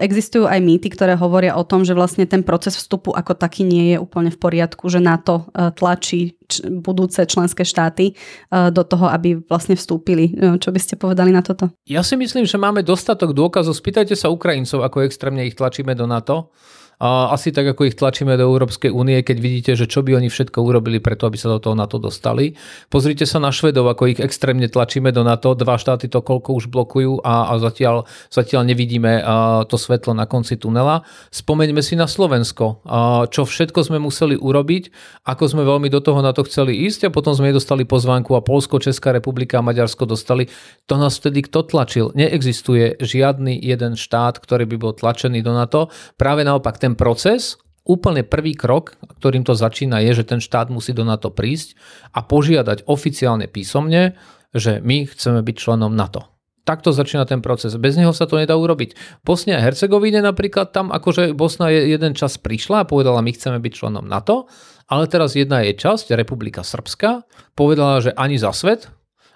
existujú 0.00 0.48
aj 0.48 0.64
mýty, 0.64 0.88
ktoré 0.88 1.12
hovoria 1.12 1.60
o 1.60 1.68
tom, 1.68 1.84
že 1.84 1.92
vlastne 1.92 2.24
ten 2.24 2.40
proces 2.40 2.72
vstupu 2.80 3.12
ako 3.12 3.36
taký 3.36 3.68
nie 3.68 3.92
je 3.92 3.98
úplne 4.00 4.32
v 4.32 4.40
poriadku, 4.40 4.88
že 4.88 5.04
NATO 5.04 5.52
tlačí 5.76 6.40
budúce 6.80 7.20
členské 7.28 7.68
štáty 7.68 8.16
do 8.48 8.82
toho, 8.88 9.12
aby 9.12 9.36
vlastne 9.44 9.76
vstúpili. 9.76 10.32
Čo 10.56 10.72
by 10.72 10.80
ste 10.80 10.94
povedali 10.96 11.28
na 11.28 11.44
toto? 11.44 11.68
Ja 11.84 12.00
si 12.00 12.16
myslím, 12.16 12.48
že 12.48 12.56
máme 12.56 12.80
dostatok 12.80 13.36
dôkazov. 13.36 13.76
Spýtajte 13.76 14.16
sa 14.16 14.32
Ukrajincov, 14.32 14.80
ako 14.80 15.04
extrémne 15.04 15.44
ich 15.44 15.56
tlačíme 15.56 15.92
do 15.92 16.08
NATO 16.08 16.48
a 16.98 17.34
asi 17.34 17.50
tak, 17.50 17.74
ako 17.74 17.90
ich 17.90 17.98
tlačíme 17.98 18.34
do 18.38 18.46
Európskej 18.46 18.94
únie, 18.94 19.18
keď 19.26 19.36
vidíte, 19.40 19.72
že 19.74 19.90
čo 19.90 20.06
by 20.06 20.18
oni 20.18 20.28
všetko 20.30 20.58
urobili 20.62 21.02
preto, 21.02 21.26
aby 21.26 21.38
sa 21.38 21.50
do 21.50 21.58
toho 21.58 21.74
NATO 21.74 21.98
dostali. 21.98 22.54
Pozrite 22.92 23.26
sa 23.26 23.42
na 23.42 23.50
Švedov, 23.50 23.90
ako 23.90 24.14
ich 24.14 24.20
extrémne 24.22 24.70
tlačíme 24.70 25.10
do 25.10 25.26
NATO. 25.26 25.58
Dva 25.58 25.74
štáty 25.74 26.06
to 26.06 26.22
koľko 26.22 26.54
už 26.54 26.70
blokujú 26.70 27.24
a, 27.26 27.50
a 27.50 27.58
zatiaľ, 27.58 28.06
zatiaľ 28.30 28.62
nevidíme 28.68 29.20
a, 29.20 29.66
to 29.66 29.74
svetlo 29.74 30.14
na 30.14 30.28
konci 30.28 30.54
tunela. 30.60 31.02
Spomeňme 31.34 31.82
si 31.82 31.98
na 31.98 32.06
Slovensko, 32.06 32.84
a, 32.86 33.26
čo 33.26 33.42
všetko 33.42 33.80
sme 33.82 33.98
museli 33.98 34.38
urobiť, 34.38 34.90
ako 35.26 35.44
sme 35.50 35.62
veľmi 35.66 35.88
do 35.90 35.98
toho 35.98 36.22
na 36.22 36.30
to 36.30 36.46
chceli 36.46 36.86
ísť 36.86 37.08
a 37.08 37.14
potom 37.14 37.34
sme 37.34 37.50
dostali 37.54 37.82
pozvánku 37.88 38.36
a 38.36 38.44
Polsko, 38.44 38.78
Česká 38.78 39.10
republika 39.10 39.58
a 39.58 39.66
Maďarsko 39.66 40.06
dostali. 40.06 40.46
To 40.86 41.00
nás 41.00 41.16
vtedy 41.16 41.46
kto 41.48 41.64
tlačil? 41.64 42.12
Neexistuje 42.12 43.00
žiadny 43.00 43.56
jeden 43.56 43.96
štát, 43.96 44.36
ktorý 44.36 44.68
by 44.68 44.76
bol 44.76 44.92
tlačený 44.92 45.40
do 45.40 45.56
NATO. 45.56 45.88
Práve 46.20 46.44
naopak 46.44 46.76
ten 46.84 46.92
proces 46.92 47.56
úplne 47.88 48.20
prvý 48.20 48.52
krok, 48.52 49.00
ktorým 49.20 49.40
to 49.40 49.56
začína, 49.56 50.04
je, 50.04 50.20
že 50.20 50.28
ten 50.28 50.40
štát 50.44 50.68
musí 50.68 50.92
do 50.92 51.04
NATO 51.04 51.32
prísť 51.32 51.80
a 52.12 52.20
požiadať 52.20 52.84
oficiálne 52.84 53.48
písomne, 53.48 54.20
že 54.52 54.84
my 54.84 55.08
chceme 55.08 55.40
byť 55.40 55.56
členom 55.56 55.96
NATO. 55.96 56.28
Takto 56.64 56.96
začína 56.96 57.28
ten 57.28 57.44
proces. 57.44 57.76
Bez 57.76 57.96
neho 58.00 58.12
sa 58.16 58.24
to 58.24 58.40
nedá 58.40 58.56
urobiť. 58.56 59.20
Bosnia 59.20 59.60
a 59.60 59.64
Hercegovine 59.64 60.24
napríklad 60.24 60.72
tam, 60.72 60.88
akože 60.92 61.36
Bosna 61.36 61.68
je 61.68 61.92
jeden 61.92 62.16
čas 62.16 62.40
prišla 62.40 62.84
a 62.84 62.88
povedala, 62.88 63.20
my 63.20 63.36
chceme 63.36 63.60
byť 63.60 63.72
členom 63.76 64.08
NATO, 64.08 64.48
ale 64.88 65.04
teraz 65.04 65.36
jedna 65.36 65.60
je 65.60 65.76
časť, 65.76 66.16
Republika 66.16 66.64
Srbska, 66.64 67.28
povedala, 67.52 68.00
že 68.00 68.16
ani 68.16 68.40
za 68.40 68.52
svet, 68.56 68.88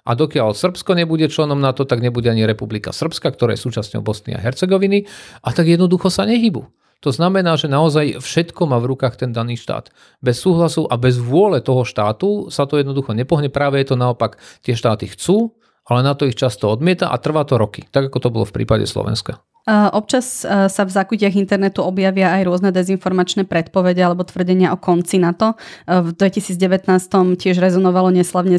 a 0.09 0.17
dokiaľ 0.17 0.57
Srbsko 0.57 0.97
nebude 0.97 1.29
členom 1.29 1.61
NATO, 1.61 1.85
tak 1.85 2.01
nebude 2.01 2.33
ani 2.33 2.49
Republika 2.49 2.97
Srbska, 2.97 3.29
ktorá 3.29 3.53
je 3.53 3.61
súčasťou 3.61 4.01
Bosny 4.01 4.33
a 4.33 4.41
Hercegoviny 4.41 5.05
a 5.45 5.53
tak 5.53 5.69
jednoducho 5.69 6.09
sa 6.09 6.25
nehybu. 6.25 6.65
To 6.99 7.15
znamená, 7.15 7.55
že 7.55 7.71
naozaj 7.71 8.19
všetko 8.19 8.67
má 8.67 8.83
v 8.83 8.91
rukách 8.95 9.23
ten 9.23 9.31
daný 9.31 9.55
štát. 9.55 9.95
Bez 10.19 10.43
súhlasu 10.43 10.91
a 10.91 10.99
bez 10.99 11.15
vôle 11.23 11.63
toho 11.63 11.87
štátu 11.87 12.51
sa 12.51 12.67
to 12.67 12.75
jednoducho 12.75 13.15
nepohne. 13.15 13.47
Práve 13.55 13.79
je 13.79 13.95
to 13.95 13.97
naopak, 13.97 14.43
tie 14.67 14.75
štáty 14.75 15.07
chcú, 15.07 15.55
ale 15.87 16.03
na 16.03 16.13
to 16.19 16.27
ich 16.27 16.35
často 16.35 16.69
odmieta 16.69 17.09
a 17.09 17.17
trvá 17.23 17.47
to 17.47 17.57
roky, 17.57 17.87
tak 17.89 18.11
ako 18.11 18.19
to 18.19 18.29
bolo 18.35 18.45
v 18.45 18.55
prípade 18.61 18.85
Slovenska. 18.85 19.41
Občas 19.69 20.49
sa 20.49 20.83
v 20.83 20.91
zákutiach 20.91 21.37
internetu 21.37 21.85
objavia 21.85 22.33
aj 22.41 22.43
rôzne 22.49 22.71
dezinformačné 22.73 23.45
predpovede 23.45 24.01
alebo 24.01 24.25
tvrdenia 24.25 24.73
o 24.73 24.81
konci 24.81 25.21
NATO. 25.21 25.61
V 25.85 26.17
2019 26.17 26.89
tiež 27.37 27.61
rezonovalo 27.61 28.09
neslavne, 28.09 28.57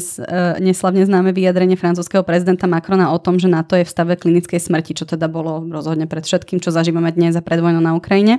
neslavne 0.62 1.02
známe 1.02 1.34
vyjadrenie 1.34 1.74
francúzského 1.74 2.22
prezidenta 2.22 2.70
Macrona 2.70 3.10
o 3.10 3.18
tom, 3.18 3.42
že 3.42 3.50
NATO 3.50 3.74
je 3.74 3.82
v 3.82 3.90
stave 3.90 4.14
klinickej 4.14 4.62
smrti, 4.62 4.94
čo 4.94 5.04
teda 5.10 5.26
bolo 5.26 5.66
rozhodne 5.66 6.06
pred 6.06 6.22
všetkým, 6.22 6.62
čo 6.62 6.70
zažívame 6.70 7.10
dnes 7.10 7.34
a 7.34 7.42
pred 7.42 7.58
vojnou 7.58 7.82
na 7.82 7.98
Ukrajine. 7.98 8.38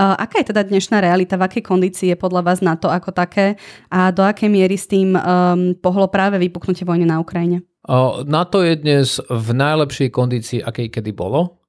Aká 0.00 0.40
je 0.40 0.56
teda 0.56 0.64
dnešná 0.64 1.04
realita? 1.04 1.36
V 1.36 1.44
akej 1.52 1.68
kondícii 1.68 2.08
je 2.12 2.16
podľa 2.16 2.40
vás 2.48 2.64
NATO 2.64 2.88
ako 2.88 3.12
také 3.12 3.60
a 3.92 4.08
do 4.08 4.24
akej 4.24 4.48
miery 4.48 4.80
s 4.80 4.88
tým 4.88 5.12
um, 5.12 5.20
pohlo 5.76 6.08
práve 6.08 6.40
vypuknutie 6.40 6.88
vojny 6.88 7.04
na 7.04 7.20
Ukrajine? 7.20 7.60
NATO 8.24 8.64
je 8.64 8.74
dnes 8.74 9.20
v 9.28 9.48
najlepšej 9.54 10.08
kondícii, 10.10 10.58
akej 10.64 10.90
kedy 10.90 11.12
bolo. 11.14 11.65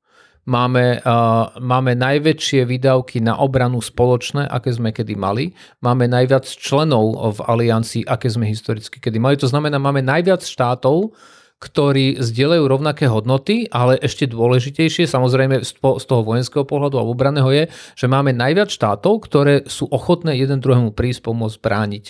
Máme, 0.48 1.04
uh, 1.04 1.52
máme 1.60 1.92
najväčšie 2.00 2.64
výdavky 2.64 3.20
na 3.20 3.36
obranu 3.36 3.84
spoločné, 3.84 4.48
aké 4.48 4.72
sme 4.72 4.96
kedy 4.96 5.20
mali. 5.20 5.52
Máme 5.84 6.08
najviac 6.08 6.48
členov 6.48 7.20
v 7.36 7.40
aliancii, 7.52 8.08
aké 8.08 8.32
sme 8.32 8.48
historicky 8.48 9.04
kedy 9.04 9.20
mali. 9.20 9.36
To 9.44 9.52
znamená, 9.52 9.76
máme 9.76 10.00
najviac 10.00 10.48
štátov, 10.48 11.12
ktorí 11.58 12.22
zdieľajú 12.22 12.64
rovnaké 12.70 13.10
hodnoty, 13.10 13.66
ale 13.74 13.98
ešte 13.98 14.30
dôležitejšie, 14.30 15.10
samozrejme 15.10 15.66
z 15.66 16.06
toho 16.06 16.22
vojenského 16.22 16.62
pohľadu 16.70 17.02
a 17.02 17.08
obraného 17.08 17.50
je, 17.50 17.64
že 17.98 18.06
máme 18.06 18.30
najviac 18.30 18.70
štátov, 18.70 19.26
ktoré 19.26 19.66
sú 19.66 19.90
ochotné 19.90 20.38
jeden 20.38 20.62
druhému 20.62 20.94
prísť 20.94 21.26
pomôcť 21.26 21.58
brániť 21.58 22.06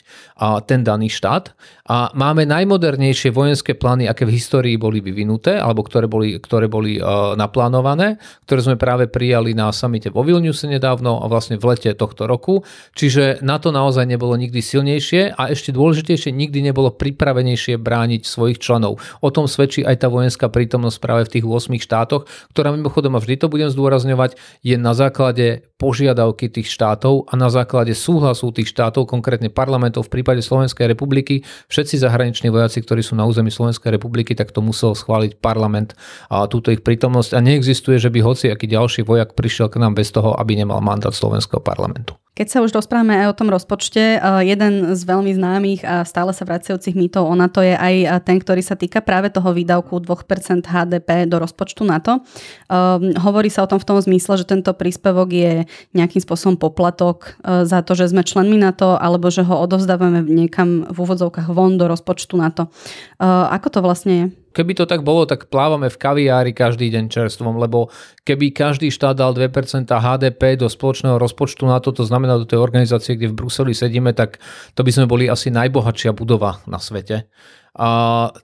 ten 0.68 0.84
daný 0.84 1.08
štát. 1.08 1.56
A 1.88 2.12
máme 2.12 2.44
najmodernejšie 2.44 3.32
vojenské 3.32 3.72
plány, 3.72 4.12
aké 4.12 4.28
v 4.28 4.36
histórii 4.36 4.76
boli 4.76 5.00
vyvinuté, 5.00 5.56
alebo 5.56 5.80
ktoré 5.88 6.12
boli, 6.12 6.36
ktoré 6.36 6.68
boli 6.68 7.00
naplánované, 7.40 8.20
ktoré 8.44 8.60
sme 8.68 8.76
práve 8.76 9.08
prijali 9.08 9.56
na 9.56 9.72
samite 9.72 10.12
vo 10.12 10.28
Vilniuse 10.28 10.68
nedávno 10.68 11.24
a 11.24 11.32
vlastne 11.32 11.56
v 11.56 11.72
lete 11.72 11.96
tohto 11.96 12.28
roku. 12.28 12.68
Čiže 13.00 13.40
na 13.40 13.64
to 13.64 13.72
naozaj 13.72 14.04
nebolo 14.04 14.36
nikdy 14.36 14.60
silnejšie 14.60 15.40
a 15.40 15.56
ešte 15.56 15.72
dôležitejšie, 15.72 16.36
nikdy 16.36 16.68
nebolo 16.68 16.92
pripravenejšie 16.92 17.80
brániť 17.80 18.28
svojich 18.28 18.60
členov. 18.60 19.00
O 19.24 19.32
tom 19.38 19.46
svedčí 19.46 19.86
aj 19.86 20.02
tá 20.02 20.08
vojenská 20.10 20.50
prítomnosť 20.50 20.98
práve 20.98 21.30
v 21.30 21.38
tých 21.38 21.46
8 21.46 21.78
štátoch, 21.78 22.26
ktorá 22.58 22.74
mimochodom, 22.74 23.14
a 23.14 23.22
vždy 23.22 23.38
to 23.38 23.48
budem 23.54 23.70
zdôrazňovať, 23.70 24.42
je 24.66 24.76
na 24.82 24.98
základe 24.98 25.70
požiadavky 25.78 26.50
tých 26.50 26.74
štátov 26.74 27.30
a 27.30 27.38
na 27.38 27.54
základe 27.54 27.94
súhlasu 27.94 28.50
tých 28.50 28.74
štátov, 28.74 29.06
konkrétne 29.06 29.54
parlamentov 29.54 30.10
v 30.10 30.20
prípade 30.20 30.42
Slovenskej 30.42 30.90
republiky, 30.90 31.46
všetci 31.70 32.02
zahraniční 32.02 32.50
vojaci, 32.50 32.82
ktorí 32.82 33.06
sú 33.06 33.14
na 33.14 33.30
území 33.30 33.54
Slovenskej 33.54 33.94
republiky, 33.94 34.34
tak 34.34 34.50
to 34.50 34.66
musel 34.66 34.98
schváliť 34.98 35.38
parlament 35.38 35.94
a 36.34 36.50
túto 36.50 36.74
ich 36.74 36.82
prítomnosť 36.82 37.38
a 37.38 37.40
neexistuje, 37.46 38.02
že 38.02 38.10
by 38.10 38.26
hoci 38.26 38.50
aký 38.50 38.66
ďalší 38.66 39.06
vojak 39.06 39.38
prišiel 39.38 39.70
k 39.70 39.78
nám 39.78 39.94
bez 39.94 40.10
toho, 40.10 40.34
aby 40.34 40.58
nemal 40.58 40.82
mandát 40.82 41.14
Slovenského 41.14 41.62
parlamentu. 41.62 42.18
Keď 42.38 42.48
sa 42.54 42.62
už 42.62 42.70
rozprávame 42.70 43.18
aj 43.18 43.34
o 43.34 43.38
tom 43.42 43.50
rozpočte, 43.50 43.98
eh, 43.98 44.22
jeden 44.46 44.94
z 44.94 45.02
veľmi 45.02 45.34
známych 45.34 45.82
a 45.82 46.06
stále 46.06 46.30
sa 46.38 46.46
vracajúcich 46.46 46.94
mýtov 46.94 47.26
o 47.26 47.34
NATO 47.34 47.66
je 47.66 47.74
aj 47.74 47.96
eh, 47.98 48.10
ten, 48.22 48.38
ktorý 48.38 48.62
sa 48.62 48.78
týka 48.78 49.02
práve 49.02 49.34
toho 49.34 49.50
výdavku 49.58 49.98
2% 49.98 50.70
HDP 50.70 51.26
do 51.26 51.42
rozpočtu 51.42 51.82
NATO. 51.82 52.22
Um, 52.70 53.18
hovorí 53.18 53.50
sa 53.50 53.66
o 53.66 53.70
tom 53.70 53.82
v 53.82 53.90
tom 53.90 53.98
zmysle, 53.98 54.38
že 54.38 54.46
tento 54.46 54.70
príspevok 54.78 55.34
je 55.34 55.66
nejakým 55.98 56.22
spôsobom 56.22 56.62
poplatok 56.62 57.34
uh, 57.42 57.66
za 57.66 57.82
to, 57.82 57.98
že 57.98 58.14
sme 58.14 58.22
členmi 58.22 58.62
NATO, 58.62 59.00
alebo 59.00 59.34
že 59.34 59.42
ho 59.42 59.58
odovzdávame 59.58 60.22
niekam 60.22 60.86
v 60.86 60.98
úvodzovkách 61.00 61.50
von 61.50 61.82
do 61.82 61.90
rozpočtu 61.90 62.38
NATO. 62.38 62.70
Uh, 63.18 63.50
ako 63.50 63.68
to 63.74 63.80
vlastne 63.82 64.14
je? 64.14 64.26
Keby 64.58 64.74
to 64.74 64.90
tak 64.90 65.06
bolo, 65.06 65.30
tak 65.30 65.54
plávame 65.54 65.86
v 65.86 66.02
kaviári 66.02 66.50
každý 66.50 66.90
deň 66.90 67.14
čerstvom, 67.14 67.62
lebo 67.62 67.94
keby 68.26 68.50
každý 68.50 68.90
štát 68.90 69.14
dal 69.14 69.38
2% 69.38 69.86
HDP 69.86 70.58
do 70.58 70.66
spoločného 70.66 71.22
rozpočtu 71.22 71.70
na 71.70 71.78
to, 71.78 71.94
to 71.94 72.02
znamená 72.02 72.42
do 72.42 72.50
tej 72.50 72.58
organizácie, 72.58 73.14
kde 73.14 73.30
v 73.30 73.38
Bruseli 73.38 73.78
sedíme, 73.78 74.18
tak 74.18 74.42
to 74.74 74.82
by 74.82 74.90
sme 74.90 75.06
boli 75.06 75.30
asi 75.30 75.54
najbohatšia 75.54 76.10
budova 76.18 76.66
na 76.66 76.82
svete 76.82 77.30
a 77.78 77.90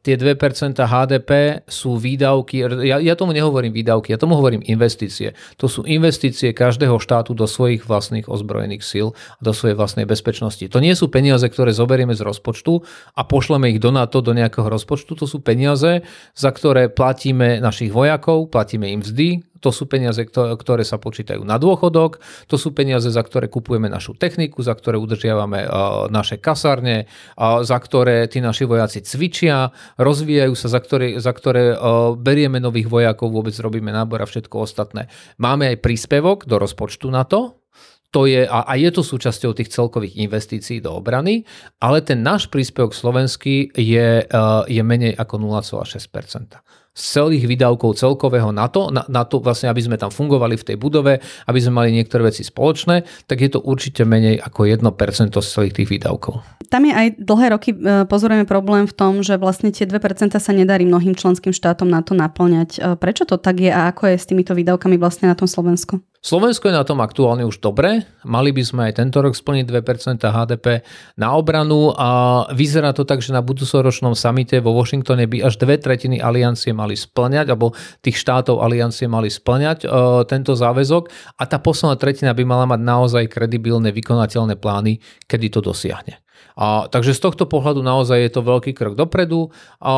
tie 0.05 0.13
2% 0.13 0.77
HDP 0.77 1.61
sú 1.65 1.97
výdavky, 1.97 2.85
ja, 2.85 3.01
ja 3.01 3.13
tomu 3.17 3.33
nehovorím 3.33 3.73
výdavky, 3.73 4.13
ja 4.13 4.21
tomu 4.21 4.37
hovorím 4.37 4.61
investície. 4.69 5.33
To 5.57 5.65
sú 5.65 5.81
investície 5.89 6.53
každého 6.53 7.01
štátu 7.01 7.33
do 7.33 7.49
svojich 7.49 7.89
vlastných 7.89 8.29
ozbrojených 8.29 8.85
síl 8.85 9.17
a 9.17 9.41
do 9.41 9.49
svojej 9.49 9.73
vlastnej 9.73 10.05
bezpečnosti. 10.05 10.61
To 10.69 10.77
nie 10.77 10.93
sú 10.93 11.09
peniaze, 11.09 11.49
ktoré 11.49 11.73
zoberieme 11.73 12.13
z 12.13 12.21
rozpočtu 12.21 12.85
a 13.17 13.21
pošleme 13.25 13.73
ich 13.73 13.81
do 13.81 13.89
NATO, 13.89 14.21
do 14.21 14.37
nejakého 14.37 14.69
rozpočtu. 14.69 15.17
To 15.17 15.25
sú 15.25 15.41
peniaze, 15.41 16.05
za 16.37 16.49
ktoré 16.53 16.93
platíme 16.93 17.57
našich 17.57 17.89
vojakov, 17.89 18.53
platíme 18.53 18.85
im 18.93 19.01
mzdy, 19.01 19.52
to 19.63 19.71
sú 19.71 19.87
peniaze, 19.87 20.27
ktoré 20.27 20.83
sa 20.83 20.99
počítajú 20.99 21.39
na 21.47 21.55
dôchodok, 21.55 22.19
to 22.51 22.59
sú 22.59 22.75
peniaze, 22.75 23.07
za 23.07 23.23
ktoré 23.23 23.47
kupujeme 23.47 23.87
našu 23.87 24.11
techniku, 24.19 24.59
za 24.59 24.75
ktoré 24.75 24.99
udržiavame 24.99 25.63
naše 26.11 26.43
kasárne, 26.43 27.07
za 27.39 27.77
ktoré 27.79 28.27
tí 28.27 28.43
naši 28.43 28.67
vojaci 28.67 28.99
cvičia, 28.99 29.71
rozvíjajú 29.95 30.53
sa, 30.59 30.67
za 30.67 30.83
ktoré, 30.83 31.15
za 31.23 31.31
ktoré 31.31 31.79
berieme 32.19 32.59
nových 32.59 32.91
vojakov, 32.91 33.31
vôbec 33.31 33.55
robíme 33.55 33.95
nábor 33.95 34.19
a 34.19 34.27
všetko 34.27 34.67
ostatné. 34.67 35.07
Máme 35.39 35.71
aj 35.71 35.79
príspevok 35.79 36.43
do 36.43 36.59
rozpočtu 36.59 37.07
na 37.07 37.23
to, 37.23 37.63
to 38.13 38.29
je, 38.29 38.45
a, 38.45 38.69
a 38.69 38.77
je 38.77 38.93
to 38.93 39.01
súčasťou 39.01 39.57
tých 39.57 39.73
celkových 39.73 40.21
investícií 40.21 40.77
do 40.85 40.93
obrany, 40.93 41.49
ale 41.81 42.05
ten 42.05 42.21
náš 42.21 42.45
príspevok 42.45 42.93
slovenský 42.93 43.73
je, 43.73 44.29
je 44.69 44.81
menej 44.85 45.17
ako 45.17 45.41
0,6% 45.41 46.61
z 46.93 47.03
celých 47.19 47.49
výdavkov 47.49 47.97
celkového 47.97 48.53
na 48.53 48.69
to, 48.69 48.93
na, 48.93 49.01
na 49.09 49.25
to 49.25 49.41
vlastne, 49.41 49.65
aby 49.65 49.81
sme 49.81 49.97
tam 49.97 50.13
fungovali 50.13 50.53
v 50.53 50.67
tej 50.73 50.77
budove, 50.77 51.17
aby 51.49 51.59
sme 51.59 51.81
mali 51.81 51.89
niektoré 51.89 52.29
veci 52.29 52.45
spoločné, 52.45 53.25
tak 53.25 53.41
je 53.41 53.49
to 53.49 53.59
určite 53.65 54.05
menej 54.05 54.37
ako 54.37 54.69
1% 54.69 54.85
z 55.33 55.47
celých 55.49 55.73
tých 55.73 55.89
výdavkov. 55.89 56.45
Tam 56.69 56.85
je 56.85 56.93
aj 56.93 57.07
dlhé 57.17 57.47
roky 57.53 57.69
e, 57.73 58.05
pozorujeme 58.05 58.45
problém 58.45 58.85
v 58.85 58.93
tom, 58.93 59.25
že 59.25 59.41
vlastne 59.41 59.73
tie 59.73 59.89
2% 59.89 60.37
sa 60.37 60.51
nedarí 60.53 60.85
mnohým 60.85 61.17
členským 61.17 61.53
štátom 61.53 61.89
na 61.89 62.05
to 62.05 62.13
naplňať. 62.13 62.69
E, 62.77 62.79
prečo 62.97 63.25
to 63.25 63.41
tak 63.41 63.57
je 63.57 63.73
a 63.73 63.89
ako 63.89 64.13
je 64.13 64.15
s 64.21 64.29
týmito 64.29 64.53
výdavkami 64.53 64.97
vlastne 65.01 65.29
na 65.29 65.35
tom 65.37 65.49
Slovensku? 65.49 65.97
Slovensko 66.23 66.71
je 66.71 66.79
na 66.79 66.87
tom 66.87 67.03
aktuálne 67.03 67.43
už 67.43 67.59
dobre. 67.59 68.07
Mali 68.23 68.55
by 68.55 68.63
sme 68.63 68.81
aj 68.87 68.95
tento 68.95 69.19
rok 69.19 69.35
splniť 69.35 69.67
2% 69.67 70.23
HDP 70.23 70.79
na 71.19 71.35
obranu 71.35 71.91
a 71.91 72.47
vyzerá 72.55 72.95
to 72.95 73.03
tak, 73.03 73.19
že 73.19 73.35
na 73.35 73.43
budúcoročnom 73.43 74.15
samite 74.15 74.63
vo 74.63 74.71
Washingtone 74.71 75.27
by 75.27 75.43
až 75.43 75.59
dve 75.59 75.75
tretiny 75.75 76.23
aliancie 76.23 76.71
mali 76.71 76.95
splňať, 76.95 77.51
alebo 77.51 77.75
tých 77.99 78.15
štátov 78.15 78.63
aliancie 78.63 79.03
mali 79.11 79.27
splňať 79.27 79.83
uh, 79.83 80.23
tento 80.23 80.55
záväzok 80.55 81.11
a 81.35 81.43
tá 81.43 81.59
posledná 81.59 81.99
tretina 81.99 82.31
by 82.31 82.47
mala 82.47 82.71
mať 82.71 82.79
naozaj 82.87 83.23
kredibilné, 83.27 83.91
vykonateľné 83.91 84.55
plány, 84.55 85.03
kedy 85.27 85.51
to 85.51 85.59
dosiahne. 85.59 86.23
A, 86.55 86.87
takže 86.87 87.17
z 87.17 87.19
tohto 87.19 87.49
pohľadu 87.49 87.83
naozaj 87.83 88.15
je 88.15 88.31
to 88.31 88.45
veľký 88.45 88.71
krok 88.71 88.95
dopredu. 88.95 89.51
A, 89.83 89.93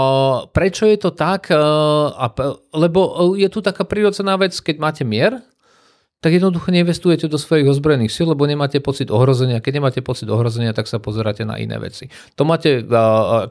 prečo 0.50 0.90
je 0.90 0.98
to 0.98 1.14
tak? 1.14 1.54
A, 1.54 1.62
a, 2.10 2.28
lebo 2.74 3.30
je 3.38 3.46
tu 3.52 3.62
taká 3.62 3.86
prírodzená 3.86 4.40
vec, 4.40 4.56
keď 4.58 4.76
máte 4.82 5.04
mier, 5.06 5.44
tak 6.24 6.42
jednoducho 6.42 6.74
neinvestujete 6.74 7.30
do 7.30 7.38
svojich 7.38 7.70
ozbrojených 7.70 8.10
síl, 8.10 8.26
lebo 8.26 8.50
nemáte 8.50 8.82
pocit 8.82 9.14
ohrozenia. 9.14 9.62
Keď 9.62 9.74
nemáte 9.78 10.02
pocit 10.02 10.26
ohrozenia, 10.26 10.74
tak 10.74 10.90
sa 10.90 10.98
pozeráte 10.98 11.46
na 11.46 11.62
iné 11.62 11.78
veci. 11.78 12.10
To 12.40 12.50
máte, 12.50 12.82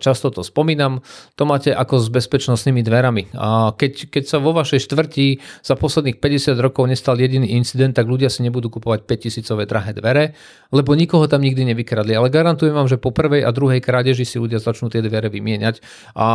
často 0.03 0.35
to 0.35 0.42
spomínam, 0.42 0.98
to 1.38 1.46
máte 1.46 1.70
ako 1.70 2.03
s 2.03 2.11
bezpečnostnými 2.11 2.83
dverami. 2.83 3.31
Keď, 3.79 4.11
keď 4.11 4.24
sa 4.27 4.42
vo 4.42 4.50
vašej 4.50 4.90
štvrti 4.90 5.38
za 5.62 5.79
posledných 5.79 6.18
50 6.18 6.59
rokov 6.59 6.90
nestal 6.90 7.14
jediný 7.14 7.46
incident, 7.54 7.94
tak 7.94 8.10
ľudia 8.10 8.27
si 8.27 8.42
nebudú 8.42 8.75
kupovať 8.75 9.06
5000 9.06 9.71
drahé 9.71 9.94
dvere, 9.94 10.25
lebo 10.75 10.98
nikoho 10.98 11.31
tam 11.31 11.46
nikdy 11.46 11.71
nevykradli. 11.71 12.19
Ale 12.19 12.27
garantujem 12.27 12.75
vám, 12.75 12.90
že 12.90 12.98
po 12.98 13.15
prvej 13.15 13.46
a 13.46 13.54
druhej 13.54 13.79
krádeži 13.79 14.27
si 14.27 14.42
ľudia 14.42 14.58
začnú 14.58 14.90
tie 14.90 14.98
dvere 14.98 15.31
vymieňať. 15.31 15.79
A 16.19 16.27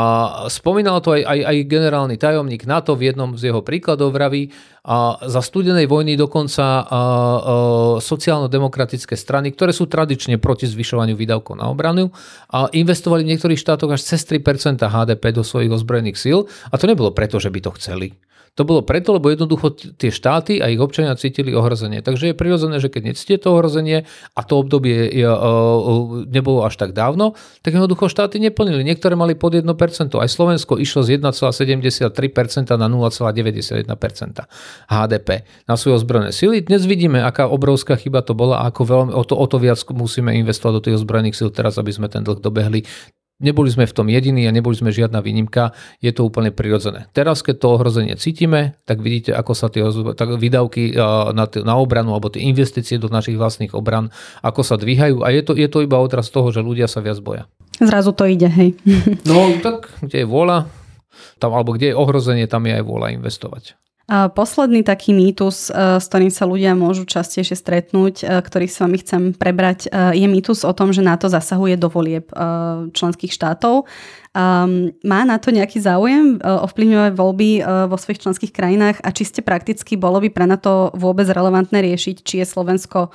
spomínal 0.48 1.04
to 1.04 1.20
aj, 1.20 1.28
aj, 1.28 1.40
aj 1.52 1.58
generálny 1.68 2.16
tajomník 2.16 2.64
NATO 2.64 2.96
v 2.96 3.12
jednom 3.12 3.36
z 3.36 3.52
jeho 3.52 3.60
príkladov 3.60 4.16
vraví, 4.16 4.56
A 4.90 5.22
za 5.22 5.46
studenej 5.46 5.86
vojny 5.86 6.18
dokonca 6.18 6.82
a, 6.82 6.82
a, 6.82 7.02
sociálno-demokratické 8.02 9.14
strany, 9.14 9.54
ktoré 9.54 9.70
sú 9.70 9.86
tradične 9.86 10.42
proti 10.42 10.66
zvyšovaniu 10.66 11.14
výdavkov 11.14 11.62
na 11.62 11.70
obranu, 11.70 12.10
a 12.50 12.74
investovali 12.74 13.22
v 13.22 13.38
niektorých 13.38 13.62
štátoch 13.62 13.94
až 13.94 14.02
cez 14.02 14.26
3% 14.26 14.82
HDP 14.82 15.30
do 15.30 15.46
svojich 15.46 15.70
ozbrojených 15.70 16.18
síl. 16.18 16.50
A 16.74 16.82
to 16.82 16.90
nebolo 16.90 17.14
preto, 17.14 17.38
že 17.38 17.54
by 17.54 17.62
to 17.62 17.72
chceli. 17.78 18.18
To 18.60 18.68
bolo 18.68 18.84
preto, 18.84 19.16
lebo 19.16 19.32
jednoducho 19.32 19.72
tie 19.72 20.12
štáty 20.12 20.60
a 20.60 20.68
ich 20.68 20.84
občania 20.84 21.16
cítili 21.16 21.56
ohrozenie. 21.56 22.04
Takže 22.04 22.32
je 22.32 22.36
prirodzené, 22.36 22.84
že 22.84 22.92
keď 22.92 23.16
necíte 23.16 23.48
to 23.48 23.56
ohrozenie 23.56 24.04
a 24.36 24.42
to 24.44 24.60
obdobie 24.60 25.08
je, 25.16 25.24
uh, 25.24 26.28
nebolo 26.28 26.68
až 26.68 26.76
tak 26.76 26.92
dávno, 26.92 27.40
tak 27.64 27.80
jednoducho 27.80 28.12
štáty 28.12 28.36
neplnili. 28.44 28.84
Niektoré 28.84 29.16
mali 29.16 29.40
pod 29.40 29.56
1%. 29.56 29.64
Aj 30.12 30.28
Slovensko 30.28 30.76
išlo 30.76 31.08
z 31.08 31.24
1,73% 31.24 32.12
na 32.76 32.92
0,91% 32.92 33.88
HDP 34.92 35.30
na 35.64 35.80
svoje 35.80 36.04
ozbrojené 36.04 36.36
sily. 36.36 36.60
Dnes 36.60 36.84
vidíme, 36.84 37.24
aká 37.24 37.48
obrovská 37.48 37.96
chyba 37.96 38.28
to 38.28 38.36
bola 38.36 38.60
a 38.60 38.76
ako 38.76 38.82
veľmi, 38.84 39.12
o, 39.16 39.24
to, 39.24 39.40
o 39.40 39.46
to 39.48 39.56
viac 39.56 39.80
musíme 39.88 40.36
investovať 40.36 40.74
do 40.76 40.84
tých 40.84 41.00
ozbrojených 41.00 41.40
síl 41.40 41.48
teraz, 41.48 41.80
aby 41.80 41.96
sme 41.96 42.12
ten 42.12 42.28
dlh 42.28 42.44
dobehli. 42.44 42.84
Neboli 43.40 43.72
sme 43.72 43.88
v 43.88 43.96
tom 43.96 44.12
jediní 44.12 44.44
a 44.46 44.52
neboli 44.52 44.76
sme 44.76 44.92
žiadna 44.92 45.24
výnimka, 45.24 45.72
je 46.04 46.12
to 46.12 46.28
úplne 46.28 46.52
prirodzené. 46.52 47.08
Teraz, 47.16 47.40
keď 47.40 47.56
to 47.64 47.68
ohrozenie 47.80 48.20
cítime, 48.20 48.76
tak 48.84 49.00
vidíte, 49.00 49.32
ako 49.32 49.52
sa 49.56 49.72
tie 49.72 49.80
tak 50.20 50.36
výdavky 50.36 50.92
na, 51.32 51.48
na 51.48 51.76
obranu 51.80 52.12
alebo 52.12 52.28
tie 52.28 52.44
investície 52.44 53.00
do 53.00 53.08
našich 53.08 53.40
vlastných 53.40 53.72
obran, 53.72 54.12
ako 54.44 54.62
sa 54.68 54.76
dvíhajú 54.76 55.24
a 55.24 55.32
je 55.32 55.42
to, 55.48 55.56
je 55.56 55.72
to 55.72 55.80
iba 55.88 55.96
odraz 55.96 56.28
toho, 56.28 56.52
že 56.52 56.60
ľudia 56.60 56.92
sa 56.92 57.00
viac 57.00 57.24
boja. 57.24 57.48
Zrazu 57.80 58.12
to 58.12 58.28
ide, 58.28 58.52
hej. 58.52 58.76
No 59.24 59.56
tak, 59.64 59.88
kde 60.04 60.24
je 60.24 60.28
vôľa, 60.28 60.68
tam, 61.40 61.56
alebo 61.56 61.80
kde 61.80 61.92
je 61.92 61.96
ohrozenie, 61.96 62.44
tam 62.44 62.68
je 62.68 62.76
aj 62.76 62.84
vôľa 62.84 63.16
investovať. 63.16 63.80
Posledný 64.10 64.82
taký 64.82 65.14
mýtus, 65.14 65.70
e, 65.70 66.02
s 66.02 66.10
ktorým 66.10 66.34
sa 66.34 66.50
ľudia 66.50 66.74
môžu 66.74 67.06
častejšie 67.06 67.54
stretnúť, 67.54 68.26
e, 68.26 68.42
ktorý 68.42 68.66
s 68.66 68.82
vami 68.82 68.98
chcem 69.06 69.38
prebrať, 69.38 69.86
e, 69.86 70.18
je 70.18 70.26
mýtus 70.26 70.66
o 70.66 70.74
tom, 70.74 70.90
že 70.90 71.06
NATO 71.06 71.30
zasahuje 71.30 71.78
do 71.78 71.94
volieb 71.94 72.26
členských 72.90 73.30
štátov. 73.30 73.86
Má 75.04 75.22
na 75.26 75.38
to 75.42 75.50
nejaký 75.50 75.82
záujem 75.82 76.38
ovplyvňovať 76.42 77.12
voľby 77.18 77.50
vo 77.90 77.98
svojich 77.98 78.22
členských 78.22 78.54
krajinách 78.54 78.98
a 79.02 79.10
či 79.10 79.26
ste 79.26 79.42
prakticky 79.42 79.98
bolo 79.98 80.22
by 80.22 80.30
pre 80.30 80.46
NATO 80.46 80.94
vôbec 80.94 81.26
relevantné 81.26 81.82
riešiť, 81.82 82.22
či 82.24 82.42
je 82.42 82.46
Slovensko 82.46 83.14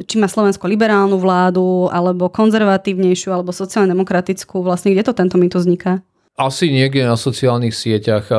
či 0.00 0.16
má 0.16 0.32
Slovensko 0.32 0.64
liberálnu 0.64 1.20
vládu, 1.20 1.92
alebo 1.92 2.32
konzervatívnejšiu, 2.32 3.36
alebo 3.36 3.52
sociálne-demokratickú. 3.52 4.64
Vlastne 4.64 4.96
kde 4.96 5.04
to 5.04 5.12
tento 5.12 5.36
mýtus 5.36 5.68
vzniká? 5.68 6.00
Asi 6.40 6.72
niekde 6.72 7.04
na 7.04 7.20
sociálnych 7.20 7.76
sieťach, 7.76 8.32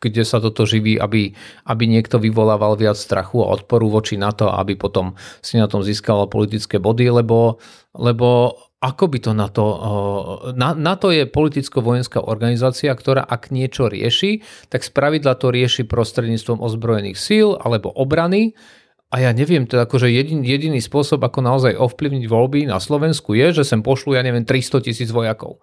kde 0.00 0.22
sa 0.24 0.40
toto 0.40 0.64
živí, 0.64 0.96
aby, 0.96 1.36
aby 1.68 1.84
niekto 1.84 2.16
vyvolával 2.16 2.80
viac 2.80 2.96
strachu 2.96 3.44
a 3.44 3.52
odporu 3.52 3.92
voči 3.92 4.16
NATO, 4.16 4.48
aby 4.48 4.72
potom 4.72 5.12
si 5.44 5.60
na 5.60 5.68
tom 5.68 5.84
získal 5.84 6.24
politické 6.32 6.80
body, 6.80 7.12
lebo, 7.12 7.60
lebo 7.92 8.56
ako 8.80 9.04
by 9.12 9.18
to 9.20 9.32
na 9.36 9.48
to... 9.52 9.64
NATO 10.56 11.08
je 11.12 11.28
politicko-vojenská 11.28 12.24
organizácia, 12.24 12.92
ktorá 12.92 13.24
ak 13.24 13.52
niečo 13.52 13.92
rieši, 13.92 14.40
tak 14.72 14.84
spravidla 14.84 15.36
to 15.36 15.52
rieši 15.52 15.84
prostredníctvom 15.84 16.60
ozbrojených 16.60 17.20
síl 17.20 17.56
alebo 17.60 17.92
obrany, 17.92 18.56
a 19.14 19.22
ja 19.22 19.30
neviem, 19.30 19.62
teda 19.62 19.86
akože 19.86 20.10
jedin, 20.10 20.42
jediný 20.42 20.82
spôsob, 20.82 21.22
ako 21.22 21.38
naozaj 21.38 21.78
ovplyvniť 21.78 22.26
voľby 22.26 22.66
na 22.66 22.82
Slovensku 22.82 23.38
je, 23.38 23.54
že 23.54 23.62
sem 23.62 23.78
pošlu, 23.78 24.18
ja 24.18 24.26
neviem, 24.26 24.42
300 24.42 24.82
tisíc 24.82 25.14
vojakov. 25.14 25.62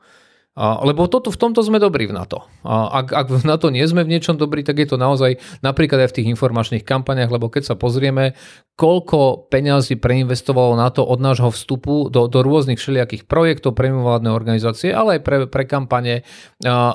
Lebo 0.60 1.08
toto, 1.08 1.32
v 1.32 1.40
tomto 1.40 1.64
sme 1.64 1.80
dobrí 1.80 2.12
v 2.12 2.16
NATO. 2.16 2.44
Ak, 2.68 3.16
ak 3.16 3.28
v 3.32 3.48
NATO 3.48 3.72
nie 3.72 3.88
sme 3.88 4.04
v 4.04 4.12
niečom 4.20 4.36
dobrí, 4.36 4.68
tak 4.68 4.84
je 4.84 4.92
to 4.92 5.00
naozaj 5.00 5.40
napríklad 5.64 6.04
aj 6.04 6.12
v 6.12 6.16
tých 6.20 6.32
informačných 6.36 6.84
kampaniach, 6.84 7.32
lebo 7.32 7.48
keď 7.48 7.72
sa 7.72 7.76
pozrieme, 7.80 8.36
koľko 8.76 9.48
peňazí 9.48 9.96
preinvestovalo 9.96 10.76
NATO 10.76 11.08
od 11.08 11.24
nášho 11.24 11.56
vstupu 11.56 12.12
do, 12.12 12.28
do 12.28 12.44
rôznych 12.44 12.84
všelijakých 12.84 13.32
projektov 13.32 13.80
pre 13.80 13.96
mimovládne 13.96 14.28
organizácie, 14.28 14.92
ale 14.92 15.18
aj 15.18 15.22
pre, 15.24 15.38
pre 15.48 15.64
kampane, 15.64 16.28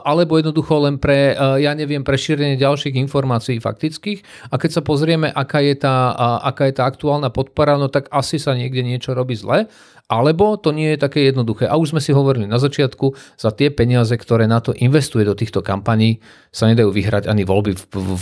alebo 0.04 0.36
jednoducho 0.36 0.76
len 0.84 1.00
pre, 1.00 1.32
ja 1.56 1.72
neviem, 1.72 2.04
pre 2.04 2.20
šírenie 2.20 2.60
ďalších 2.60 2.92
informácií 3.08 3.56
faktických. 3.56 4.52
A 4.52 4.60
keď 4.60 4.70
sa 4.78 4.82
pozrieme, 4.84 5.32
aká 5.32 5.64
je 5.64 5.80
tá, 5.80 6.12
aká 6.44 6.68
je 6.68 6.76
tá 6.76 6.84
aktuálna 6.84 7.32
podpora, 7.32 7.80
no 7.80 7.88
tak 7.88 8.12
asi 8.12 8.36
sa 8.36 8.52
niekde 8.52 8.84
niečo 8.84 9.16
robí 9.16 9.32
zle. 9.32 9.64
Alebo 10.06 10.54
to 10.54 10.70
nie 10.70 10.94
je 10.94 11.02
také 11.02 11.26
jednoduché. 11.26 11.66
A 11.66 11.74
už 11.74 11.90
sme 11.90 12.00
si 12.00 12.14
hovorili 12.14 12.46
na 12.46 12.62
začiatku, 12.62 13.18
za 13.34 13.50
tie 13.50 13.74
peniaze, 13.74 14.14
ktoré 14.14 14.46
na 14.46 14.62
to 14.62 14.70
investuje 14.70 15.26
do 15.26 15.34
týchto 15.34 15.66
kampaní, 15.66 16.22
sa 16.54 16.70
nedajú 16.70 16.94
vyhrať 16.94 17.26
ani 17.26 17.42
voľby 17.42 17.74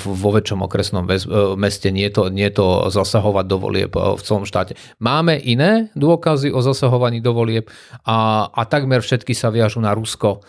vo 0.04 0.30
väčšom 0.32 0.64
okresnom 0.64 1.04
e, 1.04 1.20
meste. 1.60 1.92
Nie 1.92 2.08
to, 2.08 2.32
nie 2.32 2.48
to 2.48 2.88
zasahovať 2.88 3.44
do 3.44 3.56
volieb 3.60 3.92
e, 3.92 4.16
v 4.16 4.22
celom 4.24 4.48
štáte. 4.48 4.80
Máme 4.96 5.36
iné 5.36 5.92
dôkazy 5.92 6.48
o 6.48 6.64
zasahovaní 6.64 7.20
do 7.20 7.36
volieb 7.36 7.68
a, 8.08 8.48
a 8.48 8.62
takmer 8.64 9.04
všetky 9.04 9.36
sa 9.36 9.52
viažu 9.52 9.84
na 9.84 9.92
Rusko 9.92 10.40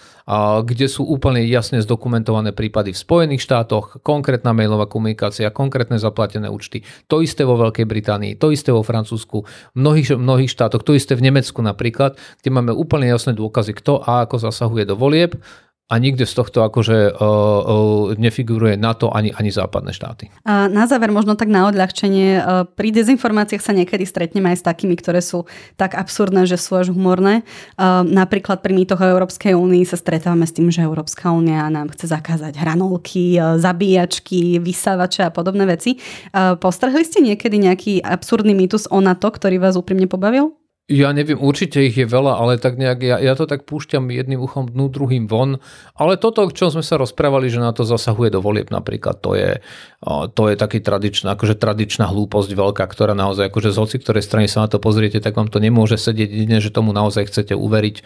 kde 0.66 0.90
sú 0.90 1.06
úplne 1.06 1.46
jasne 1.46 1.78
zdokumentované 1.86 2.50
prípady 2.50 2.98
v 2.98 3.02
Spojených 3.02 3.46
štátoch, 3.46 4.02
konkrétna 4.02 4.58
mailová 4.58 4.90
komunikácia, 4.90 5.54
konkrétne 5.54 6.02
zaplatené 6.02 6.50
účty. 6.50 6.82
To 7.06 7.22
isté 7.22 7.46
vo 7.46 7.54
Veľkej 7.62 7.86
Británii, 7.86 8.34
to 8.42 8.50
isté 8.50 8.74
vo 8.74 8.82
Francúzsku, 8.82 9.46
v 9.46 9.78
mnohých, 9.78 10.18
mnohých 10.18 10.50
štátoch, 10.50 10.82
to 10.82 10.98
isté 10.98 11.14
v 11.14 11.25
Nemecku 11.26 11.60
napríklad, 11.66 12.22
kde 12.42 12.50
máme 12.54 12.72
úplne 12.72 13.10
jasné 13.10 13.34
dôkazy, 13.34 13.74
kto 13.74 14.06
a 14.06 14.30
ako 14.30 14.38
zasahuje 14.38 14.86
do 14.86 14.94
volieb 14.94 15.42
a 15.86 16.02
nikde 16.02 16.26
z 16.26 16.34
tohto 16.34 16.66
akože 16.66 17.14
uh, 17.14 17.22
uh, 17.22 18.18
nefiguruje 18.18 18.74
NATO 18.74 19.14
ani, 19.14 19.30
ani 19.38 19.54
západné 19.54 19.94
štáty. 19.94 20.34
A 20.42 20.66
na 20.66 20.90
záver 20.90 21.14
možno 21.14 21.38
tak 21.38 21.46
na 21.46 21.70
odľahčenie, 21.70 22.42
uh, 22.42 22.66
pri 22.66 22.90
dezinformáciách 22.90 23.62
sa 23.62 23.70
niekedy 23.70 24.02
stretneme 24.02 24.50
aj 24.50 24.66
s 24.66 24.66
takými, 24.66 24.98
ktoré 24.98 25.22
sú 25.22 25.46
tak 25.78 25.94
absurdné, 25.94 26.50
že 26.50 26.58
sú 26.58 26.74
až 26.74 26.90
humorné. 26.90 27.46
Uh, 27.78 28.02
napríklad 28.02 28.66
pri 28.66 28.74
mýtoch 28.74 28.98
o 28.98 29.12
Európskej 29.14 29.54
únii 29.54 29.86
sa 29.86 29.94
stretávame 29.94 30.50
s 30.50 30.58
tým, 30.58 30.74
že 30.74 30.82
Európska 30.82 31.30
únia 31.30 31.70
nám 31.70 31.94
chce 31.94 32.10
zakázať 32.10 32.58
hranolky, 32.58 33.38
uh, 33.38 33.62
zabíjačky, 33.62 34.58
vysávače 34.58 35.22
a 35.22 35.30
podobné 35.30 35.70
veci. 35.70 36.02
Uh, 36.34 36.58
postrhli 36.58 37.06
ste 37.06 37.22
niekedy 37.22 37.62
nejaký 37.62 37.94
absurdný 38.02 38.58
mýtus 38.58 38.90
o 38.90 38.98
NATO, 39.06 39.30
ktorý 39.30 39.62
vás 39.62 39.78
úprimne 39.78 40.10
pobavil? 40.10 40.65
Ja 40.86 41.10
neviem, 41.18 41.42
určite 41.42 41.82
ich 41.82 41.98
je 41.98 42.06
veľa, 42.06 42.38
ale 42.38 42.62
tak 42.62 42.78
nejak, 42.78 43.02
ja, 43.02 43.18
ja 43.18 43.34
to 43.34 43.50
tak 43.50 43.66
púšťam 43.66 44.06
jedným 44.06 44.38
uchom 44.38 44.70
dnu, 44.70 44.86
druhým 44.94 45.26
von. 45.26 45.58
Ale 45.98 46.14
toto, 46.14 46.46
o 46.46 46.54
čom 46.54 46.70
sme 46.70 46.86
sa 46.86 47.02
rozprávali, 47.02 47.50
že 47.50 47.58
na 47.58 47.74
to 47.74 47.82
zasahuje 47.82 48.30
do 48.30 48.38
volieb 48.38 48.70
napríklad, 48.70 49.18
to 49.18 49.34
je, 49.34 49.58
to 50.06 50.54
je 50.54 50.56
taký 50.56 50.86
tradičná, 50.86 51.34
akože 51.34 51.58
tradičná 51.58 52.06
hlúposť 52.06 52.54
veľká, 52.54 52.86
ktorá 52.86 53.18
naozaj, 53.18 53.50
akože 53.50 53.74
z 53.74 53.78
hoci 53.82 53.96
ktorej 53.98 54.22
strany 54.22 54.46
sa 54.46 54.62
na 54.62 54.70
to 54.70 54.78
pozriete, 54.78 55.18
tak 55.18 55.34
vám 55.34 55.50
to 55.50 55.58
nemôže 55.58 55.98
sedieť 55.98 56.30
jedine, 56.30 56.62
že 56.62 56.70
tomu 56.70 56.94
naozaj 56.94 57.34
chcete 57.34 57.58
uveriť. 57.58 58.06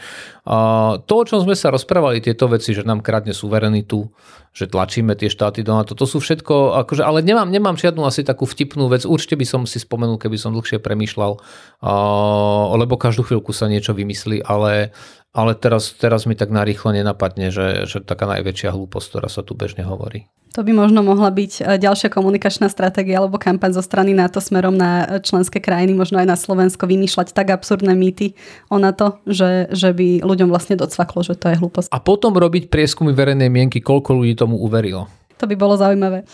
To, 1.03 1.13
o 1.13 1.27
čom 1.27 1.43
sme 1.43 1.59
sa 1.59 1.75
rozprávali, 1.75 2.23
tieto 2.23 2.47
veci, 2.47 2.71
že 2.71 2.87
nám 2.87 3.03
kradne 3.03 3.35
suverenitu, 3.35 4.07
že 4.55 4.71
tlačíme 4.71 5.13
tie 5.13 5.27
štáty 5.27 5.59
do 5.61 5.75
NATO. 5.75 5.93
To 5.93 6.07
sú 6.07 6.23
všetko, 6.23 6.79
akože, 6.87 7.03
ale 7.03 7.19
nemám, 7.19 7.51
nemám 7.51 7.75
žiadnu 7.75 8.01
asi 8.07 8.23
takú 8.23 8.47
vtipnú 8.47 8.87
vec. 8.87 9.03
Určite 9.03 9.35
by 9.35 9.45
som 9.45 9.61
si 9.67 9.77
spomenul, 9.77 10.15
keby 10.15 10.39
som 10.39 10.55
dlhšie 10.55 10.79
premýšľal, 10.79 11.37
lebo 12.79 12.93
každú 12.95 13.27
chvíľku 13.27 13.51
sa 13.51 13.67
niečo 13.67 13.91
vymyslí, 13.91 14.41
ale, 14.47 14.95
ale 15.29 15.53
teraz, 15.53 15.93
teraz 15.93 16.25
mi 16.25 16.33
tak 16.33 16.49
narýchlo 16.49 16.89
nenapadne, 16.89 17.53
že, 17.53 17.85
že 17.85 18.01
taká 18.01 18.25
najväčšia 18.25 18.73
hlúposť, 18.73 19.05
ktorá 19.13 19.29
sa 19.29 19.45
tu 19.45 19.53
bežne 19.53 19.85
hovorí. 19.85 20.25
To 20.57 20.65
by 20.65 20.73
možno 20.73 21.05
mohla 21.05 21.29
byť 21.29 21.51
e, 21.61 21.77
ďalšia 21.77 22.09
komunikačná 22.09 22.73
stratégia 22.73 23.21
alebo 23.21 23.37
kampaň 23.37 23.77
zo 23.77 23.85
strany 23.85 24.17
NATO 24.17 24.41
smerom 24.41 24.73
na 24.73 25.05
e, 25.05 25.21
členské 25.21 25.61
krajiny, 25.61 25.93
možno 25.93 26.17
aj 26.17 26.25
na 26.25 26.33
Slovensko, 26.33 26.89
vymýšľať 26.89 27.37
tak 27.37 27.53
absurdné 27.53 27.93
mýty 27.93 28.33
o 28.73 28.81
NATO, 28.81 29.21
že, 29.29 29.69
že 29.69 29.93
by 29.93 30.25
ľuďom 30.25 30.49
vlastne 30.49 30.73
docvaklo, 30.73 31.21
že 31.21 31.37
to 31.37 31.53
je 31.53 31.59
hlúposť. 31.61 31.93
A 31.93 32.01
potom 32.01 32.33
robiť 32.33 32.73
prieskumy 32.73 33.13
verejnej 33.13 33.53
mienky, 33.53 33.77
koľko 33.77 34.17
ľudí 34.17 34.33
tomu 34.33 34.57
uverilo. 34.57 35.05
To 35.39 35.47
by 35.47 35.55
bolo 35.55 35.79
zaujímavé. 35.79 36.27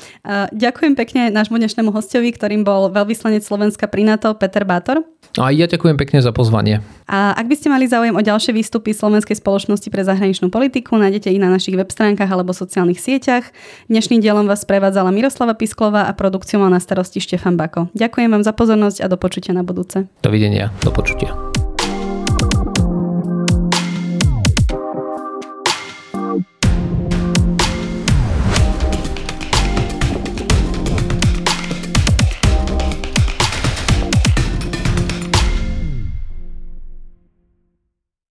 Ďakujem 0.49 0.97
pekne 0.97 1.29
nášmu 1.29 1.61
dnešnému 1.61 1.93
hostovi, 1.93 2.33
ktorým 2.33 2.65
bol 2.65 2.89
veľvyslanec 2.89 3.45
Slovenska 3.45 3.85
pri 3.85 4.01
NATO 4.01 4.33
Peter 4.33 4.65
Bátor. 4.65 5.05
A 5.35 5.51
ja 5.51 5.67
ďakujem 5.67 5.99
pekne 5.99 6.23
za 6.23 6.31
pozvanie. 6.31 6.79
A 7.05 7.35
ak 7.35 7.45
by 7.51 7.55
ste 7.59 7.67
mali 7.67 7.85
záujem 7.85 8.15
o 8.15 8.23
ďalšie 8.23 8.55
výstupy 8.55 8.95
Slovenskej 8.95 9.37
spoločnosti 9.37 9.87
pre 9.91 10.01
zahraničnú 10.07 10.47
politiku, 10.47 10.95
nájdete 10.95 11.29
ich 11.29 11.41
na 11.43 11.51
našich 11.51 11.75
web 11.75 11.91
stránkach 11.91 12.31
alebo 12.31 12.55
sociálnych 12.55 12.97
sieťach. 12.97 13.51
Dnešným 13.91 14.23
dielom 14.23 14.47
vás 14.47 14.63
prevádzala 14.63 15.11
Miroslava 15.11 15.53
Pisklová 15.53 16.07
a 16.07 16.15
produkciu 16.15 16.63
mal 16.63 16.71
na 16.71 16.79
starosti 16.79 17.19
Štefan 17.19 17.59
Bako. 17.59 17.91
Ďakujem 17.93 18.31
vám 18.31 18.43
za 18.47 18.55
pozornosť 18.55 19.03
a 19.03 19.07
do 19.11 19.17
počutia 19.19 19.51
na 19.51 19.61
budúce. 19.61 20.07
Dovidenia, 20.23 20.71
do 20.81 20.89
počutia. 20.89 21.54